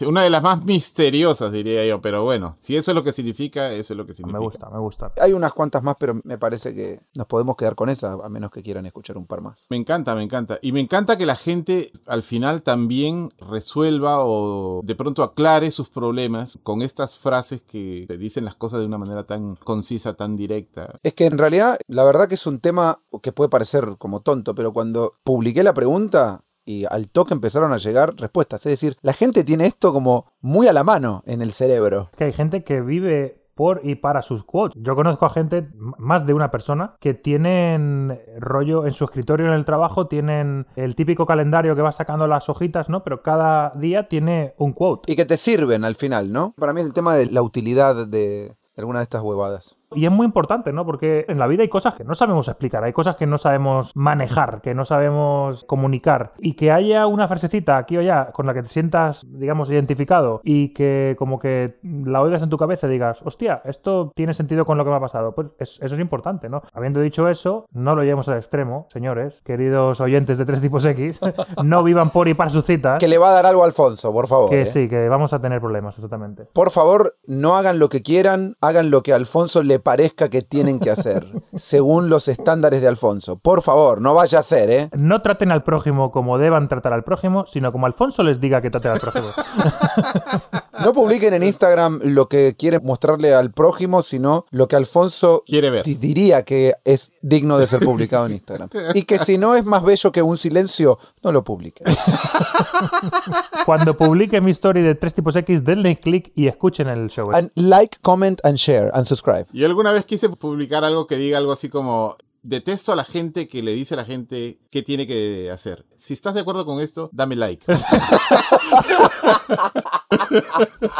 Una 0.06 0.22
de 0.22 0.30
las 0.30 0.42
más 0.42 0.64
misteriosas, 0.64 1.50
diría 1.52 1.84
yo, 1.86 2.00
pero 2.00 2.24
bueno, 2.24 2.56
si 2.58 2.76
eso 2.76 2.90
es 2.90 2.94
lo 2.94 3.02
que 3.02 3.12
significa, 3.12 3.72
eso 3.72 3.92
es 3.92 3.96
lo 3.96 4.06
que 4.06 4.12
significa. 4.12 4.38
Me 4.38 4.44
gusta, 4.44 4.70
me 4.70 4.78
gusta. 4.78 5.12
Hay 5.20 5.32
unas 5.32 5.52
cuantas 5.52 5.82
más, 5.82 5.96
pero 5.98 6.20
me 6.24 6.36
parece 6.36 6.74
que 6.74 7.00
nos 7.14 7.26
podemos 7.26 7.56
quedar 7.56 7.74
con 7.74 7.88
esa, 7.88 8.12
a 8.12 8.28
menos 8.28 8.50
que 8.50 8.62
quieran 8.62 8.86
escuchar 8.86 9.16
un 9.16 9.26
par 9.26 9.40
más. 9.40 9.66
Me 9.70 9.76
encanta, 9.76 10.14
me 10.14 10.22
encanta. 10.22 10.58
Y 10.60 10.72
me 10.72 10.80
encanta 10.80 11.16
que 11.16 11.26
la 11.26 11.36
gente 11.36 11.92
al 12.06 12.22
final 12.22 12.62
también 12.62 13.32
resuelva 13.38 14.24
o 14.24 14.82
de 14.84 14.94
pronto 14.94 15.22
aclare 15.22 15.70
sus 15.70 15.88
problemas 15.88 16.58
con 16.62 16.82
estas 16.82 17.16
frases 17.16 17.62
que 17.62 18.04
te 18.08 18.18
dicen 18.18 18.44
las 18.44 18.56
cosas 18.56 18.80
de 18.80 18.86
una 18.86 18.98
manera 18.98 19.24
tan 19.24 19.53
concisa, 19.56 20.14
tan 20.14 20.36
directa. 20.36 20.98
Es 21.02 21.14
que 21.14 21.26
en 21.26 21.38
realidad, 21.38 21.78
la 21.88 22.04
verdad 22.04 22.28
que 22.28 22.34
es 22.34 22.46
un 22.46 22.60
tema 22.60 23.00
que 23.22 23.32
puede 23.32 23.50
parecer 23.50 23.96
como 23.98 24.20
tonto, 24.20 24.54
pero 24.54 24.72
cuando 24.72 25.14
publiqué 25.24 25.62
la 25.62 25.74
pregunta 25.74 26.44
y 26.64 26.84
al 26.90 27.10
toque 27.10 27.34
empezaron 27.34 27.72
a 27.72 27.78
llegar 27.78 28.14
respuestas. 28.16 28.64
Es 28.66 28.72
decir, 28.72 28.96
la 29.02 29.12
gente 29.12 29.44
tiene 29.44 29.66
esto 29.66 29.92
como 29.92 30.32
muy 30.40 30.66
a 30.66 30.72
la 30.72 30.84
mano 30.84 31.22
en 31.26 31.42
el 31.42 31.52
cerebro. 31.52 32.08
Es 32.12 32.18
que 32.18 32.24
hay 32.24 32.32
gente 32.32 32.64
que 32.64 32.80
vive 32.80 33.44
por 33.54 33.80
y 33.84 33.94
para 33.94 34.22
sus 34.22 34.44
quotes. 34.44 34.80
Yo 34.82 34.94
conozco 34.94 35.26
a 35.26 35.30
gente, 35.30 35.68
más 35.98 36.26
de 36.26 36.34
una 36.34 36.50
persona, 36.50 36.96
que 37.00 37.14
tienen 37.14 38.20
rollo 38.38 38.86
en 38.86 38.92
su 38.92 39.04
escritorio 39.04 39.46
en 39.46 39.52
el 39.52 39.64
trabajo, 39.64 40.06
tienen 40.08 40.66
el 40.76 40.94
típico 40.94 41.26
calendario 41.26 41.76
que 41.76 41.82
va 41.82 41.92
sacando 41.92 42.26
las 42.26 42.48
hojitas, 42.48 42.88
¿no? 42.88 43.04
Pero 43.04 43.22
cada 43.22 43.70
día 43.76 44.08
tiene 44.08 44.54
un 44.58 44.72
quote. 44.72 45.10
Y 45.12 45.16
que 45.16 45.24
te 45.24 45.36
sirven 45.36 45.84
al 45.84 45.94
final, 45.94 46.32
¿no? 46.32 46.54
Para 46.58 46.72
mí 46.72 46.80
el 46.80 46.92
tema 46.92 47.14
de 47.14 47.26
la 47.26 47.42
utilidad 47.42 48.06
de, 48.06 48.56
alguna 48.82 49.00
de 49.00 49.04
estas 49.04 49.22
huevadas. 49.22 49.76
Y 49.94 50.06
es 50.06 50.12
muy 50.12 50.26
importante, 50.26 50.72
¿no? 50.72 50.84
Porque 50.84 51.24
en 51.28 51.38
la 51.38 51.46
vida 51.46 51.62
hay 51.62 51.68
cosas 51.68 51.94
que 51.94 52.04
no 52.04 52.14
sabemos 52.14 52.48
explicar, 52.48 52.84
hay 52.84 52.92
cosas 52.92 53.16
que 53.16 53.26
no 53.26 53.38
sabemos 53.38 53.92
manejar, 53.94 54.60
que 54.60 54.74
no 54.74 54.84
sabemos 54.84 55.64
comunicar. 55.64 56.32
Y 56.38 56.54
que 56.54 56.72
haya 56.72 57.06
una 57.06 57.28
frasecita 57.28 57.76
aquí 57.76 57.96
o 57.96 58.00
allá 58.00 58.30
con 58.32 58.46
la 58.46 58.54
que 58.54 58.62
te 58.62 58.68
sientas, 58.68 59.24
digamos, 59.26 59.70
identificado 59.70 60.40
y 60.44 60.72
que 60.74 61.14
como 61.18 61.38
que 61.38 61.78
la 61.82 62.20
oigas 62.22 62.42
en 62.42 62.48
tu 62.50 62.56
cabeza 62.58 62.86
y 62.86 62.90
digas, 62.90 63.20
hostia, 63.24 63.62
esto 63.64 64.12
tiene 64.14 64.34
sentido 64.34 64.64
con 64.64 64.78
lo 64.78 64.84
que 64.84 64.90
me 64.90 64.96
ha 64.96 65.00
pasado. 65.00 65.34
Pues 65.34 65.48
es- 65.58 65.78
eso 65.80 65.94
es 65.94 66.00
importante, 66.00 66.48
¿no? 66.48 66.62
Habiendo 66.72 67.00
dicho 67.00 67.28
eso, 67.28 67.66
no 67.72 67.94
lo 67.94 68.02
llevemos 68.02 68.28
al 68.28 68.36
extremo, 68.38 68.86
señores, 68.92 69.42
queridos 69.42 70.00
oyentes 70.00 70.38
de 70.38 70.44
tres 70.44 70.60
tipos 70.60 70.84
X, 70.84 71.20
no 71.64 71.82
vivan 71.82 72.10
por 72.10 72.28
y 72.28 72.34
para 72.34 72.50
sus 72.50 72.64
citas. 72.64 72.98
Que 72.98 73.08
le 73.08 73.18
va 73.18 73.30
a 73.30 73.32
dar 73.34 73.46
algo 73.46 73.62
a 73.62 73.66
Alfonso, 73.66 74.12
por 74.12 74.26
favor. 74.28 74.50
Que 74.50 74.62
¿eh? 74.62 74.66
sí, 74.66 74.88
que 74.88 75.08
vamos 75.08 75.32
a 75.32 75.40
tener 75.40 75.60
problemas, 75.60 75.96
exactamente. 75.96 76.44
Por 76.52 76.70
favor, 76.70 77.16
no 77.26 77.56
hagan 77.56 77.78
lo 77.78 77.88
que 77.88 78.02
quieran, 78.02 78.56
hagan 78.60 78.90
lo 78.90 79.02
que 79.02 79.12
a 79.12 79.16
Alfonso 79.16 79.62
le 79.62 79.78
parezca 79.84 80.28
que 80.28 80.42
tienen 80.42 80.80
que 80.80 80.90
hacer, 80.90 81.28
según 81.54 82.08
los 82.08 82.26
estándares 82.26 82.80
de 82.80 82.88
Alfonso. 82.88 83.38
Por 83.38 83.62
favor, 83.62 84.00
no 84.00 84.14
vaya 84.14 84.40
a 84.40 84.42
ser, 84.42 84.70
¿eh? 84.70 84.88
No 84.96 85.22
traten 85.22 85.52
al 85.52 85.62
prójimo 85.62 86.10
como 86.10 86.38
deban 86.38 86.68
tratar 86.68 86.92
al 86.92 87.04
prójimo, 87.04 87.46
sino 87.46 87.70
como 87.70 87.86
Alfonso 87.86 88.24
les 88.24 88.40
diga 88.40 88.60
que 88.60 88.70
traten 88.70 88.90
al 88.90 88.98
prójimo. 88.98 89.28
No 90.84 90.92
publiquen 90.92 91.34
en 91.34 91.42
Instagram 91.42 92.00
lo 92.04 92.28
que 92.28 92.54
quieren 92.58 92.80
mostrarle 92.84 93.34
al 93.34 93.50
prójimo, 93.52 94.02
sino 94.02 94.46
lo 94.50 94.68
que 94.68 94.76
Alfonso 94.76 95.42
Quiere 95.46 95.70
ver. 95.70 95.84
di- 95.84 95.94
diría 95.94 96.42
que 96.44 96.74
es 96.84 97.10
digno 97.22 97.58
de 97.58 97.66
ser 97.66 97.80
publicado 97.80 98.26
en 98.26 98.32
Instagram. 98.32 98.68
Y 98.94 99.02
que 99.02 99.18
si 99.18 99.38
no 99.38 99.54
es 99.54 99.64
más 99.64 99.82
bello 99.82 100.12
que 100.12 100.22
un 100.22 100.36
silencio, 100.36 100.98
no 101.22 101.32
lo 101.32 101.42
publiquen. 101.44 101.86
Cuando 103.66 103.96
publique 103.96 104.40
mi 104.40 104.50
story 104.50 104.82
de 104.82 104.94
tres 104.94 105.14
tipos 105.14 105.34
X, 105.36 105.64
denle 105.64 105.98
click 105.98 106.32
y 106.34 106.46
escuchen 106.48 106.88
el 106.88 107.08
show. 107.08 107.30
And 107.34 107.50
like, 107.54 107.98
comment 108.02 108.40
and 108.44 108.56
share 108.56 108.90
and 108.94 109.06
subscribe. 109.06 109.46
Yo 109.52 109.66
alguna 109.66 109.92
vez 109.92 110.04
quise 110.04 110.28
publicar 110.28 110.84
algo 110.84 111.06
que 111.06 111.16
diga 111.16 111.38
algo 111.38 111.52
así 111.52 111.68
como 111.68 112.16
detesto 112.42 112.92
a 112.92 112.96
la 112.96 113.04
gente 113.04 113.48
que 113.48 113.62
le 113.62 113.72
dice 113.72 113.94
a 113.94 113.96
la 113.96 114.04
gente 114.04 114.58
qué 114.70 114.82
tiene 114.82 115.06
que 115.06 115.50
hacer. 115.50 115.86
Si 115.96 116.12
estás 116.12 116.34
de 116.34 116.40
acuerdo 116.40 116.66
con 116.66 116.78
esto, 116.80 117.08
dame 117.12 117.36
like. 117.36 117.64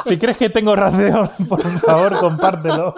Si 0.04 0.18
crees 0.18 0.36
que 0.36 0.50
tengo 0.50 0.74
razón, 0.74 1.30
por 1.48 1.62
favor, 1.62 2.18
compártelo. 2.18 2.94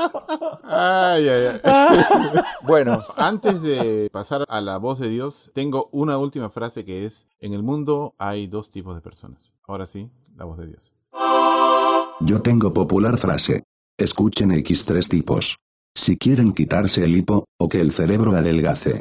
Ay, 0.65 1.29
ay, 1.29 1.61
ay. 1.63 2.41
Bueno, 2.63 3.03
Antes 3.17 3.63
de 3.63 4.09
pasar 4.13 4.45
a 4.49 4.61
la 4.61 4.79
voz 4.79 4.99
de 4.99 5.09
Dios, 5.09 5.51
tengo 5.55 5.89
una 5.93 6.19
última 6.19 6.51
frase 6.51 6.85
que 6.85 7.05
es, 7.05 7.29
en 7.41 7.53
el 7.53 7.63
mundo 7.63 8.15
hay 8.19 8.47
dos 8.47 8.71
tipos 8.71 8.95
de 8.95 9.01
personas. 9.01 9.53
Ahora 9.67 9.87
sí, 9.87 10.11
la 10.37 10.45
voz 10.45 10.59
de 10.59 10.67
Dios. 10.69 10.93
Yo 12.21 12.41
tengo 12.41 12.73
popular 12.73 13.19
frase. 13.19 13.65
Escuchen 13.99 14.51
X3 14.51 15.09
tipos. 15.09 15.57
Si 15.95 16.17
quieren 16.19 16.53
quitarse 16.53 17.05
el 17.05 17.17
hipo, 17.17 17.45
o 17.59 17.69
que 17.69 17.81
el 17.81 17.93
cerebro 17.93 18.33
adelgace. 18.33 18.99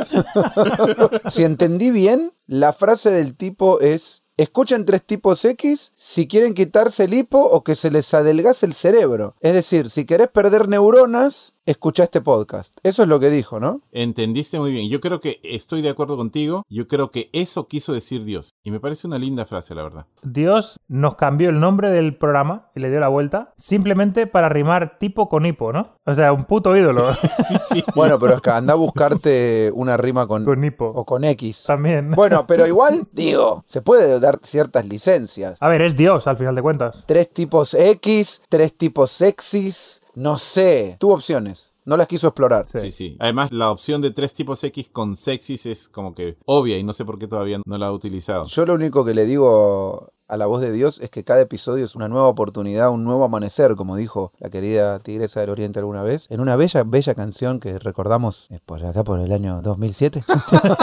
si 1.28 1.44
entendí 1.44 1.92
bien, 1.92 2.34
la 2.48 2.72
frase 2.74 3.12
del 3.12 3.36
tipo 3.36 3.80
es, 3.82 4.24
escuchen 4.38 4.86
tres 4.86 5.04
tipos 5.04 5.44
X 5.44 5.94
si 5.96 6.28
quieren 6.28 6.54
quitarse 6.54 7.06
el 7.06 7.14
hipo 7.14 7.40
o 7.40 7.64
que 7.64 7.76
se 7.76 7.92
les 7.92 8.14
adelgace 8.14 8.66
el 8.66 8.74
cerebro. 8.74 9.36
Es 9.40 9.54
decir, 9.54 9.90
si 9.90 10.06
querés 10.06 10.28
perder 10.28 10.68
neuronas, 10.68 11.55
escucha 11.66 12.04
este 12.04 12.22
podcast. 12.22 12.78
Eso 12.84 13.04
es 13.04 13.10
lo 13.10 13.20
que 13.20 13.30
dijo, 13.30 13.60
¿no? 13.60 13.82
Entendiste 13.92 14.60
muy 14.60 14.72
bien. 14.72 14.90
Yo 14.90 15.02
creo 15.02 15.20
que 15.20 15.40
estoy 15.44 15.82
de 15.82 15.90
acuerdo 15.90 16.16
contigo. 16.16 16.64
Yo 16.70 16.88
creo 16.88 17.12
que 17.12 17.30
eso 17.34 17.68
quiso 17.68 17.94
decir 17.94 18.24
Dios. 18.24 18.52
Y 18.64 18.72
me 18.72 18.80
parece 18.80 19.08
una 19.08 19.18
linda 19.18 19.46
frase, 19.46 19.74
la 19.74 19.84
verdad. 19.84 20.06
Dios 20.24 20.80
nos 20.88 21.16
cambió 21.16 21.50
el 21.50 21.60
nombre 21.60 21.90
del 21.90 22.18
programa 22.18 22.70
y 22.76 22.80
le 22.80 22.90
dio 22.90 23.00
la 23.00 23.08
vuelta 23.08 23.54
simplemente 23.58 24.28
para 24.28 24.50
rimar 24.50 24.98
tipo 25.00 25.28
con 25.28 25.46
hipo, 25.46 25.74
¿no? 25.74 25.96
O 26.06 26.14
sea, 26.14 26.34
un 26.34 26.46
puto 26.46 26.76
ídolo 26.76 27.04
Sí, 27.48 27.56
sí. 27.70 27.84
Bueno, 27.96 28.20
pero 28.20 28.36
es 28.36 28.42
que 28.42 28.50
anda 28.52 28.74
a 28.74 28.78
buscarte 28.78 29.72
una 29.76 29.98
rima 29.98 30.28
con, 30.28 30.46
con 30.46 30.64
hipo. 30.64 30.86
o 30.86 31.06
con 31.06 31.24
X. 31.24 31.64
También. 31.68 32.12
Bueno, 32.12 32.46
pero 32.48 32.68
igual, 32.68 33.08
digo, 33.12 33.64
se 33.68 33.82
puede 33.82 34.20
dar 34.20 34.40
ciertas 34.44 34.86
licencias. 34.86 35.58
A 35.62 35.70
ver, 35.70 35.82
es 35.82 35.96
Dios 35.96 36.28
al 36.28 36.38
final 36.38 36.56
de 36.56 36.62
cuentas. 36.62 37.04
Tres 37.06 37.32
tipos 37.34 37.74
X, 37.74 38.44
tres 38.50 38.78
tipos 38.78 39.12
sexys, 39.12 40.02
no 40.16 40.38
sé. 40.38 40.98
Tuvo 41.00 41.14
opciones. 41.14 41.74
No 41.86 41.98
las 41.98 42.08
quiso 42.08 42.28
explorar. 42.28 42.68
Sí. 42.68 42.80
Sí, 42.80 42.92
sí. 42.92 43.18
Además, 43.20 43.52
la 43.52 43.70
opción 43.70 44.02
de 44.02 44.10
tres 44.10 44.34
tipos 44.34 44.64
X 44.64 44.90
con 44.92 45.16
sexys 45.16 45.68
es 45.68 45.88
como 45.88 46.16
que 46.16 46.38
obvia 46.46 46.80
y 46.80 46.84
no 46.84 46.94
sé 46.94 47.06
por 47.06 47.20
qué 47.20 47.28
todavía 47.28 47.62
no 47.64 47.78
la 47.78 47.88
ha 47.88 47.92
utilizado. 47.92 48.46
Yo 48.46 48.66
lo 48.66 48.74
único 48.74 49.06
que 49.06 49.14
le 49.14 49.26
digo 49.26 50.12
a 50.28 50.38
la 50.38 50.46
voz 50.46 50.62
de 50.62 50.72
Dios 50.72 51.00
es 51.02 51.10
que 51.10 51.24
cada 51.24 51.42
episodio 51.42 51.86
es 51.86 51.96
una 51.96 52.08
nueva 52.08 52.28
oportunidad, 52.28 52.92
un 52.92 53.04
nuevo 53.04 53.24
amanecer, 53.24 53.76
como 53.76 53.96
dijo 53.96 54.32
la 54.40 54.50
querida 54.50 55.00
Tigresa 55.00 55.42
del 55.42 55.52
Oriente 55.52 55.80
alguna 55.80 56.02
vez, 56.02 56.28
en 56.30 56.40
una 56.40 56.56
bella, 56.56 56.84
bella 56.84 57.14
canción 57.14 57.60
que 57.60 57.78
recordamos 57.80 58.48
eh, 58.50 58.60
por 58.66 58.84
acá 58.86 59.04
por 59.04 59.20
el 59.20 59.32
año 59.32 59.62
2007. 59.62 60.24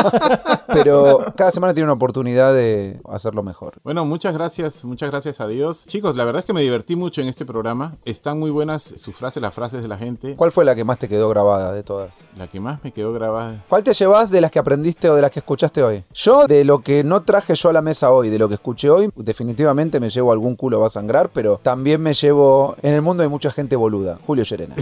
Pero 0.73 1.33
cada 1.37 1.51
semana 1.51 1.75
tiene 1.75 1.85
una 1.85 1.95
oportunidad 1.95 2.55
de 2.55 3.01
hacerlo 3.09 3.43
mejor. 3.43 3.81
Bueno, 3.85 4.05
muchas 4.05 4.33
gracias, 4.35 4.85
muchas 4.85 5.11
gracias 5.11 5.41
a 5.41 5.47
Dios. 5.47 5.87
Chicos, 5.87 6.17
la 6.17 6.25
verdad 6.25 6.41
es 6.41 6.47
que 6.47 6.53
me 6.53 6.63
divertí 6.63 6.97
mucho 6.97 7.21
en 7.21 7.29
este 7.29 7.45
programa. 7.45 7.97
Están 8.05 8.39
muy 8.39 8.51
buenas 8.51 8.83
sus 8.83 9.15
frases, 9.15 9.43
las 9.43 9.55
frases 9.55 9.83
de 9.83 9.89
la 9.89 9.99
gente. 9.99 10.37
¿Cuál 10.37 10.53
fue 10.53 10.65
la 10.65 10.75
que 10.75 10.85
más 10.85 10.99
te 10.99 11.09
quedó 11.09 11.29
grabada 11.29 11.73
de 11.73 11.83
todas? 11.83 12.17
La 12.37 12.49
que 12.49 12.61
más 12.61 12.83
me 12.85 12.93
quedó 12.93 13.13
grabada. 13.13 13.65
¿Cuál 13.69 13.85
te 13.85 13.93
llevas 13.93 14.31
de 14.31 14.41
las 14.41 14.51
que 14.51 14.59
aprendiste 14.59 15.11
o 15.11 15.15
de 15.15 15.23
las 15.23 15.31
que 15.31 15.41
escuchaste 15.41 15.83
hoy? 15.83 16.05
Yo, 16.15 16.47
de 16.47 16.65
lo 16.65 16.81
que 16.81 17.05
no 17.05 17.23
traje 17.23 17.55
yo 17.55 17.69
a 17.69 17.73
la 17.73 17.83
mesa 17.83 18.11
hoy, 18.11 18.31
de 18.31 18.39
lo 18.39 18.49
que 18.49 18.55
escuché 18.55 18.89
hoy, 18.89 19.11
definitivamente 19.33 19.99
me 19.99 20.11
llevo 20.11 20.31
algún 20.31 20.57
culo 20.57 20.81
va 20.81 20.89
a 20.89 20.91
sangrar, 20.91 21.31
pero 21.31 21.59
también 21.63 22.03
me 22.03 22.13
llevo. 22.13 22.77
En 22.83 22.93
el 22.93 23.01
mundo 23.01 23.23
hay 23.23 23.31
mucha 23.31 23.51
gente 23.51 23.77
boluda. 23.77 24.19
Julio 24.27 24.45
Llerena. 24.45 24.75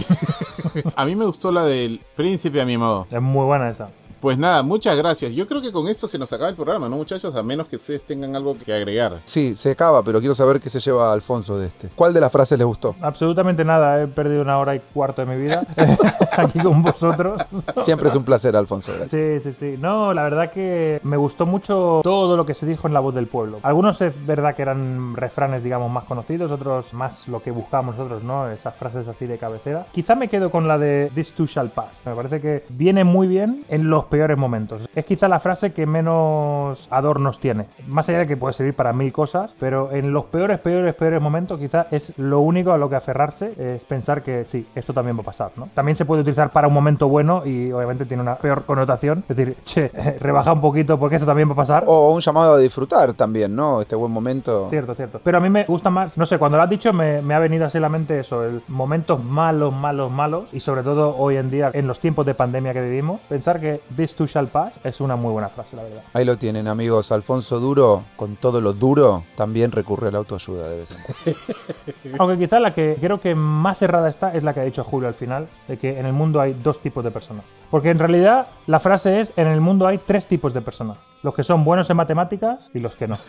A 0.95 1.05
mí 1.05 1.15
me 1.15 1.25
gustó 1.25 1.51
la 1.51 1.63
del 1.65 2.01
príncipe 2.15 2.61
a 2.61 2.65
mi 2.65 2.77
modo. 2.77 3.07
Es 3.11 3.21
muy 3.21 3.45
buena 3.45 3.69
esa. 3.69 3.89
Pues 4.21 4.37
nada, 4.37 4.61
muchas 4.61 4.95
gracias. 4.95 5.33
Yo 5.33 5.47
creo 5.47 5.63
que 5.63 5.71
con 5.71 5.87
esto 5.87 6.07
se 6.07 6.19
nos 6.19 6.31
acaba 6.31 6.47
el 6.47 6.55
programa, 6.55 6.87
¿no, 6.87 6.95
muchachos? 6.95 7.35
A 7.35 7.41
menos 7.41 7.65
que 7.65 7.77
ustedes 7.77 8.05
tengan 8.05 8.35
algo 8.35 8.55
que 8.55 8.71
agregar. 8.71 9.19
Sí, 9.25 9.55
se 9.55 9.71
acaba, 9.71 10.03
pero 10.03 10.19
quiero 10.19 10.35
saber 10.35 10.59
qué 10.59 10.69
se 10.69 10.79
lleva 10.79 11.11
Alfonso 11.11 11.57
de 11.57 11.65
este. 11.65 11.89
¿Cuál 11.95 12.13
de 12.13 12.21
las 12.21 12.31
frases 12.31 12.59
le 12.59 12.63
gustó? 12.63 12.95
Absolutamente 13.01 13.65
nada. 13.65 14.03
He 14.03 14.05
perdido 14.05 14.43
una 14.43 14.59
hora 14.59 14.75
y 14.75 14.79
cuarto 14.79 15.25
de 15.25 15.35
mi 15.35 15.43
vida 15.43 15.65
aquí 16.33 16.59
con 16.59 16.83
vosotros. 16.83 17.41
Siempre 17.81 18.09
es 18.09 18.15
un 18.15 18.23
placer, 18.23 18.55
Alfonso. 18.55 18.91
Gracias. 18.95 19.09
Sí, 19.09 19.39
sí, 19.39 19.53
sí. 19.53 19.75
No, 19.79 20.13
la 20.13 20.21
verdad 20.21 20.51
que 20.51 21.01
me 21.01 21.17
gustó 21.17 21.47
mucho 21.47 22.01
todo 22.03 22.37
lo 22.37 22.45
que 22.45 22.53
se 22.53 22.67
dijo 22.67 22.87
en 22.87 22.93
La 22.93 22.99
Voz 22.99 23.15
del 23.15 23.25
Pueblo. 23.25 23.59
Algunos 23.63 23.99
es 24.01 24.13
verdad 24.27 24.55
que 24.55 24.61
eran 24.61 25.15
refranes, 25.15 25.63
digamos, 25.63 25.89
más 25.89 26.03
conocidos, 26.03 26.51
otros 26.51 26.93
más 26.93 27.27
lo 27.27 27.41
que 27.41 27.49
buscamos 27.49 27.95
nosotros, 27.95 28.23
¿no? 28.23 28.51
Esas 28.51 28.75
frases 28.75 29.07
así 29.07 29.25
de 29.25 29.39
cabecera. 29.39 29.87
Quizá 29.91 30.13
me 30.13 30.29
quedo 30.29 30.51
con 30.51 30.67
la 30.67 30.77
de 30.77 31.11
This 31.15 31.33
too 31.33 31.47
shall 31.47 31.71
pass. 31.71 32.05
Me 32.05 32.13
parece 32.13 32.39
que 32.39 32.65
viene 32.69 33.03
muy 33.03 33.25
bien 33.25 33.65
en 33.67 33.89
los 33.89 34.10
peores 34.11 34.37
momentos. 34.37 34.87
Es 34.93 35.05
quizá 35.05 35.27
la 35.27 35.39
frase 35.39 35.73
que 35.73 35.87
menos 35.87 36.87
adornos 36.91 37.39
tiene. 37.39 37.65
Más 37.87 38.07
allá 38.09 38.19
de 38.19 38.27
que 38.27 38.37
puede 38.37 38.53
servir 38.53 38.75
para 38.75 38.93
mil 38.93 39.11
cosas, 39.11 39.51
pero 39.59 39.91
en 39.91 40.13
los 40.13 40.25
peores, 40.25 40.59
peores, 40.59 40.93
peores 40.93 41.19
momentos 41.19 41.59
quizá 41.59 41.87
es 41.89 42.13
lo 42.19 42.41
único 42.41 42.71
a 42.71 42.77
lo 42.77 42.89
que 42.89 42.97
aferrarse, 42.97 43.53
es 43.57 43.83
pensar 43.85 44.21
que 44.21 44.45
sí, 44.45 44.67
esto 44.75 44.93
también 44.93 45.17
va 45.17 45.21
a 45.21 45.25
pasar, 45.25 45.51
¿no? 45.55 45.69
También 45.73 45.95
se 45.95 46.05
puede 46.05 46.21
utilizar 46.21 46.51
para 46.51 46.67
un 46.67 46.73
momento 46.73 47.07
bueno 47.07 47.43
y 47.45 47.71
obviamente 47.71 48.05
tiene 48.05 48.21
una 48.21 48.35
peor 48.35 48.65
connotación. 48.65 49.23
Es 49.27 49.35
decir, 49.35 49.55
che, 49.63 49.87
rebaja 50.19 50.53
un 50.53 50.61
poquito 50.61 50.99
porque 50.99 51.15
esto 51.15 51.25
también 51.25 51.49
va 51.49 51.53
a 51.53 51.57
pasar. 51.57 51.85
O 51.87 52.11
un 52.11 52.19
llamado 52.19 52.53
a 52.53 52.57
disfrutar 52.59 53.13
también, 53.13 53.55
¿no? 53.55 53.81
Este 53.81 53.95
buen 53.95 54.11
momento. 54.11 54.67
Cierto, 54.69 54.93
cierto. 54.93 55.21
Pero 55.23 55.37
a 55.37 55.41
mí 55.41 55.49
me 55.49 55.63
gusta 55.63 55.89
más, 55.89 56.17
no 56.17 56.25
sé, 56.25 56.37
cuando 56.37 56.57
lo 56.57 56.63
has 56.63 56.69
dicho 56.69 56.91
me, 56.91 57.21
me 57.21 57.33
ha 57.33 57.39
venido 57.39 57.65
así 57.65 57.77
a 57.77 57.81
la 57.81 57.89
mente 57.89 58.19
eso, 58.19 58.43
el 58.43 58.61
momentos 58.67 59.23
malos, 59.23 59.73
malos, 59.73 60.11
malos 60.11 60.45
y 60.51 60.59
sobre 60.59 60.83
todo 60.83 61.15
hoy 61.17 61.37
en 61.37 61.49
día 61.49 61.71
en 61.73 61.87
los 61.87 61.99
tiempos 61.99 62.25
de 62.25 62.33
pandemia 62.33 62.73
que 62.73 62.81
vivimos, 62.81 63.21
pensar 63.29 63.59
que 63.59 63.81
this 64.01 64.15
too 64.15 64.25
shall 64.25 64.47
pass 64.47 64.79
es 64.83 64.99
una 64.99 65.15
muy 65.15 65.31
buena 65.31 65.49
frase, 65.49 65.75
la 65.75 65.83
verdad. 65.83 66.01
Ahí 66.13 66.25
lo 66.25 66.37
tienen, 66.37 66.67
amigos. 66.67 67.11
Alfonso 67.11 67.59
Duro, 67.59 68.03
con 68.15 68.35
todo 68.35 68.59
lo 68.59 68.73
duro, 68.73 69.23
también 69.35 69.71
recurre 69.71 70.07
a 70.07 70.11
la 70.11 70.17
autoayuda 70.17 70.69
de 70.69 70.77
vez 70.77 70.91
en 70.91 71.03
cuando. 71.03 72.17
Aunque 72.19 72.37
quizá 72.43 72.59
la 72.59 72.73
que 72.73 72.97
creo 72.99 73.21
que 73.21 73.35
más 73.35 73.81
errada 73.81 74.09
está 74.09 74.33
es 74.33 74.43
la 74.43 74.53
que 74.53 74.61
ha 74.61 74.63
dicho 74.63 74.83
Julio 74.83 75.07
al 75.07 75.13
final, 75.13 75.47
de 75.67 75.77
que 75.77 75.99
en 75.99 76.05
el 76.07 76.13
mundo 76.13 76.41
hay 76.41 76.53
dos 76.53 76.79
tipos 76.79 77.03
de 77.03 77.11
personas. 77.11 77.45
Porque 77.69 77.89
en 77.89 77.99
realidad 77.99 78.47
la 78.65 78.79
frase 78.79 79.19
es, 79.19 79.33
en 79.35 79.47
el 79.47 79.61
mundo 79.61 79.85
hay 79.85 79.99
tres 79.99 80.25
tipos 80.25 80.53
de 80.53 80.61
personas. 80.61 80.97
Los 81.23 81.35
que 81.35 81.43
son 81.43 81.63
buenos 81.63 81.89
en 81.89 81.97
matemáticas 81.97 82.69
y 82.73 82.79
los 82.79 82.95
que 82.95 83.07
no. 83.07 83.17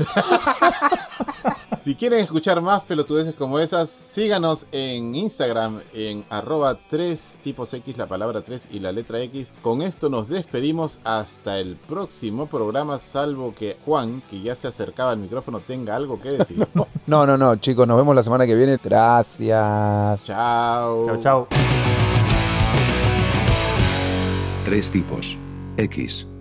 Si 1.83 1.97
quieren 1.97 2.21
escuchar 2.21 2.61
más 2.61 2.83
pelotudeces 2.85 3.35
como 3.35 3.59
esas, 3.59 3.91
síganos 3.91 4.67
en 4.71 5.17
Instagram 5.17 5.81
en 5.93 6.25
arroba 6.31 6.79
3 6.89 7.39
tipos 7.43 7.75
X, 7.75 7.97
la 7.97 8.07
palabra 8.07 8.41
3 8.43 8.69
y 8.71 8.79
la 8.79 8.93
letra 8.93 9.19
X. 9.23 9.51
Con 9.63 9.83
esto 9.83 10.09
nos 10.09 10.29
despedimos 10.29 11.01
hasta 11.03 11.59
el 11.59 11.75
próximo 11.75 12.47
programa, 12.47 13.01
salvo 13.01 13.53
que 13.53 13.79
Juan, 13.85 14.23
que 14.31 14.41
ya 14.41 14.55
se 14.55 14.69
acercaba 14.69 15.11
al 15.11 15.19
micrófono, 15.19 15.59
tenga 15.59 15.97
algo 15.97 16.21
que 16.21 16.31
decir. 16.31 16.67
No, 17.05 17.27
no, 17.27 17.37
no, 17.37 17.57
chicos, 17.57 17.87
nos 17.89 17.97
vemos 17.97 18.15
la 18.15 18.23
semana 18.23 18.47
que 18.47 18.55
viene. 18.55 18.79
Gracias. 18.83 20.25
Chao. 20.25 21.07
chao, 21.07 21.21
chao. 21.21 21.49
Tres 24.65 24.91
tipos. 24.93 25.37
X. 25.77 26.32